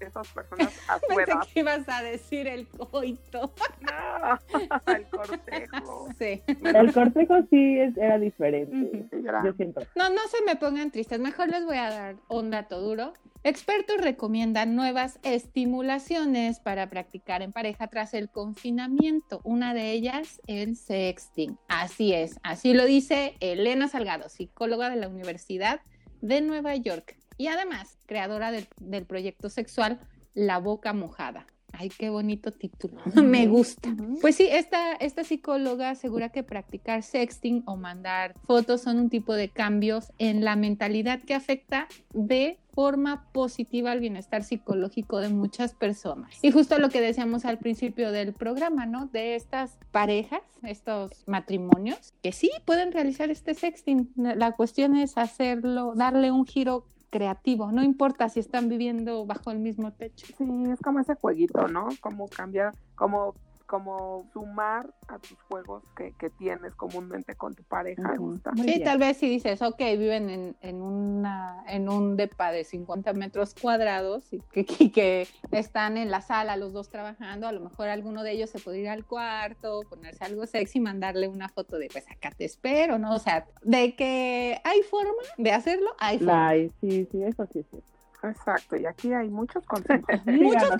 esas 0.00 0.28
personas 0.28 0.72
a 0.88 0.98
su 0.98 1.14
Pensé 1.14 1.32
que 1.52 1.60
ibas 1.60 1.88
a 1.88 2.02
decir 2.02 2.46
el 2.46 2.66
coito. 2.68 3.52
No, 3.80 4.38
el 4.94 5.06
cortejo. 5.08 6.08
Sí. 6.18 6.42
El 6.46 6.92
cortejo 6.92 7.36
sí 7.48 7.78
era 7.96 8.18
diferente. 8.38 9.18
Yo 9.44 9.52
siento. 9.54 9.80
No, 9.96 10.10
no 10.10 10.20
se 10.28 10.42
me 10.44 10.56
pongan 10.56 10.90
tristes. 10.90 11.18
Mejor 11.18 11.48
les 11.48 11.64
voy 11.64 11.76
a 11.76 11.90
dar 11.90 12.16
un 12.28 12.50
dato 12.50 12.80
duro. 12.80 13.12
Expertos 13.44 13.98
recomiendan 13.98 14.74
nuevas 14.74 15.18
estimulaciones 15.22 16.60
para 16.60 16.90
practicar 16.90 17.42
en 17.42 17.52
pareja 17.52 17.88
tras 17.88 18.14
el 18.14 18.30
confinamiento. 18.30 19.40
Una 19.44 19.74
de 19.74 19.92
ellas, 19.92 20.40
el 20.46 20.76
sexting. 20.76 21.58
Así 21.68 22.12
es, 22.12 22.38
así 22.42 22.74
lo 22.74 22.84
dice 22.84 23.36
Elena 23.40 23.88
Salgado, 23.88 24.28
psicóloga 24.28 24.90
de 24.90 24.96
la 24.96 25.08
Universidad 25.08 25.80
de 26.20 26.40
Nueva 26.40 26.74
York 26.74 27.16
y 27.36 27.46
además 27.46 27.98
creadora 28.06 28.50
del, 28.50 28.66
del 28.80 29.06
proyecto 29.06 29.48
sexual 29.50 30.00
La 30.34 30.58
Boca 30.58 30.92
Mojada. 30.92 31.46
Ay, 31.80 31.90
qué 31.96 32.10
bonito 32.10 32.50
título. 32.50 33.00
Me 33.22 33.46
gusta. 33.46 33.94
Pues 34.20 34.34
sí, 34.34 34.48
esta, 34.50 34.94
esta 34.94 35.22
psicóloga 35.22 35.90
asegura 35.90 36.30
que 36.30 36.42
practicar 36.42 37.04
sexting 37.04 37.62
o 37.66 37.76
mandar 37.76 38.34
fotos 38.46 38.80
son 38.80 38.98
un 38.98 39.10
tipo 39.10 39.32
de 39.34 39.48
cambios 39.48 40.10
en 40.18 40.44
la 40.44 40.56
mentalidad 40.56 41.20
que 41.22 41.34
afecta 41.34 41.86
de 42.12 42.58
forma 42.72 43.28
positiva 43.32 43.92
al 43.92 44.00
bienestar 44.00 44.42
psicológico 44.42 45.20
de 45.20 45.28
muchas 45.28 45.72
personas. 45.72 46.36
Y 46.42 46.50
justo 46.50 46.78
lo 46.78 46.88
que 46.88 47.00
decíamos 47.00 47.44
al 47.44 47.58
principio 47.58 48.10
del 48.10 48.32
programa, 48.32 48.84
¿no? 48.84 49.06
De 49.06 49.36
estas 49.36 49.78
parejas, 49.92 50.42
estos 50.64 51.22
matrimonios, 51.26 52.12
que 52.22 52.32
sí 52.32 52.50
pueden 52.64 52.90
realizar 52.90 53.30
este 53.30 53.54
sexting. 53.54 54.10
La 54.16 54.52
cuestión 54.52 54.96
es 54.96 55.16
hacerlo, 55.16 55.92
darle 55.94 56.32
un 56.32 56.44
giro 56.44 56.86
creativo, 57.10 57.72
no 57.72 57.82
importa 57.82 58.28
si 58.28 58.40
están 58.40 58.68
viviendo 58.68 59.24
bajo 59.26 59.50
el 59.50 59.58
mismo 59.58 59.92
techo. 59.92 60.26
Sí, 60.36 60.44
es 60.70 60.80
como 60.80 61.00
ese 61.00 61.14
jueguito, 61.14 61.68
¿no? 61.68 61.88
Como 62.00 62.28
cambiar, 62.28 62.74
como 62.94 63.34
como 63.68 64.26
sumar 64.32 64.88
a 65.08 65.18
tus 65.18 65.38
juegos 65.42 65.84
que, 65.94 66.14
que 66.14 66.30
tienes 66.30 66.74
comúnmente 66.74 67.34
con 67.34 67.54
tu 67.54 67.62
pareja. 67.64 68.16
gusta. 68.16 68.50
Sí, 68.56 68.82
tal 68.82 68.96
vez 68.96 69.18
si 69.18 69.28
dices, 69.28 69.60
ok, 69.60 69.78
viven 69.78 70.30
en, 70.30 70.56
en, 70.62 70.80
una, 70.80 71.62
en 71.68 71.90
un 71.90 72.16
depa 72.16 72.50
de 72.50 72.64
50 72.64 73.12
metros 73.12 73.54
cuadrados 73.54 74.32
y 74.32 74.40
que, 74.40 74.64
que, 74.64 75.28
están 75.52 75.98
en 75.98 76.10
la 76.10 76.22
sala 76.22 76.56
los 76.56 76.72
dos 76.72 76.88
trabajando, 76.88 77.46
a 77.46 77.52
lo 77.52 77.60
mejor 77.60 77.88
alguno 77.88 78.22
de 78.22 78.32
ellos 78.32 78.48
se 78.48 78.58
puede 78.58 78.78
ir 78.78 78.88
al 78.88 79.04
cuarto, 79.04 79.82
ponerse 79.90 80.24
algo 80.24 80.46
sexy, 80.46 80.80
mandarle 80.80 81.28
una 81.28 81.50
foto 81.50 81.76
de, 81.76 81.88
pues 81.92 82.10
acá 82.10 82.30
te 82.30 82.46
espero, 82.46 82.98
¿no? 82.98 83.14
O 83.14 83.18
sea, 83.18 83.46
de 83.60 83.94
que 83.94 84.58
hay 84.64 84.80
forma 84.82 85.22
de 85.36 85.52
hacerlo, 85.52 85.90
hay 85.98 86.18
forma. 86.18 86.52
sí, 86.80 87.06
sí, 87.12 87.22
eso 87.22 87.46
sí 87.52 87.58
es 87.58 87.66
cierto. 87.68 87.97
Exacto, 88.22 88.76
y 88.76 88.86
aquí 88.86 89.12
hay 89.12 89.30
muchos 89.30 89.64
consejos. 89.66 90.06
muchos 90.26 90.70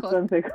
consejos. 0.00 0.52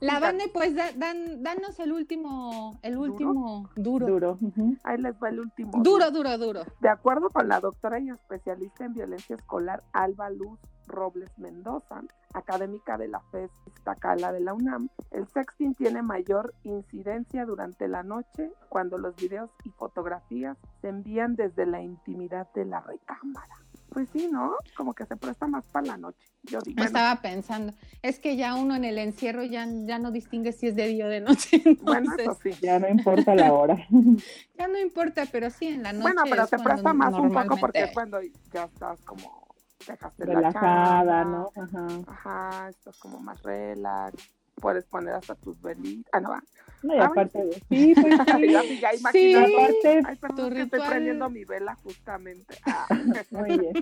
La 0.00 0.18
Vane, 0.18 0.48
pues 0.52 0.74
dan, 0.74 1.42
danos 1.42 1.78
el 1.78 1.92
último, 1.92 2.78
el 2.82 2.96
último 2.96 3.70
duro. 3.76 4.06
Duro. 4.06 4.38
Ahí 4.84 4.98
les 4.98 5.14
va 5.22 5.28
el 5.28 5.40
último. 5.40 5.70
Duro, 5.82 6.10
duro, 6.10 6.36
duro. 6.38 6.62
De 6.80 6.88
acuerdo 6.88 7.30
con 7.30 7.48
la 7.48 7.60
doctora 7.60 8.00
y 8.00 8.10
especialista 8.10 8.84
en 8.84 8.94
violencia 8.94 9.36
escolar 9.36 9.82
Alba 9.92 10.30
Luz 10.30 10.58
Robles 10.86 11.30
Mendoza, 11.38 12.02
académica 12.32 12.96
de 12.96 13.08
la 13.08 13.20
FES 13.32 13.50
Iztacala 13.66 14.32
de 14.32 14.40
la 14.40 14.54
UNAM, 14.54 14.88
el 15.10 15.26
sexting 15.28 15.74
tiene 15.74 16.02
mayor 16.02 16.54
incidencia 16.64 17.44
durante 17.44 17.88
la 17.88 18.02
noche 18.02 18.52
cuando 18.68 18.98
los 18.98 19.16
videos 19.16 19.50
y 19.64 19.70
fotografías 19.70 20.56
se 20.80 20.88
envían 20.88 21.34
desde 21.34 21.66
la 21.66 21.82
intimidad 21.82 22.48
de 22.54 22.64
la 22.64 22.80
recámara. 22.80 23.54
Pues 23.96 24.10
sí, 24.12 24.28
¿no? 24.30 24.56
Como 24.76 24.92
que 24.92 25.06
se 25.06 25.16
presta 25.16 25.46
más 25.46 25.64
para 25.68 25.86
la 25.86 25.96
noche. 25.96 26.28
Yo 26.42 26.60
digo, 26.60 26.84
Estaba 26.84 27.22
pensando, 27.22 27.72
es 28.02 28.18
que 28.18 28.36
ya 28.36 28.54
uno 28.54 28.76
en 28.76 28.84
el 28.84 28.98
encierro 28.98 29.42
ya, 29.42 29.66
ya 29.86 29.98
no 29.98 30.10
distingue 30.10 30.52
si 30.52 30.66
es 30.66 30.76
de 30.76 30.86
día 30.88 31.06
o 31.06 31.08
de 31.08 31.22
noche. 31.22 31.62
Bueno, 31.80 32.12
eso 32.18 32.36
sí. 32.42 32.50
Ya 32.60 32.78
no 32.78 32.88
importa 32.88 33.34
la 33.34 33.54
hora. 33.54 33.78
ya 34.58 34.68
no 34.68 34.78
importa, 34.78 35.24
pero 35.32 35.48
sí 35.48 35.68
en 35.68 35.82
la 35.82 35.94
noche. 35.94 36.02
Bueno, 36.02 36.24
pero 36.28 36.46
se 36.46 36.58
presta 36.58 36.92
más 36.92 37.14
un 37.14 37.32
poco 37.32 37.56
porque 37.56 37.84
es 37.84 37.92
cuando 37.92 38.20
ya 38.52 38.64
estás 38.64 39.00
como 39.00 39.48
dejaste 39.88 40.26
relajada, 40.26 41.24
¿no? 41.24 41.50
Ajá. 41.56 41.86
Ajá, 42.06 42.68
estás 42.68 42.98
como 42.98 43.18
más 43.18 43.42
relax 43.42 44.35
puedes 44.60 44.84
poner 44.84 45.14
hasta 45.14 45.34
tus 45.34 45.60
velitas. 45.60 46.10
Ah, 46.12 46.20
no 46.20 46.30
va. 46.30 46.42
No, 46.82 46.94
y 46.94 46.98
aparte 46.98 47.38
de... 47.44 47.52
Sí, 47.68 47.94
pues 47.94 48.14
sí. 48.36 48.52
ya, 48.52 48.62
ya 48.62 49.10
sí. 49.12 49.34
Aparte, 49.34 50.02
Ay, 50.04 50.16
perdón, 50.16 50.52
que 50.52 50.62
estoy 50.62 50.80
prendiendo 50.80 51.30
mi 51.30 51.44
vela 51.44 51.74
justamente. 51.82 52.54
Ah. 52.66 52.86
Muy 53.30 53.58
bien. 53.58 53.72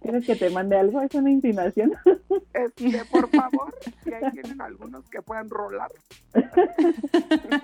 ¿Quieres 0.00 0.26
que 0.26 0.36
te 0.36 0.50
mande 0.50 0.76
algo? 0.76 1.00
¿Es 1.00 1.14
una 1.14 1.30
insinuación? 1.30 1.92
Este, 2.54 3.04
por 3.06 3.28
favor, 3.30 3.74
que 4.04 4.14
ahí 4.14 4.30
tienen 4.32 4.60
algunos 4.60 5.08
que 5.08 5.22
puedan 5.22 5.48
rolar. 5.48 5.90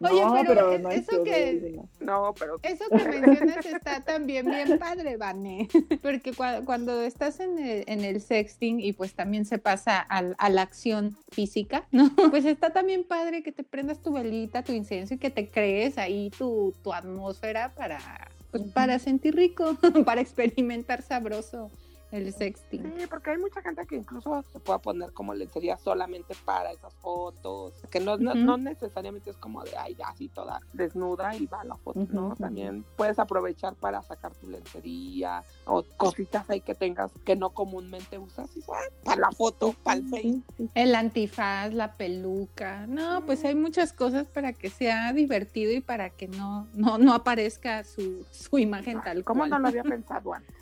Oye, 0.00 0.22
pero, 0.46 0.78
no 0.78 0.90
eso 0.90 1.22
que... 1.22 1.78
No, 2.00 2.34
pero... 2.38 2.58
Eso 2.62 2.84
que 2.88 3.04
mencionas 3.04 3.66
está 3.66 4.02
también 4.02 4.46
bien 4.46 4.78
padre, 4.78 5.18
Vane. 5.18 5.68
Porque 6.00 6.32
cuando, 6.64 7.02
estás 7.02 7.38
en 7.40 7.58
el, 7.58 7.84
en 7.86 8.04
el 8.04 8.22
sexting 8.22 8.80
y 8.80 8.94
pues 8.94 9.12
también 9.12 9.44
se 9.44 9.58
pasa 9.58 9.98
al, 9.98 10.34
a 10.38 10.48
la 10.48 10.62
acción 10.62 11.18
física, 11.30 11.86
¿no? 11.92 12.10
Pues 12.30 12.46
está 12.46 12.70
también 12.70 13.04
padre 13.04 13.42
que 13.42 13.52
te 13.52 13.62
prendas 13.62 14.00
tu 14.00 14.12
velita, 14.12 14.62
tu 14.62 14.72
incienso 14.72 15.14
y 15.14 15.18
que 15.18 15.30
te 15.30 15.50
crees 15.50 15.98
ahí 15.98 16.30
tu, 16.30 16.74
tu 16.82 16.94
atmósfera 16.94 17.74
para, 17.74 18.30
pues, 18.50 18.62
para 18.72 18.98
sentir 18.98 19.34
rico, 19.34 19.76
para 20.06 20.22
experimentar 20.22 21.02
sabroso 21.02 21.70
el 22.10 22.32
sexting. 22.32 22.94
Sí, 22.96 23.06
porque 23.08 23.30
hay 23.30 23.38
mucha 23.38 23.62
gente 23.62 23.86
que 23.86 23.96
incluso 23.96 24.44
se 24.52 24.60
puede 24.60 24.78
poner 24.80 25.12
como 25.12 25.34
lencería 25.34 25.76
solamente 25.76 26.34
para 26.44 26.72
esas 26.72 26.94
fotos, 26.94 27.74
que 27.90 28.00
no, 28.00 28.16
no, 28.16 28.56
necesariamente 28.56 29.30
es 29.30 29.36
como 29.36 29.62
de, 29.62 29.76
ay, 29.76 29.96
así 30.04 30.28
toda 30.28 30.60
desnuda 30.72 31.34
y 31.36 31.46
va 31.46 31.64
la 31.64 31.76
foto, 31.76 32.06
¿no? 32.10 32.34
También 32.36 32.84
puedes 32.96 33.18
aprovechar 33.18 33.74
para 33.74 34.02
sacar 34.02 34.34
tu 34.34 34.48
lencería 34.48 35.44
o 35.66 35.82
cositas 35.96 36.48
ahí 36.50 36.60
que 36.60 36.74
tengas 36.74 37.12
que 37.24 37.36
no 37.36 37.50
comúnmente 37.50 38.18
usas, 38.18 38.54
y, 38.56 38.62
para 39.04 39.20
la 39.20 39.30
foto, 39.32 39.74
para 39.82 39.98
el 39.98 40.08
face. 40.08 40.40
El 40.74 40.94
antifaz, 40.94 41.72
la 41.72 41.96
peluca, 41.96 42.86
no, 42.86 43.24
pues 43.24 43.44
hay 43.44 43.54
muchas 43.54 43.92
cosas 43.92 44.26
para 44.26 44.52
que 44.52 44.70
sea 44.70 45.12
divertido 45.12 45.72
y 45.72 45.80
para 45.80 46.10
que 46.10 46.28
no, 46.28 46.66
no, 46.74 46.98
no 46.98 47.14
aparezca 47.14 47.84
su, 47.84 48.24
su 48.30 48.58
imagen 48.58 49.00
tal 49.02 49.24
¿Cómo 49.24 49.46
no 49.46 49.58
lo 49.58 49.68
había 49.68 49.82
pensado 49.84 50.34
antes? 50.34 50.60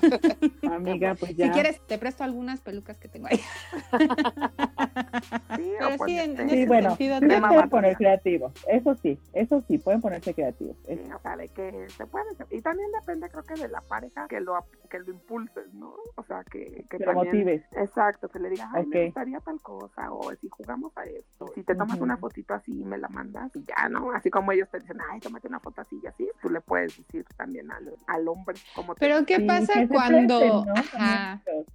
Amiga, 0.90 1.14
pues 1.14 1.36
ya. 1.36 1.46
Si 1.46 1.52
quieres, 1.52 1.80
te 1.86 1.98
presto 1.98 2.24
algunas 2.24 2.60
pelucas 2.60 2.98
que 2.98 3.08
tengo 3.08 3.28
ahí. 3.28 3.38
sí, 5.56 5.72
Pero 5.78 6.04
sí, 6.06 6.18
en, 6.18 6.40
ese 6.40 6.66
bueno, 6.66 6.96
sentido 6.96 7.20
pueden 7.20 7.70
poner 7.70 7.96
creativo. 7.96 8.52
Eso 8.66 8.94
sí, 8.96 9.18
eso 9.32 9.62
sí, 9.66 9.78
pueden 9.78 10.00
ponerse 10.00 10.34
creativos. 10.34 10.76
Sí, 10.86 11.00
o 11.14 11.18
sea, 11.20 11.36
de 11.36 11.48
que 11.48 11.86
se 11.96 12.06
puede. 12.06 12.26
Y 12.50 12.60
también 12.60 12.90
depende, 12.92 13.28
creo 13.28 13.44
que 13.44 13.54
de 13.54 13.68
la 13.68 13.80
pareja 13.80 14.26
que 14.28 14.40
lo, 14.40 14.54
que 14.88 14.98
lo 14.98 15.10
impulses, 15.10 15.72
¿no? 15.74 15.94
O 16.16 16.24
sea, 16.24 16.44
que, 16.44 16.84
que, 16.88 16.98
lo 16.98 17.12
motives. 17.12 17.62
Exacto, 17.72 18.28
que 18.28 18.38
le 18.38 18.50
digas, 18.50 18.68
ay, 18.72 18.86
me 18.86 19.06
gustaría 19.06 19.40
tal 19.40 19.60
cosa, 19.60 20.12
o 20.12 20.32
si 20.34 20.48
jugamos 20.48 20.96
a 20.96 21.04
esto. 21.04 21.46
Si 21.54 21.62
te 21.62 21.74
tomas 21.74 22.00
una 22.00 22.16
fotito 22.16 22.54
así 22.54 22.80
y 22.80 22.84
me 22.84 22.98
la 22.98 23.08
mandas, 23.08 23.54
y 23.56 23.64
ya, 23.64 23.88
¿no? 23.88 24.12
Así 24.12 24.30
como 24.30 24.52
ellos 24.52 24.68
te 24.70 24.78
dicen, 24.78 24.98
ay, 25.10 25.20
tómate 25.20 25.48
una 25.48 25.60
foto 25.60 25.80
así 25.80 25.98
y 26.02 26.06
así, 26.06 26.28
tú 26.40 26.50
le 26.50 26.60
puedes 26.60 26.96
decir 26.96 27.24
también 27.36 27.70
al, 27.70 27.94
al 28.06 28.28
hombre 28.28 28.56
como 28.74 28.94
te 28.94 29.00
Pero 29.00 29.24
¿qué 29.24 29.40
pasa 29.40 29.86
cuando... 29.88 30.64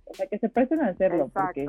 O 0.07 0.13
sea, 0.13 0.27
que 0.27 0.37
se 0.37 0.49
presten 0.49 0.81
a 0.81 0.87
hacerlo, 0.89 1.29
porque 1.33 1.67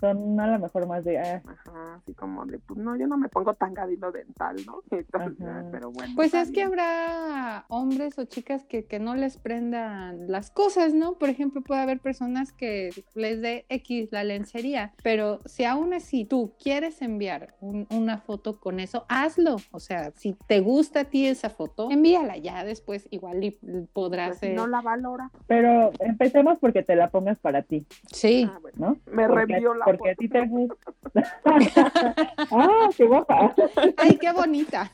son 0.00 0.40
a 0.40 0.46
lo 0.46 0.58
mejor 0.58 0.86
más 0.86 1.04
de... 1.04 1.18
Ah. 1.18 1.42
Ajá, 1.46 1.94
así 1.96 2.14
como 2.14 2.46
de, 2.46 2.58
pues 2.58 2.78
no, 2.78 2.96
yo 2.96 3.06
no 3.06 3.16
me 3.16 3.28
pongo 3.28 3.54
tan 3.54 3.74
gadilo 3.74 4.12
dental, 4.12 4.56
¿no? 4.66 4.82
pero 5.70 5.90
bueno. 5.90 6.12
Pues 6.16 6.34
es 6.34 6.50
que 6.50 6.62
habrá 6.62 7.64
hombres 7.68 8.18
o 8.18 8.24
chicas 8.24 8.64
que, 8.64 8.84
que 8.84 8.98
no 8.98 9.14
les 9.14 9.36
prendan 9.36 10.30
las 10.30 10.50
cosas, 10.50 10.94
¿no? 10.94 11.14
Por 11.18 11.28
ejemplo, 11.28 11.62
puede 11.62 11.80
haber 11.80 12.00
personas 12.00 12.52
que 12.52 12.90
les 13.14 13.40
dé 13.40 13.66
X 13.68 14.08
la 14.10 14.24
lencería, 14.24 14.92
pero 15.02 15.40
si 15.44 15.64
aún 15.64 15.94
así 15.94 16.24
tú 16.24 16.54
quieres 16.62 17.02
enviar 17.02 17.54
una 17.60 18.18
foto 18.18 18.58
con 18.58 18.80
eso, 18.80 19.04
hazlo. 19.08 19.56
O 19.70 19.80
sea, 19.80 20.12
si 20.12 20.34
te 20.46 20.60
gusta 20.60 21.00
a 21.00 21.04
ti 21.04 21.26
esa 21.26 21.50
foto, 21.50 21.90
envíala 21.90 22.36
ya 22.36 22.64
después, 22.64 23.06
igual 23.10 23.42
y 23.44 23.50
podrás... 23.92 24.38
Pues 24.38 24.54
no 24.54 24.66
la 24.66 24.80
valora. 24.80 25.30
Pero 25.46 25.92
empecemos 26.00 26.58
porque 26.72 26.84
te 26.86 26.96
la 26.96 27.10
pongas 27.10 27.38
para 27.38 27.62
ti. 27.62 27.86
Sí. 28.10 28.48
Ah, 28.50 28.58
¿no? 28.76 28.96
Me 29.06 29.28
reenvió 29.28 29.74
la 29.74 29.84
Porque 29.84 30.10
a 30.10 30.14
ti 30.14 30.26
te 30.28 30.46
gusta. 30.46 30.74
ah, 32.50 32.88
qué 32.96 33.04
guapa. 33.04 33.54
Ay, 33.98 34.16
qué 34.18 34.32
bonita. 34.32 34.90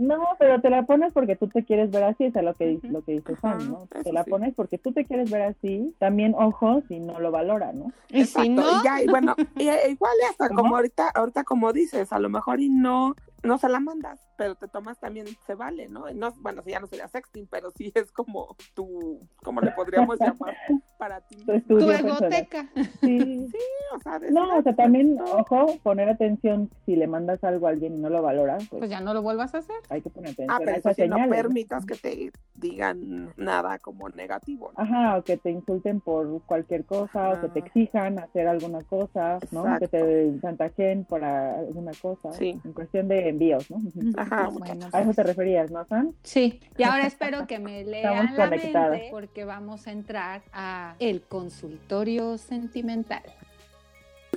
No, 0.00 0.26
pero 0.40 0.60
te 0.60 0.70
la 0.70 0.82
pones 0.82 1.12
porque 1.12 1.36
tú 1.36 1.46
te 1.46 1.64
quieres 1.64 1.92
ver 1.92 2.02
así, 2.02 2.24
es 2.24 2.34
lo 2.34 2.54
que, 2.54 2.80
lo 2.82 3.02
que 3.02 3.12
dice 3.12 3.36
Juan, 3.36 3.70
¿no? 3.70 3.86
Te 4.02 4.12
la 4.12 4.24
sí. 4.24 4.30
pones 4.30 4.52
porque 4.54 4.78
tú 4.78 4.92
te 4.92 5.04
quieres 5.04 5.30
ver 5.30 5.42
así. 5.42 5.94
También, 6.00 6.34
ojo, 6.36 6.82
si 6.88 6.98
no 6.98 7.20
lo 7.20 7.30
valora, 7.30 7.72
¿no? 7.72 7.92
Y 8.08 8.24
si 8.24 8.48
no, 8.48 8.62
y 8.62 8.84
ya, 8.84 9.00
y 9.00 9.06
bueno, 9.06 9.36
y, 9.56 9.68
e- 9.68 9.90
igual 9.90 10.12
y 10.20 10.24
hasta 10.28 10.48
¿Cómo? 10.48 10.62
como 10.62 10.76
ahorita, 10.76 11.10
ahorita 11.14 11.44
como 11.44 11.72
dices, 11.72 12.12
a 12.12 12.18
lo 12.18 12.28
mejor 12.28 12.60
y 12.60 12.68
no, 12.68 13.14
no 13.44 13.58
se 13.58 13.68
la 13.68 13.80
mandas, 13.80 14.20
pero 14.36 14.54
te 14.54 14.68
tomas 14.68 14.98
también, 14.98 15.26
se 15.46 15.54
vale, 15.54 15.88
¿no? 15.88 16.06
No 16.14 16.32
bueno, 16.40 16.62
si 16.62 16.70
ya 16.70 16.80
no 16.80 16.86
sería 16.86 17.08
sexting, 17.08 17.46
pero 17.50 17.70
sí 17.70 17.92
es 17.94 18.10
como 18.12 18.56
tu, 18.74 19.20
¿cómo 19.42 19.60
le 19.60 19.70
podríamos 19.72 20.18
llamar 20.18 20.56
para 20.98 21.20
ti? 21.20 21.36
Tu 21.68 21.78
tu 21.78 21.90
egoteca. 21.90 22.66
Sí. 23.02 23.48
O 23.94 23.98
sea, 24.00 24.18
No, 24.30 24.58
o 24.58 24.62
sea, 24.62 24.72
"Ay, 24.72 24.76
también, 24.76 25.18
esto". 25.18 25.36
ojo, 25.38 25.66
poner 25.82 26.08
atención 26.08 26.70
si 26.84 26.96
le 26.96 27.06
mandas 27.06 27.42
algo 27.44 27.66
a 27.66 27.70
alguien 27.70 27.94
y 27.94 27.98
no 27.98 28.08
lo 28.10 28.22
valora, 28.22 28.56
pues, 28.56 28.68
Pues 28.80 28.90
ya 28.90 29.00
no 29.00 29.14
lo 29.14 29.22
vuelvas 29.22 29.54
a 29.54 29.58
hacer. 29.58 29.76
hay 29.88 30.00
que 30.02 30.10
poner 30.10 30.30
atención 30.30 30.50
Ah, 30.50 30.56
a 30.56 30.64
pero 30.64 30.76
esas 30.78 30.96
sí, 30.96 31.02
no 31.02 31.16
señales. 31.16 31.28
¿no? 31.28 31.36
permitas 31.36 31.86
que 31.86 31.94
te 31.94 32.32
digan 32.56 33.32
nada 33.36 33.78
como 33.78 34.08
negativo. 34.08 34.72
¿no? 34.76 34.82
Ajá, 34.82 35.18
o 35.18 35.22
que 35.22 35.36
te 35.36 35.50
insulten 35.50 36.00
por 36.00 36.42
cualquier 36.44 36.84
cosa, 36.84 37.30
o 37.30 37.40
que 37.40 37.48
te 37.48 37.58
exijan 37.60 38.18
hacer 38.18 38.48
alguna 38.48 38.80
cosa, 38.82 39.38
¿no? 39.50 39.64
Que 39.78 39.88
te 39.88 40.32
chantajeen 40.40 41.04
por 41.04 41.22
alguna 41.22 41.92
cosa, 42.00 42.32
Sí. 42.32 42.58
en 42.64 42.72
cuestión 42.72 43.08
de 43.08 43.32
envíos, 43.34 43.70
¿no? 43.70 43.78
Ajá, 44.16 44.48
Bueno, 44.48 44.86
A 44.92 45.02
eso 45.02 45.12
te 45.12 45.22
referías, 45.22 45.70
¿no? 45.70 45.86
Sí, 46.22 46.60
y 46.78 46.82
ahora 46.84 47.06
espero 47.06 47.46
que 47.46 47.58
me 47.58 47.84
lean 47.84 48.26
Estamos 48.26 48.38
la 48.38 48.44
conectadas. 48.48 48.90
mente 48.92 49.08
porque 49.10 49.44
vamos 49.44 49.86
a 49.86 49.92
entrar 49.92 50.42
a 50.52 50.94
el 50.98 51.22
consultorio 51.22 52.38
sentimental. 52.38 53.22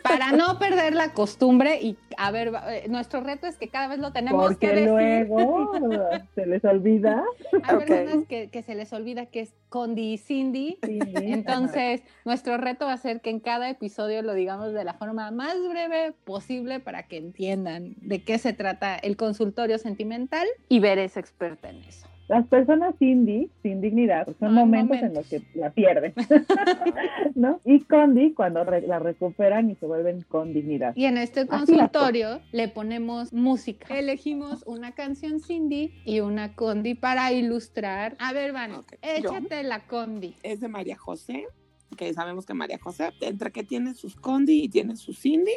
Para 0.07 0.31
no 0.31 0.59
perder 0.59 0.95
la 0.95 1.13
costumbre 1.13 1.79
y 1.81 1.97
a 2.17 2.31
ver, 2.31 2.51
eh, 2.69 2.85
nuestro 2.89 3.21
reto 3.21 3.47
es 3.47 3.57
que 3.57 3.67
cada 3.67 3.87
vez 3.87 3.99
lo 3.99 4.11
tenemos 4.11 4.41
que 4.57 4.67
Porque 4.67 4.67
decir. 4.67 4.89
luego 4.89 5.71
se 6.35 6.45
les 6.45 6.65
olvida. 6.65 7.23
Hay 7.63 7.77
personas 7.77 8.25
que, 8.27 8.49
que 8.49 8.63
se 8.63 8.75
les 8.75 8.91
olvida 8.93 9.27
que 9.27 9.41
es 9.41 9.53
Condi 9.69 10.13
y 10.13 10.17
Cindy. 10.17 10.79
Sí, 10.83 10.99
Entonces, 11.15 12.01
nuestro 12.25 12.57
reto 12.57 12.85
va 12.85 12.93
a 12.93 12.97
ser 12.97 13.21
que 13.21 13.29
en 13.29 13.39
cada 13.39 13.69
episodio 13.69 14.21
lo 14.21 14.33
digamos 14.33 14.73
de 14.73 14.83
la 14.83 14.93
forma 14.93 15.29
más 15.31 15.55
breve 15.69 16.13
posible 16.23 16.79
para 16.79 17.03
que 17.03 17.17
entiendan 17.17 17.95
de 17.97 18.23
qué 18.23 18.37
se 18.39 18.53
trata 18.53 18.95
el 18.95 19.17
consultorio 19.17 19.77
sentimental 19.77 20.47
y 20.69 20.79
ver 20.79 20.99
es 20.99 21.17
experta 21.17 21.69
en 21.69 21.83
eso. 21.83 22.07
Las 22.27 22.45
personas 22.47 22.93
Cindy, 22.99 23.49
sin 23.63 23.79
dignidad, 23.79 24.25
pues, 24.25 24.35
son 24.37 24.49
Hay 24.49 24.65
momentos 24.65 24.97
en 25.01 25.13
los 25.13 25.27
que 25.29 25.41
la 25.55 25.69
pierden, 25.71 26.13
¿no? 27.35 27.61
Y 27.63 27.79
Condi, 27.81 28.33
cuando 28.33 28.63
re- 28.63 28.85
la 28.85 28.99
recuperan 28.99 29.69
y 29.69 29.75
se 29.75 29.85
vuelven 29.85 30.23
con 30.27 30.53
dignidad. 30.53 30.93
Y 30.95 31.05
en 31.05 31.17
este 31.17 31.47
consultorio 31.47 32.41
le 32.51 32.67
ponemos 32.67 33.31
música. 33.33 33.97
Elegimos 33.97 34.63
una 34.65 34.91
canción 34.93 35.39
Cindy 35.39 35.93
y 36.05 36.19
una 36.19 36.53
Condi 36.53 36.95
para 36.95 37.31
ilustrar. 37.31 38.15
A 38.19 38.33
ver, 38.33 38.51
Van, 38.53 38.73
Ok, 38.73 38.93
échate 39.01 39.63
la 39.63 39.85
Condi. 39.87 40.35
Es 40.43 40.59
de 40.59 40.67
María 40.67 40.97
José, 40.97 41.45
que 41.97 42.13
sabemos 42.13 42.45
que 42.45 42.53
María 42.53 42.77
José, 42.79 43.11
entre 43.21 43.51
que 43.51 43.63
tiene 43.63 43.93
sus 43.93 44.15
Condi 44.15 44.63
y 44.63 44.69
tiene 44.69 44.95
sus 44.97 45.19
Cindy, 45.19 45.53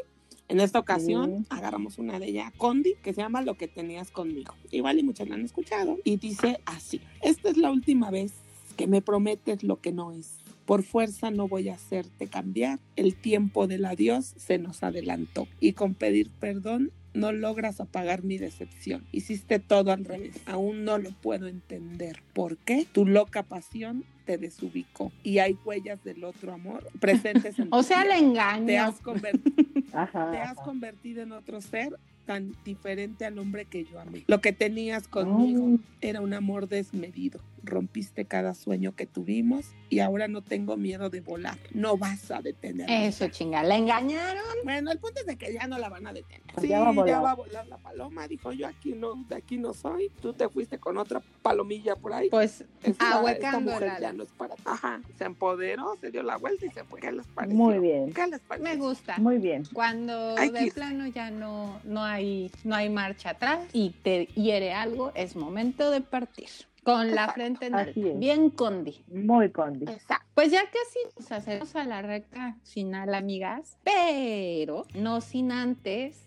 en 0.50 0.60
esta 0.60 0.78
ocasión 0.78 1.38
Sí. 1.40 1.46
agarramos 1.50 1.98
una 1.98 2.18
de 2.18 2.26
ella, 2.28 2.52
Condi, 2.58 2.94
que 3.02 3.14
se 3.14 3.22
llama 3.22 3.40
Lo 3.42 3.54
que 3.54 3.68
tenías 3.68 4.10
conmigo. 4.10 4.54
Igual 4.70 4.98
y 4.98 5.02
muchos 5.02 5.28
la 5.28 5.36
han 5.36 5.44
escuchado. 5.44 5.98
Y 6.04 6.16
dice 6.16 6.60
así, 6.66 7.00
esta 7.22 7.48
es 7.50 7.56
la 7.56 7.70
última 7.70 8.10
vez 8.10 8.32
que 8.76 8.86
me 8.86 9.00
prometes 9.00 9.62
lo 9.62 9.80
que 9.80 9.92
no 9.92 10.12
es. 10.12 10.36
Por 10.66 10.82
fuerza 10.82 11.30
no 11.30 11.48
voy 11.48 11.68
a 11.68 11.74
hacerte 11.74 12.28
cambiar. 12.28 12.78
El 12.96 13.14
tiempo 13.16 13.66
del 13.66 13.84
adiós 13.84 14.34
se 14.36 14.58
nos 14.58 14.82
adelantó. 14.82 15.48
Y 15.58 15.72
con 15.72 15.94
pedir 15.94 16.30
perdón 16.38 16.92
no 17.12 17.32
logras 17.32 17.80
apagar 17.80 18.22
mi 18.22 18.38
decepción. 18.38 19.04
Hiciste 19.10 19.58
todo 19.58 19.90
al 19.90 20.04
revés. 20.04 20.36
Aún 20.46 20.84
no 20.84 20.96
lo 20.98 21.10
puedo 21.10 21.48
entender. 21.48 22.22
¿Por 22.32 22.56
qué? 22.56 22.86
Tu 22.92 23.04
loca 23.04 23.42
pasión 23.42 24.04
te 24.24 24.38
desubicó. 24.38 25.10
Y 25.22 25.38
hay 25.38 25.58
huellas 25.64 26.02
del 26.04 26.24
otro 26.24 26.52
amor 26.52 26.86
presentes 27.00 27.58
en 27.58 27.68
O 27.72 27.82
sea, 27.82 28.04
le 28.04 28.10
te 28.12 28.18
engaño. 28.18 28.82
has, 28.84 29.00
convertido, 29.00 29.64
Ajá. 29.92 30.30
te 30.30 30.38
has 30.38 30.52
ajá. 30.58 30.62
convertido 30.64 31.22
en 31.22 31.32
otro 31.32 31.60
ser 31.60 31.98
tan 32.26 32.54
diferente 32.64 33.24
al 33.24 33.38
hombre 33.40 33.64
que 33.64 33.84
yo 33.86 33.98
amé. 33.98 34.22
Lo 34.28 34.40
que 34.40 34.52
tenías 34.52 35.08
conmigo 35.08 35.66
Ay. 35.66 35.80
era 36.00 36.20
un 36.20 36.32
amor 36.32 36.68
desmedido. 36.68 37.40
Rompiste 37.64 38.24
cada 38.24 38.54
sueño 38.54 38.94
que 38.94 39.04
tuvimos 39.06 39.66
y 39.90 39.98
ahora 39.98 40.28
no 40.28 40.40
tengo 40.42 40.76
miedo 40.76 41.10
de 41.10 41.20
volar. 41.20 41.58
No 41.74 41.96
vas 41.98 42.30
a 42.30 42.40
detenerme. 42.40 43.06
Eso, 43.06 43.28
chinga, 43.28 43.62
¿la 43.64 43.76
engañaron? 43.76 44.42
Bueno, 44.64 44.92
el 44.92 44.98
punto 44.98 45.20
es 45.20 45.26
de 45.26 45.36
que 45.36 45.52
ya 45.52 45.66
no 45.66 45.76
la 45.78 45.88
van 45.88 46.06
a 46.06 46.12
detener. 46.12 46.42
Ya 46.56 46.60
Sí, 46.62 46.68
va 46.68 46.88
a 46.88 46.92
volar. 46.92 47.06
ya 47.08 47.20
va 47.20 47.30
a 47.32 47.34
volar 47.34 47.66
la 47.66 47.78
paloma. 47.78 48.28
Dijo 48.28 48.52
yo 48.52 48.66
aquí 48.68 48.92
no, 48.92 49.24
de 49.28 49.34
aquí 49.34 49.58
no 49.58 49.74
soy. 49.74 50.10
Tú 50.22 50.32
te 50.32 50.48
fuiste 50.48 50.78
con 50.78 50.98
otra 50.98 51.20
palomilla 51.42 51.96
por 51.96 52.12
ahí. 52.14 52.28
Pues 52.30 52.64
Esta, 52.82 53.14
ahuecando 53.18 53.72
esta 53.72 53.86
mujer 54.10 54.10
el 54.10 54.10
ya 54.10 54.12
ala. 54.12 54.16
no 54.18 54.22
es 54.24 54.30
para 54.32 54.54
ti. 54.56 54.62
Ajá, 54.64 55.00
se 55.16 55.24
empoderó, 55.24 55.96
se 56.00 56.10
dio 56.10 56.22
la 56.22 56.36
vuelta 56.36 56.66
y 56.66 56.70
se 56.70 56.84
fue. 56.84 57.00
¿Qué 57.00 57.12
les 57.12 57.26
pareció? 57.28 57.56
Muy 57.56 57.78
bien, 57.78 58.12
¿Qué 58.12 58.26
les 58.26 58.40
pareció? 58.40 58.70
me 58.70 58.76
gusta. 58.76 59.18
muy 59.18 59.38
bien. 59.38 59.64
Cuando 59.72 60.36
Hay 60.36 60.50
de 60.50 60.64
que- 60.66 60.72
plano 60.72 61.06
ya 61.06 61.30
no, 61.30 61.80
no, 61.84 62.02
hay, 62.04 62.50
no 62.64 62.74
hay 62.74 62.88
marcha 62.90 63.30
atrás 63.30 63.60
y 63.72 63.90
te 64.02 64.26
hiere 64.34 64.72
algo, 64.72 65.12
es 65.14 65.36
momento 65.36 65.90
de 65.90 66.00
partir. 66.00 66.48
Con 66.82 67.14
la 67.14 67.30
frente 67.34 67.66
en 67.66 67.74
alto. 67.74 68.00
Bien 68.16 68.48
condi. 68.48 69.04
Muy 69.08 69.50
Condi. 69.50 69.84
Exacto. 69.84 70.24
Pues 70.34 70.50
ya 70.50 70.62
casi 70.64 70.98
nos 71.18 71.30
hacemos 71.30 71.76
a 71.76 71.84
la 71.84 72.00
recta 72.00 72.56
final, 72.64 73.14
amigas, 73.14 73.76
pero 73.84 74.86
no 74.94 75.20
sin 75.20 75.52
antes 75.52 76.24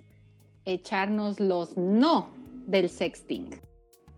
echarnos 0.66 1.40
los 1.40 1.76
no 1.76 2.30
del 2.68 2.90
sexting. 2.90 3.50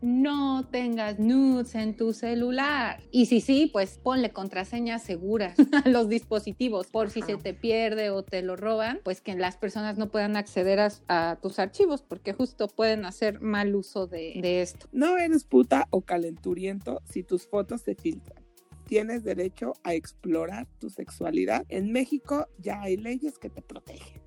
No 0.05 0.67
tengas 0.67 1.17
nudes 1.17 1.73
en 1.73 1.97
tu 1.97 2.13
celular. 2.13 3.01
Y 3.09 3.25
si 3.25 3.41
sí, 3.41 3.71
pues 3.73 3.97
ponle 3.97 4.29
contraseñas 4.29 5.01
seguras 5.01 5.57
a 5.83 5.89
los 5.89 6.09
dispositivos 6.09 6.85
por 6.85 7.09
si 7.09 7.23
se 7.23 7.37
te 7.37 7.55
pierde 7.55 8.11
o 8.11 8.21
te 8.21 8.43
lo 8.43 8.55
roban, 8.55 8.99
pues 9.03 9.19
que 9.19 9.33
las 9.33 9.57
personas 9.57 9.97
no 9.97 10.11
puedan 10.11 10.37
acceder 10.37 10.79
a, 10.79 10.91
a 11.07 11.37
tus 11.37 11.57
archivos 11.57 12.03
porque 12.03 12.33
justo 12.33 12.67
pueden 12.67 13.03
hacer 13.03 13.41
mal 13.41 13.73
uso 13.73 14.05
de, 14.05 14.39
de 14.43 14.61
esto. 14.61 14.87
No 14.91 15.17
eres 15.17 15.43
puta 15.43 15.87
o 15.89 16.01
calenturiento 16.01 17.01
si 17.05 17.23
tus 17.23 17.47
fotos 17.47 17.81
se 17.81 17.95
filtran. 17.95 18.45
Tienes 18.85 19.23
derecho 19.23 19.73
a 19.83 19.95
explorar 19.95 20.67
tu 20.77 20.91
sexualidad. 20.91 21.65
En 21.67 21.91
México 21.91 22.47
ya 22.59 22.79
hay 22.79 22.97
leyes 22.97 23.39
que 23.39 23.49
te 23.49 23.63
protegen. 23.63 24.21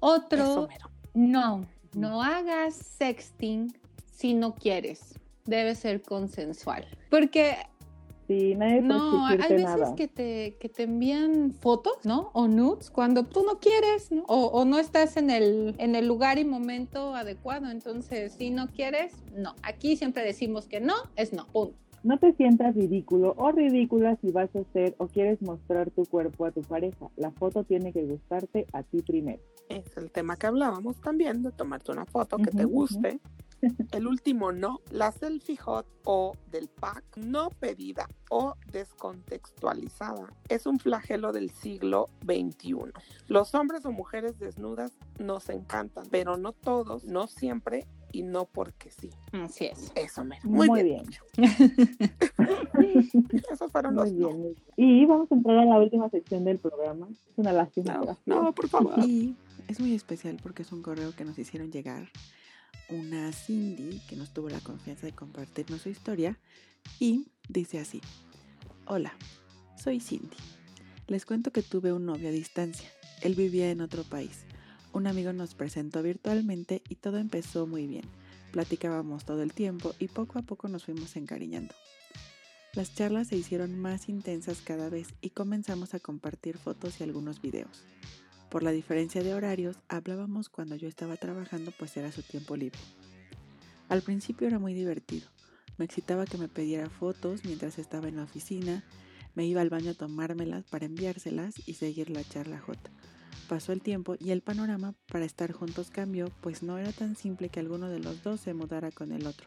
Otro. 0.00 0.66
No, 1.14 1.64
no 1.94 2.24
hagas 2.24 2.74
sexting 2.74 3.72
si 4.18 4.34
no 4.34 4.54
quieres. 4.56 5.14
Debe 5.46 5.74
ser 5.76 6.02
consensual. 6.02 6.84
Porque 7.08 7.54
Sí, 8.26 8.54
nadie 8.56 8.82
puede 8.82 8.88
no, 8.88 9.26
hay 9.26 9.38
veces 9.38 9.62
nada. 9.62 9.94
que 9.94 10.06
te, 10.06 10.56
que 10.60 10.68
te 10.68 10.82
envían 10.82 11.50
fotos, 11.52 11.94
¿no? 12.04 12.28
O 12.34 12.46
nudes 12.46 12.90
cuando 12.90 13.22
tú 13.24 13.42
no 13.42 13.58
quieres, 13.58 14.12
¿no? 14.12 14.24
O, 14.28 14.48
o 14.48 14.66
no 14.66 14.78
estás 14.78 15.16
en 15.16 15.30
el, 15.30 15.74
en 15.78 15.94
el 15.94 16.06
lugar 16.06 16.38
y 16.38 16.44
momento 16.44 17.14
adecuado. 17.14 17.70
Entonces, 17.70 18.32
si 18.32 18.50
no 18.50 18.68
quieres, 18.68 19.14
no. 19.34 19.54
Aquí 19.62 19.96
siempre 19.96 20.24
decimos 20.24 20.66
que 20.66 20.80
no, 20.80 20.92
es 21.16 21.32
no. 21.32 21.46
Punto. 21.46 21.74
No 22.04 22.18
te 22.18 22.32
sientas 22.34 22.74
ridículo 22.74 23.34
o 23.38 23.50
ridícula 23.50 24.16
si 24.20 24.30
vas 24.30 24.54
a 24.54 24.60
hacer 24.60 24.94
o 24.98 25.06
quieres 25.08 25.40
mostrar 25.40 25.90
tu 25.90 26.04
cuerpo 26.04 26.44
a 26.44 26.50
tu 26.52 26.60
pareja. 26.62 27.08
La 27.16 27.30
foto 27.30 27.64
tiene 27.64 27.92
que 27.92 28.04
gustarte 28.04 28.66
a 28.72 28.82
ti 28.82 29.00
primero. 29.00 29.40
Es 29.70 29.96
el 29.96 30.10
tema 30.10 30.36
que 30.36 30.46
hablábamos 30.46 30.96
también 31.00 31.42
de 31.42 31.50
tomarte 31.50 31.92
una 31.92 32.04
foto 32.04 32.36
que 32.36 32.50
te 32.50 32.64
guste. 32.64 33.20
El 33.92 34.06
último 34.06 34.52
no, 34.52 34.80
la 34.90 35.12
selfie 35.12 35.56
hot 35.56 35.86
o 36.04 36.36
del 36.50 36.68
pack 36.68 37.04
no 37.16 37.50
pedida 37.50 38.08
o 38.30 38.54
descontextualizada 38.70 40.32
es 40.48 40.66
un 40.66 40.78
flagelo 40.78 41.32
del 41.32 41.50
siglo 41.50 42.08
XXI. 42.24 42.76
Los 43.26 43.54
hombres 43.54 43.84
o 43.84 43.92
mujeres 43.92 44.38
desnudas 44.38 44.92
nos 45.18 45.48
encantan, 45.48 46.06
pero 46.10 46.36
no 46.36 46.52
todos, 46.52 47.04
no 47.04 47.26
siempre 47.26 47.86
y 48.12 48.22
no 48.22 48.46
porque 48.46 48.90
sí. 48.90 49.10
Así 49.32 49.66
es. 49.66 49.92
Eso 49.94 50.24
me. 50.24 50.38
Muy, 50.44 50.68
Muy, 50.68 50.82
bien. 50.82 51.04
bien. 51.36 51.48
Esos 53.52 53.70
fueron 53.70 53.94
Muy 53.94 54.04
los 54.04 54.14
bien, 54.16 54.30
no. 54.30 54.36
muy 54.36 54.54
bien. 54.54 54.64
Y 54.76 55.06
vamos 55.06 55.30
a 55.30 55.34
entrar 55.34 55.58
a 55.58 55.64
la 55.64 55.78
última 55.78 56.08
sección 56.10 56.44
del 56.44 56.58
programa. 56.58 57.08
Es 57.10 57.18
una 57.36 57.52
lástima. 57.52 58.00
No, 58.26 58.42
no, 58.42 58.52
por 58.52 58.68
favor. 58.68 58.98
Y 59.04 59.36
es 59.68 59.80
muy 59.80 59.94
especial 59.94 60.38
porque 60.42 60.62
es 60.62 60.72
un 60.72 60.82
correo 60.82 61.12
que 61.14 61.24
nos 61.24 61.38
hicieron 61.38 61.70
llegar 61.70 62.08
una 62.88 63.32
Cindy 63.32 64.00
que 64.08 64.16
nos 64.16 64.32
tuvo 64.32 64.48
la 64.48 64.60
confianza 64.60 65.06
de 65.06 65.14
compartirnos 65.14 65.82
su 65.82 65.88
historia 65.88 66.38
y 66.98 67.28
dice 67.48 67.78
así, 67.78 68.00
hola, 68.86 69.14
soy 69.82 70.00
Cindy. 70.00 70.36
Les 71.06 71.24
cuento 71.24 71.52
que 71.52 71.62
tuve 71.62 71.92
un 71.92 72.06
novio 72.06 72.28
a 72.28 72.32
distancia. 72.32 72.88
Él 73.22 73.34
vivía 73.34 73.70
en 73.70 73.80
otro 73.80 74.04
país. 74.04 74.44
Un 74.92 75.06
amigo 75.06 75.32
nos 75.32 75.54
presentó 75.54 76.02
virtualmente 76.02 76.82
y 76.88 76.96
todo 76.96 77.18
empezó 77.18 77.66
muy 77.66 77.86
bien. 77.86 78.04
Platicábamos 78.52 79.24
todo 79.24 79.42
el 79.42 79.52
tiempo 79.52 79.94
y 79.98 80.08
poco 80.08 80.38
a 80.38 80.42
poco 80.42 80.68
nos 80.68 80.84
fuimos 80.84 81.16
encariñando. 81.16 81.74
Las 82.74 82.94
charlas 82.94 83.28
se 83.28 83.36
hicieron 83.36 83.78
más 83.78 84.08
intensas 84.08 84.60
cada 84.62 84.88
vez 84.88 85.08
y 85.20 85.30
comenzamos 85.30 85.94
a 85.94 86.00
compartir 86.00 86.58
fotos 86.58 87.00
y 87.00 87.04
algunos 87.04 87.40
videos. 87.40 87.84
Por 88.50 88.62
la 88.62 88.70
diferencia 88.70 89.22
de 89.22 89.34
horarios, 89.34 89.76
hablábamos 89.88 90.48
cuando 90.48 90.74
yo 90.74 90.88
estaba 90.88 91.16
trabajando, 91.16 91.70
pues 91.78 91.96
era 91.96 92.10
su 92.12 92.22
tiempo 92.22 92.56
libre. 92.56 92.78
Al 93.88 94.02
principio 94.02 94.46
era 94.46 94.58
muy 94.58 94.72
divertido. 94.72 95.28
Me 95.76 95.84
excitaba 95.84 96.24
que 96.24 96.38
me 96.38 96.48
pidiera 96.48 96.88
fotos 96.88 97.44
mientras 97.44 97.78
estaba 97.78 98.08
en 98.08 98.16
la 98.16 98.24
oficina, 98.24 98.84
me 99.34 99.46
iba 99.46 99.60
al 99.60 99.70
baño 99.70 99.90
a 99.90 99.94
tomármelas 99.94 100.64
para 100.64 100.86
enviárselas 100.86 101.54
y 101.68 101.74
seguir 101.74 102.10
la 102.10 102.24
charla 102.24 102.58
J. 102.58 102.90
Pasó 103.48 103.72
el 103.72 103.82
tiempo 103.82 104.16
y 104.18 104.30
el 104.30 104.40
panorama 104.40 104.94
para 105.10 105.24
estar 105.24 105.52
juntos 105.52 105.90
cambió, 105.90 106.32
pues 106.40 106.62
no 106.62 106.78
era 106.78 106.92
tan 106.92 107.16
simple 107.16 107.48
que 107.48 107.60
alguno 107.60 107.88
de 107.88 108.00
los 108.00 108.22
dos 108.22 108.40
se 108.40 108.54
mudara 108.54 108.90
con 108.90 109.12
el 109.12 109.26
otro. 109.26 109.46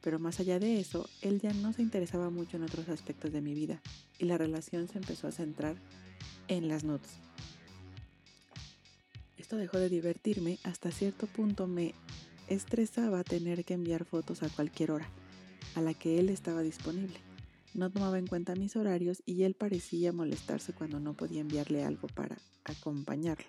Pero 0.00 0.18
más 0.18 0.40
allá 0.40 0.58
de 0.58 0.80
eso, 0.80 1.08
él 1.22 1.40
ya 1.40 1.52
no 1.52 1.72
se 1.72 1.82
interesaba 1.82 2.28
mucho 2.28 2.56
en 2.56 2.64
otros 2.64 2.88
aspectos 2.88 3.32
de 3.32 3.40
mi 3.40 3.54
vida 3.54 3.80
y 4.18 4.26
la 4.26 4.36
relación 4.36 4.88
se 4.88 4.98
empezó 4.98 5.28
a 5.28 5.32
centrar 5.32 5.76
en 6.48 6.68
las 6.68 6.84
nudes. 6.84 7.18
Esto 9.52 9.60
dejó 9.60 9.76
de 9.76 9.90
divertirme, 9.90 10.58
hasta 10.62 10.90
cierto 10.90 11.26
punto 11.26 11.66
me 11.66 11.94
estresaba 12.48 13.22
tener 13.22 13.66
que 13.66 13.74
enviar 13.74 14.06
fotos 14.06 14.42
a 14.42 14.48
cualquier 14.48 14.92
hora 14.92 15.06
a 15.74 15.82
la 15.82 15.92
que 15.92 16.18
él 16.18 16.30
estaba 16.30 16.62
disponible. 16.62 17.20
No 17.74 17.90
tomaba 17.90 18.18
en 18.18 18.26
cuenta 18.26 18.54
mis 18.54 18.76
horarios 18.76 19.22
y 19.26 19.42
él 19.42 19.52
parecía 19.52 20.10
molestarse 20.10 20.72
cuando 20.72 21.00
no 21.00 21.12
podía 21.12 21.42
enviarle 21.42 21.84
algo 21.84 22.08
para 22.08 22.38
acompañarlo. 22.64 23.44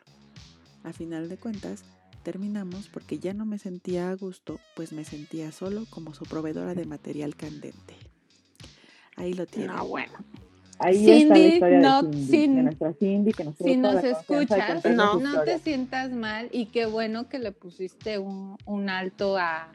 A 0.84 0.92
final 0.92 1.30
de 1.30 1.38
cuentas, 1.38 1.86
terminamos 2.22 2.90
porque 2.90 3.18
ya 3.18 3.34
no 3.34 3.46
me 3.46 3.58
sentía 3.58 4.10
a 4.10 4.16
gusto, 4.16 4.60
pues 4.76 4.92
me 4.92 5.06
sentía 5.06 5.54
solo 5.54 5.86
como 5.90 6.14
su 6.14 6.26
proveedora 6.26 6.76
de 6.76 6.84
material 6.84 7.38
candente. 7.38 7.96
Ahí 9.16 9.34
lo 9.34 9.46
tiene. 9.46 9.68
No, 9.68 9.88
bueno. 9.88 10.18
Ahí 10.84 10.98
Cindy, 10.98 11.22
está 11.24 11.34
la 11.38 11.40
historia 11.48 11.80
no, 11.80 12.04
de, 12.04 12.14
Cindy, 12.18 12.28
sin- 12.28 12.56
de 12.56 12.64
nuestra 12.64 12.94
Cindy, 12.94 13.32
que 13.32 13.44
nos 13.44 13.56
Si 13.58 13.78
nos 13.78 14.04
escuchas, 14.04 14.86
no. 14.86 15.20
no 15.20 15.42
te 15.44 15.60
sientas 15.60 16.12
mal 16.12 16.50
y 16.52 16.66
qué 16.68 16.86
bueno 16.86 17.30
que 17.30 17.40
le 17.40 17.52
pusiste 17.52 18.18
un, 18.20 18.58
un 18.66 18.90
alto 18.90 19.38
a, 19.38 19.70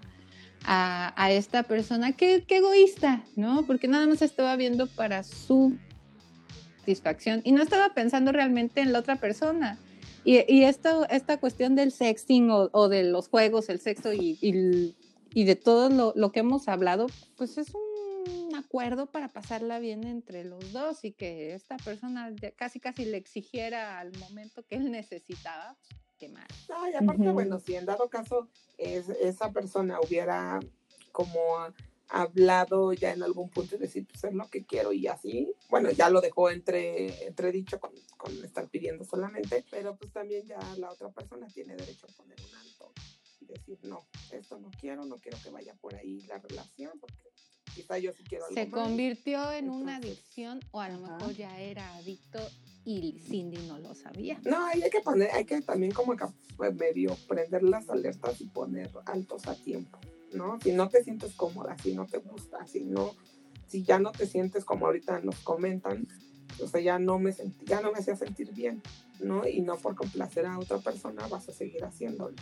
a, 0.65 1.13
a 1.23 1.33
esta 1.33 1.63
persona. 1.63 2.13
Qué, 2.13 2.45
qué 2.47 2.59
egoísta, 2.59 3.23
¿no? 3.37 3.65
Porque 3.67 3.89
nada 3.89 4.07
más 4.07 4.23
estaba 4.23 4.57
viendo 4.57 4.87
para 4.87 5.23
su 5.23 5.77
satisfacción 6.81 7.43
y 7.45 7.53
no 7.53 7.63
estaba 7.63 7.95
pensando 7.95 8.33
realmente 8.33 8.81
en 8.81 8.93
la 8.93 9.01
otra 9.01 9.17
persona. 9.17 9.79
Y, 10.25 10.41
y 10.53 10.65
esto, 10.65 11.07
esta 11.11 11.39
cuestión 11.39 11.75
del 11.75 11.93
sexting 11.93 12.51
o, 12.51 12.69
o 12.73 12.89
de 12.89 13.05
los 13.05 13.29
juegos, 13.29 13.69
el 13.69 13.79
sexo 13.81 14.13
y, 14.13 14.39
y, 14.43 14.95
y 15.33 15.45
de 15.45 15.57
todo 15.57 15.89
lo, 15.91 16.13
lo 16.17 16.33
que 16.33 16.41
hemos 16.41 16.69
hablado, 16.69 17.07
pues 17.37 17.57
es 17.57 17.69
un 17.75 17.81
acuerdo 18.57 19.07
para 19.07 19.29
pasarla 19.29 19.79
bien 19.79 20.05
entre 20.05 20.45
los 20.45 20.73
dos 20.73 21.05
y 21.05 21.13
que 21.13 21.55
esta 21.55 21.77
persona 21.79 22.35
casi 22.57 22.81
casi 22.81 23.05
le 23.05 23.17
exigiera 23.17 23.99
al 23.99 24.17
momento 24.19 24.65
que 24.67 24.77
él 24.77 24.91
necesitaba, 24.91 25.77
pues, 25.89 26.01
qué 26.19 26.29
mal. 26.29 26.47
No, 26.69 26.89
y 26.91 26.95
aparte, 26.95 27.31
bueno, 27.31 27.61
si 27.61 27.77
en 27.77 27.87
dado 27.87 28.09
caso 28.09 28.49
es, 28.77 29.09
esa 29.09 29.53
persona 29.53 29.99
hubiera 30.01 30.61
como 31.13 31.41
hablado 32.09 32.93
ya 32.93 33.13
en 33.13 33.23
algún 33.23 33.51
punto 33.51 33.77
y 33.77 33.79
decir, 33.79 34.07
pues 34.07 34.25
es 34.25 34.33
lo 34.33 34.49
que 34.49 34.65
quiero 34.65 34.93
y 34.93 35.07
así, 35.07 35.53
bueno, 35.69 35.91
ya 35.91 36.09
lo 36.09 36.21
dejó 36.21 36.51
entre, 36.51 37.27
entredicho 37.27 37.79
con, 37.79 37.93
con 38.17 38.33
estar 38.45 38.67
pidiendo 38.69 39.05
solamente, 39.05 39.65
pero 39.71 39.97
pues 39.97 40.13
también 40.13 40.47
ya 40.47 40.59
la 40.79 40.91
otra 40.91 41.11
persona 41.11 41.47
tiene 41.49 41.77
derecho 41.77 42.07
a 42.07 42.17
poner 42.17 42.39
un 42.41 42.55
alto 42.55 42.93
y 43.41 43.47
decir, 43.47 43.79
no, 43.83 44.07
esto 44.33 44.59
no 44.59 44.71
quiero, 44.81 45.05
no 45.05 45.17
quiero 45.17 45.39
que 45.43 45.51
vaya 45.51 45.75
por 45.75 45.95
ahí 45.95 46.23
la 46.23 46.39
relación, 46.39 46.99
porque 46.99 47.28
quizá 47.79 47.97
yo 47.99 48.13
sí 48.13 48.25
quiero 48.29 48.45
algo 48.47 48.55
Se 48.57 48.67
más. 48.67 48.83
convirtió 48.83 49.53
en 49.53 49.71
una 49.71 49.97
Entonces, 49.97 50.19
adicción 50.19 50.61
o 50.73 50.81
a 50.81 50.89
lo 50.89 51.05
ajá. 51.05 51.17
mejor 51.17 51.35
ya 51.37 51.61
era 51.61 51.95
adicto 51.97 52.41
y 52.85 53.21
Cindy 53.21 53.59
no 53.69 53.79
lo 53.79 53.95
sabía. 53.95 54.41
No, 54.45 54.67
hay 54.67 54.81
que 54.91 55.01
poner, 55.01 55.31
hay 55.31 55.45
que 55.45 55.61
también 55.61 55.93
como 55.93 56.17
que 56.17 56.25
pues, 56.57 56.75
medio 56.75 57.17
prender 57.29 57.63
las 57.63 57.89
alertas 57.89 58.41
y 58.41 58.47
poner 58.47 58.91
altos 59.07 59.47
a 59.47 59.55
tiempo, 59.55 59.99
¿no? 60.33 60.59
Si 60.61 60.73
no 60.73 60.89
te 60.89 61.05
sientes 61.05 61.35
cómoda, 61.35 61.77
si 61.83 61.95
no 61.95 62.07
te 62.07 62.19
gusta, 62.19 62.67
si 62.67 62.81
no, 62.81 63.15
si 63.69 63.85
ya 63.85 63.99
no 64.01 64.11
te 64.11 64.27
sientes 64.27 64.65
como 64.65 64.87
ahorita 64.87 65.21
nos 65.21 65.37
comentan, 65.41 66.09
o 66.61 66.67
sea, 66.67 66.81
ya 66.81 66.99
no 66.99 67.19
me 67.21 67.33
sentí, 67.33 67.65
ya 67.67 67.81
no 67.81 67.93
me 67.93 67.99
hacía 67.99 68.17
sentir 68.17 68.53
bien, 68.53 68.83
¿no? 69.21 69.47
Y 69.47 69.61
no 69.61 69.77
por 69.77 69.95
complacer 69.95 70.47
a 70.47 70.59
otra 70.59 70.79
persona 70.79 71.29
vas 71.29 71.49
a 71.49 71.53
seguir 71.53 71.85
haciéndolo. 71.85 72.35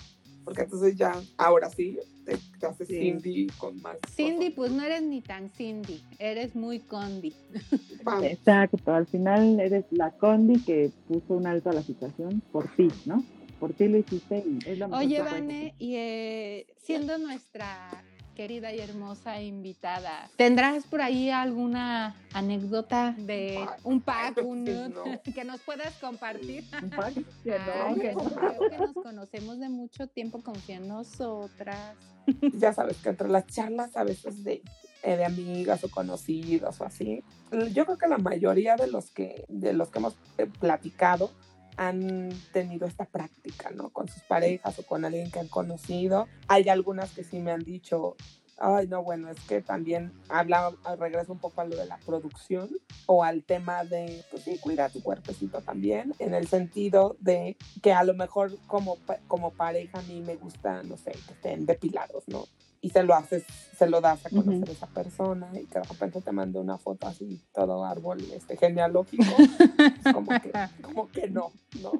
Porque 0.47 0.63
entonces 0.63 0.97
ya, 0.97 1.13
ahora 1.39 1.69
sí, 1.69 1.99
te, 2.25 2.39
te 2.61 2.67
haces 2.67 2.87
Sí. 2.87 2.95
Cindy 3.01 3.49
con 3.59 3.83
más. 3.83 3.97
Cindy, 4.15 4.37
cosas. 4.47 4.53
pues 4.55 4.73
no 4.73 4.83
eres 4.85 5.03
ni 5.03 5.21
tan 5.21 5.51
Cindy, 5.51 6.01
eres 6.21 6.55
muy 6.55 6.79
Condi. 6.79 7.35
Vamos. 8.05 8.25
Exacto, 8.25 8.95
al 8.95 9.07
final 9.07 9.59
eres 9.59 9.85
la 9.91 10.13
Condi 10.13 10.61
que 10.63 10.93
puso 11.09 11.35
un 11.35 11.49
alto 11.49 11.71
a 11.71 11.73
la 11.73 11.83
situación 11.83 12.41
por 12.53 12.69
ti, 12.77 12.89
¿no? 13.07 13.25
Por 13.59 13.73
ti 13.73 13.89
lo 13.89 13.99
hiciste 13.99 14.45
y 14.47 14.59
es 14.69 14.79
lo 14.79 14.87
mejor 14.89 15.05
Oye, 15.05 15.21
Vane, 15.21 15.59
hacer. 15.67 15.75
y 15.81 15.95
eh, 15.97 16.67
siendo 16.79 17.19
nuestra 17.19 17.91
querida 18.37 18.73
y 18.73 18.81
hermosa 18.81 19.41
invitada, 19.41 20.29
¿tendrás 20.37 20.85
por 20.85 21.01
ahí 21.01 21.31
alguna 21.31 22.15
anécdota 22.35 23.15
de 23.17 23.65
pack. 23.65 23.81
un 23.85 24.01
pack, 24.03 24.45
un 24.45 24.65
nude 24.65 24.89
no. 24.91 25.05
que 25.35 25.45
nos 25.45 25.61
puedas 25.63 25.95
compartir? 25.95 26.63
Un 26.83 26.91
pack, 26.91 27.15
que 27.43 27.55
Ay, 27.55 27.95
no, 27.95 28.01
que 28.01 28.13
no. 28.13 28.25
creo 28.25 28.71
que 28.71 28.79
nos 28.79 28.93
conocemos 28.93 29.59
de 29.59 29.71
mucho 29.71 30.07
tiempo, 30.07 30.43
confía 30.43 30.77
en 30.77 30.87
nosotras. 30.87 31.97
ya 32.59 32.73
sabes 32.73 32.99
que 32.99 33.09
entre 33.09 33.29
las 33.29 33.47
charlas 33.47 33.97
a 33.97 34.05
veces 34.05 34.45
de, 34.45 34.63
eh, 35.03 35.17
de 35.17 35.25
amigas 35.25 35.83
o 35.85 35.91
conocidos 35.91 36.81
o 36.81 36.85
así, 36.85 37.25
yo 37.73 37.87
creo 37.87 37.97
que 37.97 38.09
la 38.09 38.19
mayoría 38.19 38.77
de 38.77 38.89
los 38.89 39.11
que, 39.11 39.47
de 39.49 39.73
los 39.73 39.89
que 39.89 39.99
hemos 39.99 40.15
eh, 40.37 40.47
platicado 40.61 41.31
han 41.77 42.31
tenido 42.53 42.87
esta 42.87 43.05
práctica, 43.05 43.71
¿no? 43.71 43.91
Con 43.91 44.09
sus 44.09 44.23
parejas 44.23 44.79
o 44.79 44.83
con 44.83 45.05
alguien 45.05 45.31
que 45.31 45.39
han 45.39 45.49
conocido. 45.49 46.29
Hay 46.49 46.69
algunas 46.69 47.11
que 47.13 47.25
sí 47.25 47.41
me 47.41 47.53
han 47.53 47.65
dicho, 47.65 48.17
ay, 48.59 48.87
no, 48.89 49.03
bueno, 49.03 49.31
es 49.31 49.39
que 49.41 49.61
también 49.63 50.13
habla, 50.29 50.73
regreso 50.99 51.33
un 51.33 51.39
poco 51.39 51.61
a 51.61 51.65
lo 51.65 51.77
de 51.77 51.87
la 51.87 51.99
producción 51.99 52.71
o 53.07 53.23
al 53.23 53.43
tema 53.45 53.85
de, 53.85 54.25
pues 54.31 54.45
sí, 54.45 54.59
cuida 54.59 54.89
tu 54.89 55.03
cuerpecito 55.03 55.61
también, 55.61 56.15
en 56.19 56.35
el 56.35 56.49
sentido 56.49 57.17
de 57.21 57.57
que 57.83 57.93
a 57.93 58.05
lo 58.05 58.15
mejor 58.15 58.57
como, 58.67 58.99
como 59.29 59.53
pareja 59.53 59.99
a 59.99 60.03
mí 60.03 60.21
me 60.21 60.37
gusta, 60.37 60.83
no 60.83 60.97
sé, 60.97 61.13
que 61.13 61.35
estén 61.35 61.67
depilados, 61.67 62.25
¿no? 62.29 62.47
Y 62.87 62.91
se 62.91 63.03
lo 63.03 63.17
haces, 63.17 63.43
se 63.77 63.91
lo 63.91 64.01
das 64.01 64.25
a 64.27 64.31
conocer 64.31 64.69
a 64.69 64.73
esa 64.73 64.87
persona 64.87 65.51
y 65.55 65.65
que 65.65 65.81
de 65.81 65.85
repente 65.85 66.21
te 66.21 66.31
mande 66.31 66.61
una 66.61 66.79
foto 66.79 67.09
así, 67.09 67.43
todo 67.53 67.85
árbol 67.85 68.21
este, 68.33 68.57
genealógico, 68.57 69.25
pues 69.77 70.15
como 70.15 70.31
que, 70.41 70.53
como 70.83 71.09
que 71.11 71.29
no, 71.29 71.51
¿no? 71.83 71.91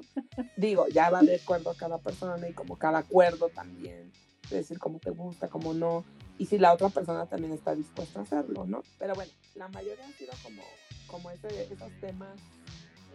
Digo, 0.55 0.87
ya 0.87 1.09
va 1.09 1.21
de 1.23 1.35
acuerdo 1.35 1.71
a 1.71 1.75
cada 1.75 1.97
persona 1.97 2.47
y 2.47 2.53
como 2.53 2.77
cada 2.77 2.99
acuerdo 2.99 3.49
también, 3.49 4.13
de 4.49 4.55
decir 4.55 4.79
cómo 4.79 4.99
te 4.99 5.09
gusta, 5.09 5.49
cómo 5.49 5.73
no, 5.73 6.05
y 6.37 6.45
si 6.45 6.57
la 6.57 6.71
otra 6.71 6.87
persona 6.87 7.25
también 7.25 7.51
está 7.51 7.75
dispuesta 7.75 8.21
a 8.21 8.23
hacerlo, 8.23 8.65
¿no? 8.65 8.81
Pero 8.97 9.13
bueno, 9.13 9.33
la 9.55 9.67
mayoría 9.67 10.05
han 10.05 10.13
sido 10.13 10.31
como, 10.43 10.63
como 11.07 11.31
ese, 11.31 11.63
esos 11.63 11.91
temas 11.99 12.39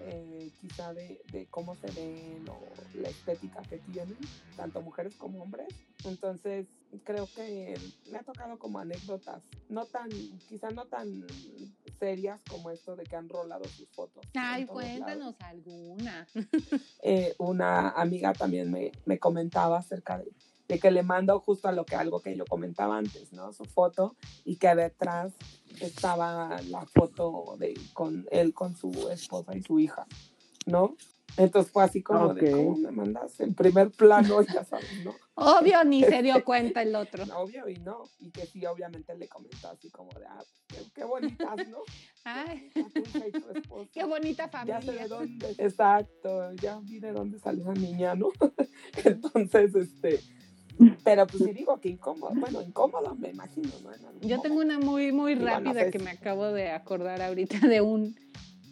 eh, 0.05 0.51
quizá 0.61 0.93
de, 0.93 1.21
de 1.33 1.47
cómo 1.47 1.75
se 1.75 1.91
ven 1.93 2.49
o 2.49 2.59
la 2.95 3.09
estética 3.09 3.63
que 3.63 3.79
tienen, 3.79 4.19
tanto 4.57 4.81
mujeres 4.83 5.15
como 5.17 5.43
hombres. 5.43 5.69
Entonces, 6.05 6.67
creo 7.05 7.29
que 7.35 7.75
me 8.11 8.19
ha 8.19 8.23
tocado 8.23 8.59
como 8.59 8.79
anécdotas, 8.79 9.43
no 9.69 9.87
tan, 9.87 10.11
quizá 10.49 10.71
no 10.71 10.87
tan 10.87 11.25
serias 11.99 12.41
como 12.49 12.71
esto 12.71 12.97
de 12.97 13.05
que 13.05 13.17
han 13.17 13.29
rolado 13.29 13.65
sus 13.65 13.89
fotos. 13.91 14.25
Ay, 14.35 14.67
todos 14.67 14.83
lados 14.83 14.97
cuéntanos 14.99 15.37
alguna. 15.41 16.27
eh, 17.03 17.35
una 17.39 17.91
amiga 17.91 18.33
también 18.33 18.71
me, 18.71 18.93
me 19.07 19.19
comentaba 19.19 19.79
acerca 19.79 20.19
de, 20.19 20.33
de 20.73 20.79
que 20.79 20.91
le 20.91 21.03
mandó 21.03 21.39
justo 21.39 21.69
a 21.69 21.73
lo 21.73 21.85
que 21.85 21.97
algo 21.97 22.21
que 22.23 22.35
yo 22.35 22.47
comentaba 22.47 22.97
antes, 22.97 23.31
¿no? 23.35 23.53
Su 23.53 23.67
foto 23.67 24.17
y 24.47 24.57
que 24.57 24.75
detrás 24.75 25.35
estaba 25.81 26.63
la 26.63 26.87
foto 26.87 27.57
de 27.59 27.79
con 27.93 28.27
él 28.31 28.55
con 28.55 28.75
su 28.75 28.91
esposa 29.11 29.55
y 29.55 29.63
su 29.63 29.79
hija, 29.79 30.07
¿no? 30.65 30.97
Entonces 31.37 31.71
fue 31.73 31.85
así 31.85 32.03
como 32.03 32.33
de 32.35 32.55
Ok. 32.55 32.57
cómo 32.57 32.77
me 32.79 32.91
mandas 32.91 33.39
en 33.41 33.55
primer 33.55 33.91
plano, 33.91 34.41
ya 34.55 34.65
sabes, 34.65 35.05
¿no? 35.05 35.15
Obvio, 35.35 35.83
ni 35.85 36.03
se 36.05 36.23
dio 36.23 36.43
cuenta 36.45 36.83
el 36.83 36.95
otro. 36.95 37.25
Obvio 37.37 37.69
y 37.69 37.77
no, 37.77 38.05
y 38.19 38.31
que 38.31 38.47
sí, 38.47 38.65
obviamente 38.65 39.15
le 39.15 39.29
comentó 39.29 39.69
así 39.69 39.91
como 39.91 40.11
de, 40.19 40.27
ah, 40.27 40.43
qué, 40.69 40.77
qué 40.95 41.05
bonitas, 41.05 41.69
¿no? 41.69 41.79
Ay, 42.25 42.71
tu 42.75 43.89
qué 43.93 44.05
bonita 44.05 44.51
ya 44.65 44.81
sé 44.81 44.93
de 44.93 44.99
familia. 44.99 45.09
dónde. 45.09 45.55
Exacto, 45.59 46.53
ya 46.55 46.79
vi 46.81 46.99
de 46.99 47.13
dónde 47.13 47.39
salió 47.41 47.63
esa 47.63 47.75
niña, 47.75 48.15
¿no? 48.15 48.29
Entonces, 49.05 49.75
este, 49.75 50.21
pero 51.05 51.27
pues 51.27 51.43
sí 51.45 51.53
digo 51.53 51.81
que 51.81 51.89
incómodo, 51.89 52.33
bueno, 52.35 52.63
incómodo 52.63 53.15
me 53.15 53.31
imagino, 53.31 53.69
¿no? 53.83 53.93
En 53.93 54.05
algún 54.05 54.29
Yo 54.29 54.41
tengo 54.41 54.61
una 54.61 54.79
muy, 54.79 55.13
muy 55.13 55.35
no 55.35 55.47
rápida 55.47 55.85
sé 55.85 55.91
que 55.91 55.99
me 55.99 56.11
acabo 56.11 56.47
de 56.47 56.71
acordar 56.71 57.23
ahorita 57.23 57.67
de 57.67 57.81
un 57.81 58.17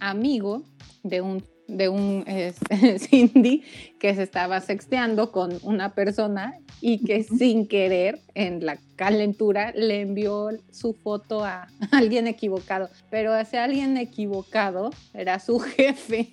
amigo, 0.01 0.63
de 1.03 1.21
un, 1.21 1.45
de 1.69 1.89
un 1.89 2.25
este, 2.27 2.99
Cindy, 2.99 3.63
que 3.99 4.15
se 4.15 4.23
estaba 4.23 4.61
sexteando 4.61 5.31
con 5.31 5.59
una 5.63 5.95
persona 5.95 6.59
y 6.81 7.05
que 7.05 7.23
sin 7.23 7.67
querer, 7.69 8.21
en 8.35 8.65
la 8.65 8.79
calentura, 8.97 9.73
le 9.73 10.01
envió 10.01 10.49
su 10.71 10.95
foto 10.95 11.45
a 11.45 11.69
alguien 11.93 12.27
equivocado. 12.27 12.89
Pero 13.11 13.37
ese 13.37 13.59
alguien 13.59 13.97
equivocado 13.97 14.91
era 15.15 15.39
su 15.39 15.61
jefe. 15.61 16.33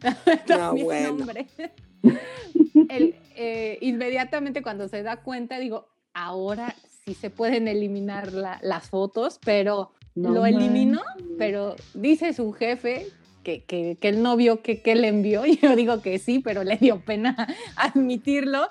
También 0.46 0.86
bueno. 0.86 1.08
nombre. 1.16 1.46
Él, 2.88 3.14
eh, 3.36 3.78
inmediatamente 3.80 4.62
cuando 4.62 4.88
se 4.88 5.02
da 5.02 5.16
cuenta, 5.22 5.58
digo, 5.58 5.88
ahora 6.12 6.74
si 7.04 7.14
se 7.14 7.30
pueden 7.30 7.68
eliminar 7.68 8.32
la- 8.32 8.58
las 8.62 8.88
fotos, 8.88 9.38
pero 9.44 9.90
No 10.14 10.30
lo 10.30 10.46
eliminó, 10.46 11.00
pero 11.38 11.74
dice 11.92 12.32
su 12.32 12.52
jefe 12.52 13.06
que, 13.42 13.62
que, 13.64 13.98
que 14.00 14.08
él 14.08 14.22
no 14.22 14.36
vio 14.36 14.62
que, 14.62 14.80
que 14.80 14.94
le 14.94 15.08
envió, 15.08 15.44
y 15.44 15.56
yo 15.62 15.74
digo 15.76 16.00
que 16.00 16.18
sí, 16.18 16.38
pero 16.38 16.62
le 16.64 16.76
dio 16.78 17.00
pena 17.00 17.36
admitirlo, 17.76 18.68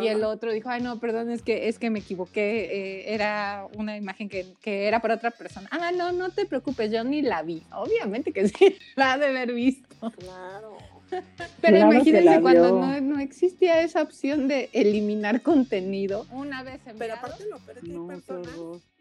y 0.00 0.06
el 0.08 0.22
otro 0.22 0.52
dijo, 0.52 0.68
ay 0.68 0.80
no, 0.82 1.00
perdón, 1.00 1.30
es 1.30 1.42
que, 1.42 1.66
es 1.68 1.78
que 1.80 1.90
me 1.90 2.00
equivoqué, 2.00 2.66
eh, 3.00 3.14
era 3.14 3.66
una 3.76 3.96
imagen 3.96 4.28
que, 4.28 4.46
que 4.60 4.86
era 4.86 5.00
para 5.00 5.14
otra 5.14 5.30
persona. 5.32 5.68
Ah, 5.72 5.90
no, 5.96 6.12
no 6.12 6.30
te 6.30 6.46
preocupes, 6.46 6.92
yo 6.92 7.02
ni 7.04 7.22
la 7.22 7.42
vi. 7.42 7.62
Obviamente 7.72 8.32
que 8.32 8.46
sí, 8.48 8.76
la 8.94 9.14
ha 9.14 9.18
de 9.18 9.26
haber 9.26 9.52
visto. 9.54 10.12
Claro. 10.18 10.76
Pero 11.60 11.76
Claro 11.76 11.90
que 11.90 11.96
imagínense 11.96 12.40
cuando 12.40 12.80
no, 12.80 13.00
no 13.00 13.18
existía 13.18 13.82
esa 13.82 14.02
opción 14.02 14.48
de 14.48 14.70
eliminar 14.72 15.42
contenido. 15.42 16.26
Una 16.30 16.62
vez 16.62 16.80
Pero 16.84 16.90
enviado, 16.90 17.14
aparte 17.14 17.44
lo 17.48 17.58
peor 17.58 17.78
es 17.78 17.84
que 17.84 17.90
hay 17.90 17.96
No, 17.96 18.08
qué 18.08 18.14
personas, 18.14 18.56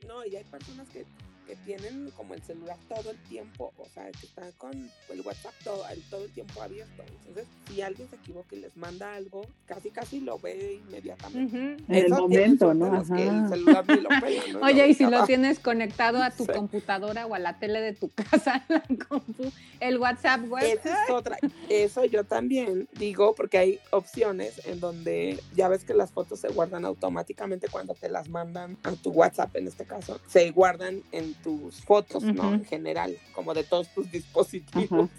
no, 0.08 0.26
y 0.26 0.36
hay 0.36 0.44
personas 0.44 0.88
que, 0.90 1.06
que 1.52 1.58
tienen 1.66 2.12
como 2.12 2.34
el 2.34 2.42
celular 2.44 2.78
todo 2.88 3.12
el 3.12 3.18
tiempo, 3.28 3.74
o 3.78 3.86
sea, 3.94 4.10
que 4.10 4.26
están 4.26 4.50
con 4.58 4.72
el 5.10 5.20
WhatsApp 5.22 5.54
todo 5.66 5.84
el, 5.90 6.02
todo 6.10 6.24
el 6.24 6.32
tiempo 6.32 6.62
abierto. 6.62 7.04
Entonces, 7.28 7.46
si 7.68 7.82
alguien 7.82 8.08
se 8.10 8.16
equivoca 8.16 8.56
y 8.56 8.60
les 8.62 8.78
manda 8.78 9.16
algo, 9.16 9.46
casi 9.66 9.90
casi 9.92 10.22
lo 10.22 10.40
ve 10.40 10.80
inmediatamente. 10.88 11.58
En 11.90 12.06
el 12.06 12.10
momento, 12.10 12.74
¿no? 12.74 12.90
los 12.90 13.10
que 13.10 13.24
el 13.24 13.30
Ajá. 13.30 13.50
celular 13.50 13.86
ni 13.86 14.00
lo 14.00 14.10
pela, 14.22 14.44
¿no? 14.54 14.60
Oye, 14.66 14.88
y 14.88 14.94
si 14.94 15.06
lo 15.08 15.26
tienes 15.26 15.60
conectado 15.60 16.24
a 16.24 16.32
tu 16.32 16.46
Sí. 16.46 16.54
computadora 16.54 17.26
o 17.28 17.36
a 17.36 17.40
la 17.40 17.60
tele 17.60 17.82
de 17.82 17.92
tu 17.94 18.10
casa, 18.32 18.64
la 18.70 18.82
compu, 19.10 19.52
el 19.82 19.98
WhatsApp 19.98 20.46
web. 20.48 20.64
Esa 20.80 21.04
es 21.04 21.10
otra. 21.10 21.38
Eso 21.70 22.06
yo 22.06 22.24
también 22.24 22.88
digo 22.94 23.36
porque 23.36 23.58
hay 23.58 23.80
opciones 23.92 24.66
en 24.68 24.80
donde 24.80 25.38
ya 25.54 25.68
ves 25.68 25.84
que 25.84 25.94
las 25.94 26.14
fotos 26.14 26.40
se 26.40 26.48
guardan 26.48 26.86
automáticamente 26.86 27.68
cuando 27.68 27.94
te 27.94 28.08
las 28.10 28.30
mandan 28.30 28.78
a 28.84 28.94
tu 28.94 29.10
WhatsApp 29.12 29.54
en 29.58 29.68
este 29.68 29.86
caso. 29.86 30.22
Se 30.30 30.52
guardan 30.52 31.04
en 31.12 31.34
tus 31.44 31.82
fotos, 31.82 32.24
¿no? 32.24 32.54
En 32.54 32.66
general, 32.66 33.18
como 33.34 33.54
de 33.54 33.64
todos 33.64 33.88
tus 33.94 34.12
dispositivos. 34.12 35.10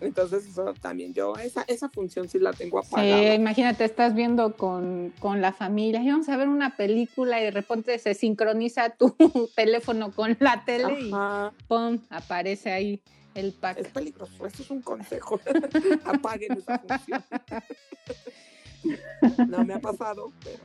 Entonces 0.00 0.46
eso 0.46 0.74
también 0.80 1.14
yo, 1.14 1.36
esa, 1.36 1.62
esa 1.62 1.88
función 1.88 2.28
sí 2.28 2.38
la 2.38 2.52
tengo 2.52 2.82
Sí, 2.82 2.88
apagada. 2.92 3.34
imagínate, 3.34 3.84
estás 3.84 4.14
viendo 4.14 4.56
con, 4.56 5.12
con 5.20 5.40
la 5.40 5.52
familia 5.52 6.02
y 6.02 6.10
vamos 6.10 6.28
a 6.28 6.36
ver 6.36 6.48
una 6.48 6.76
película 6.76 7.40
y 7.40 7.44
de 7.44 7.50
repente 7.50 7.98
se 7.98 8.14
sincroniza 8.14 8.90
tu 8.90 9.14
teléfono 9.56 10.12
con 10.12 10.36
la 10.40 10.64
tele 10.64 11.00
y 11.00 11.10
¡pum! 11.68 11.98
aparece 12.10 12.70
ahí 12.72 13.00
el 13.34 13.48
es 13.48 13.52
pack. 13.54 13.92
peligroso. 13.92 14.46
Eso 14.46 14.62
es 14.62 14.70
un 14.70 14.82
consejo. 14.82 15.40
Apaguen 16.04 16.52
esa 16.58 16.78
función. 16.78 17.24
No 19.48 19.64
me 19.64 19.74
ha 19.74 19.80
pasado, 19.80 20.32
pero 20.44 20.62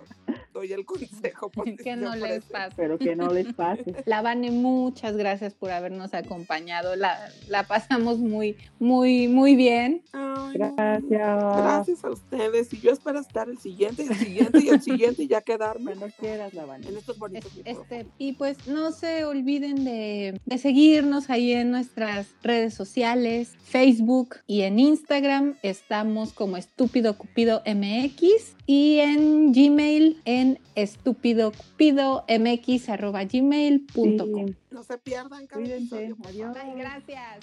doy 0.54 0.72
el 0.72 0.86
consejo. 0.86 1.50
porque 1.50 1.76
Que 1.84 1.96
no 1.96 2.16
les 2.16 2.44
pase. 2.46 2.74
Pero 2.78 2.98
que 2.98 3.16
no 3.16 3.32
les 3.34 3.54
pase. 3.54 3.84
La 4.06 4.22
Vane, 4.22 4.52
muchas 4.52 5.18
gracias 5.18 5.54
por 5.54 5.72
habernos 5.72 6.14
acompañado. 6.14 6.96
La, 6.96 7.18
la 7.50 7.64
pasamos 7.64 8.20
muy, 8.20 8.56
muy, 8.80 9.28
muy 9.28 9.56
bien. 9.56 10.02
Ay, 10.14 10.22
no. 10.22 10.54
Gracias. 10.54 11.10
Gracias 11.12 12.04
a 12.06 12.10
ustedes. 12.12 12.74
Y 12.74 12.80
yo 12.80 12.92
espero 12.92 13.20
estar 13.20 13.50
el 13.50 13.58
siguiente, 13.58 14.04
y 14.04 14.08
el 14.08 14.16
siguiente 14.16 14.60
y 14.64 14.70
el 14.70 14.82
siguiente 14.82 15.24
y 15.24 15.28
ya 15.28 15.42
quedarme 15.42 15.96
Cuando 15.96 16.16
quieras, 16.20 16.54
la 16.54 16.66
van. 16.66 16.84
en 16.84 16.96
estos 16.98 17.18
bonitos 17.18 17.52
Es-. 17.66 17.78
Este, 17.78 18.06
y 18.18 18.34
pues 18.34 18.68
no 18.68 18.92
se 18.92 19.26
olviden 19.26 19.84
de, 19.84 20.40
de 20.46 20.58
seguirnos 20.58 21.30
ahí 21.30 21.52
en 21.54 21.72
nuestras 21.72 22.28
redes 22.44 22.74
sociales, 22.74 23.56
Facebook 23.64 24.36
y 24.48 24.62
en 24.62 24.80
Instagram. 24.80 25.56
Estamos 25.64 26.34
como 26.34 26.58
Estúpido 26.58 27.18
Cupido 27.18 27.62
MX 27.66 28.56
y 28.66 29.00
en 29.00 29.52
Gmail 29.52 30.22
en 30.26 30.43
estúpidocupidomx 30.76 32.90
arroba 32.90 33.24
gmail.com. 33.26 34.48
Sí. 34.48 34.56
No 34.72 34.84
se 34.84 34.98
pierdan 34.98 35.48
Cuídense. 35.48 36.14
Adiós. 36.26 36.54
Bye, 36.54 36.76
gracias. 36.76 37.40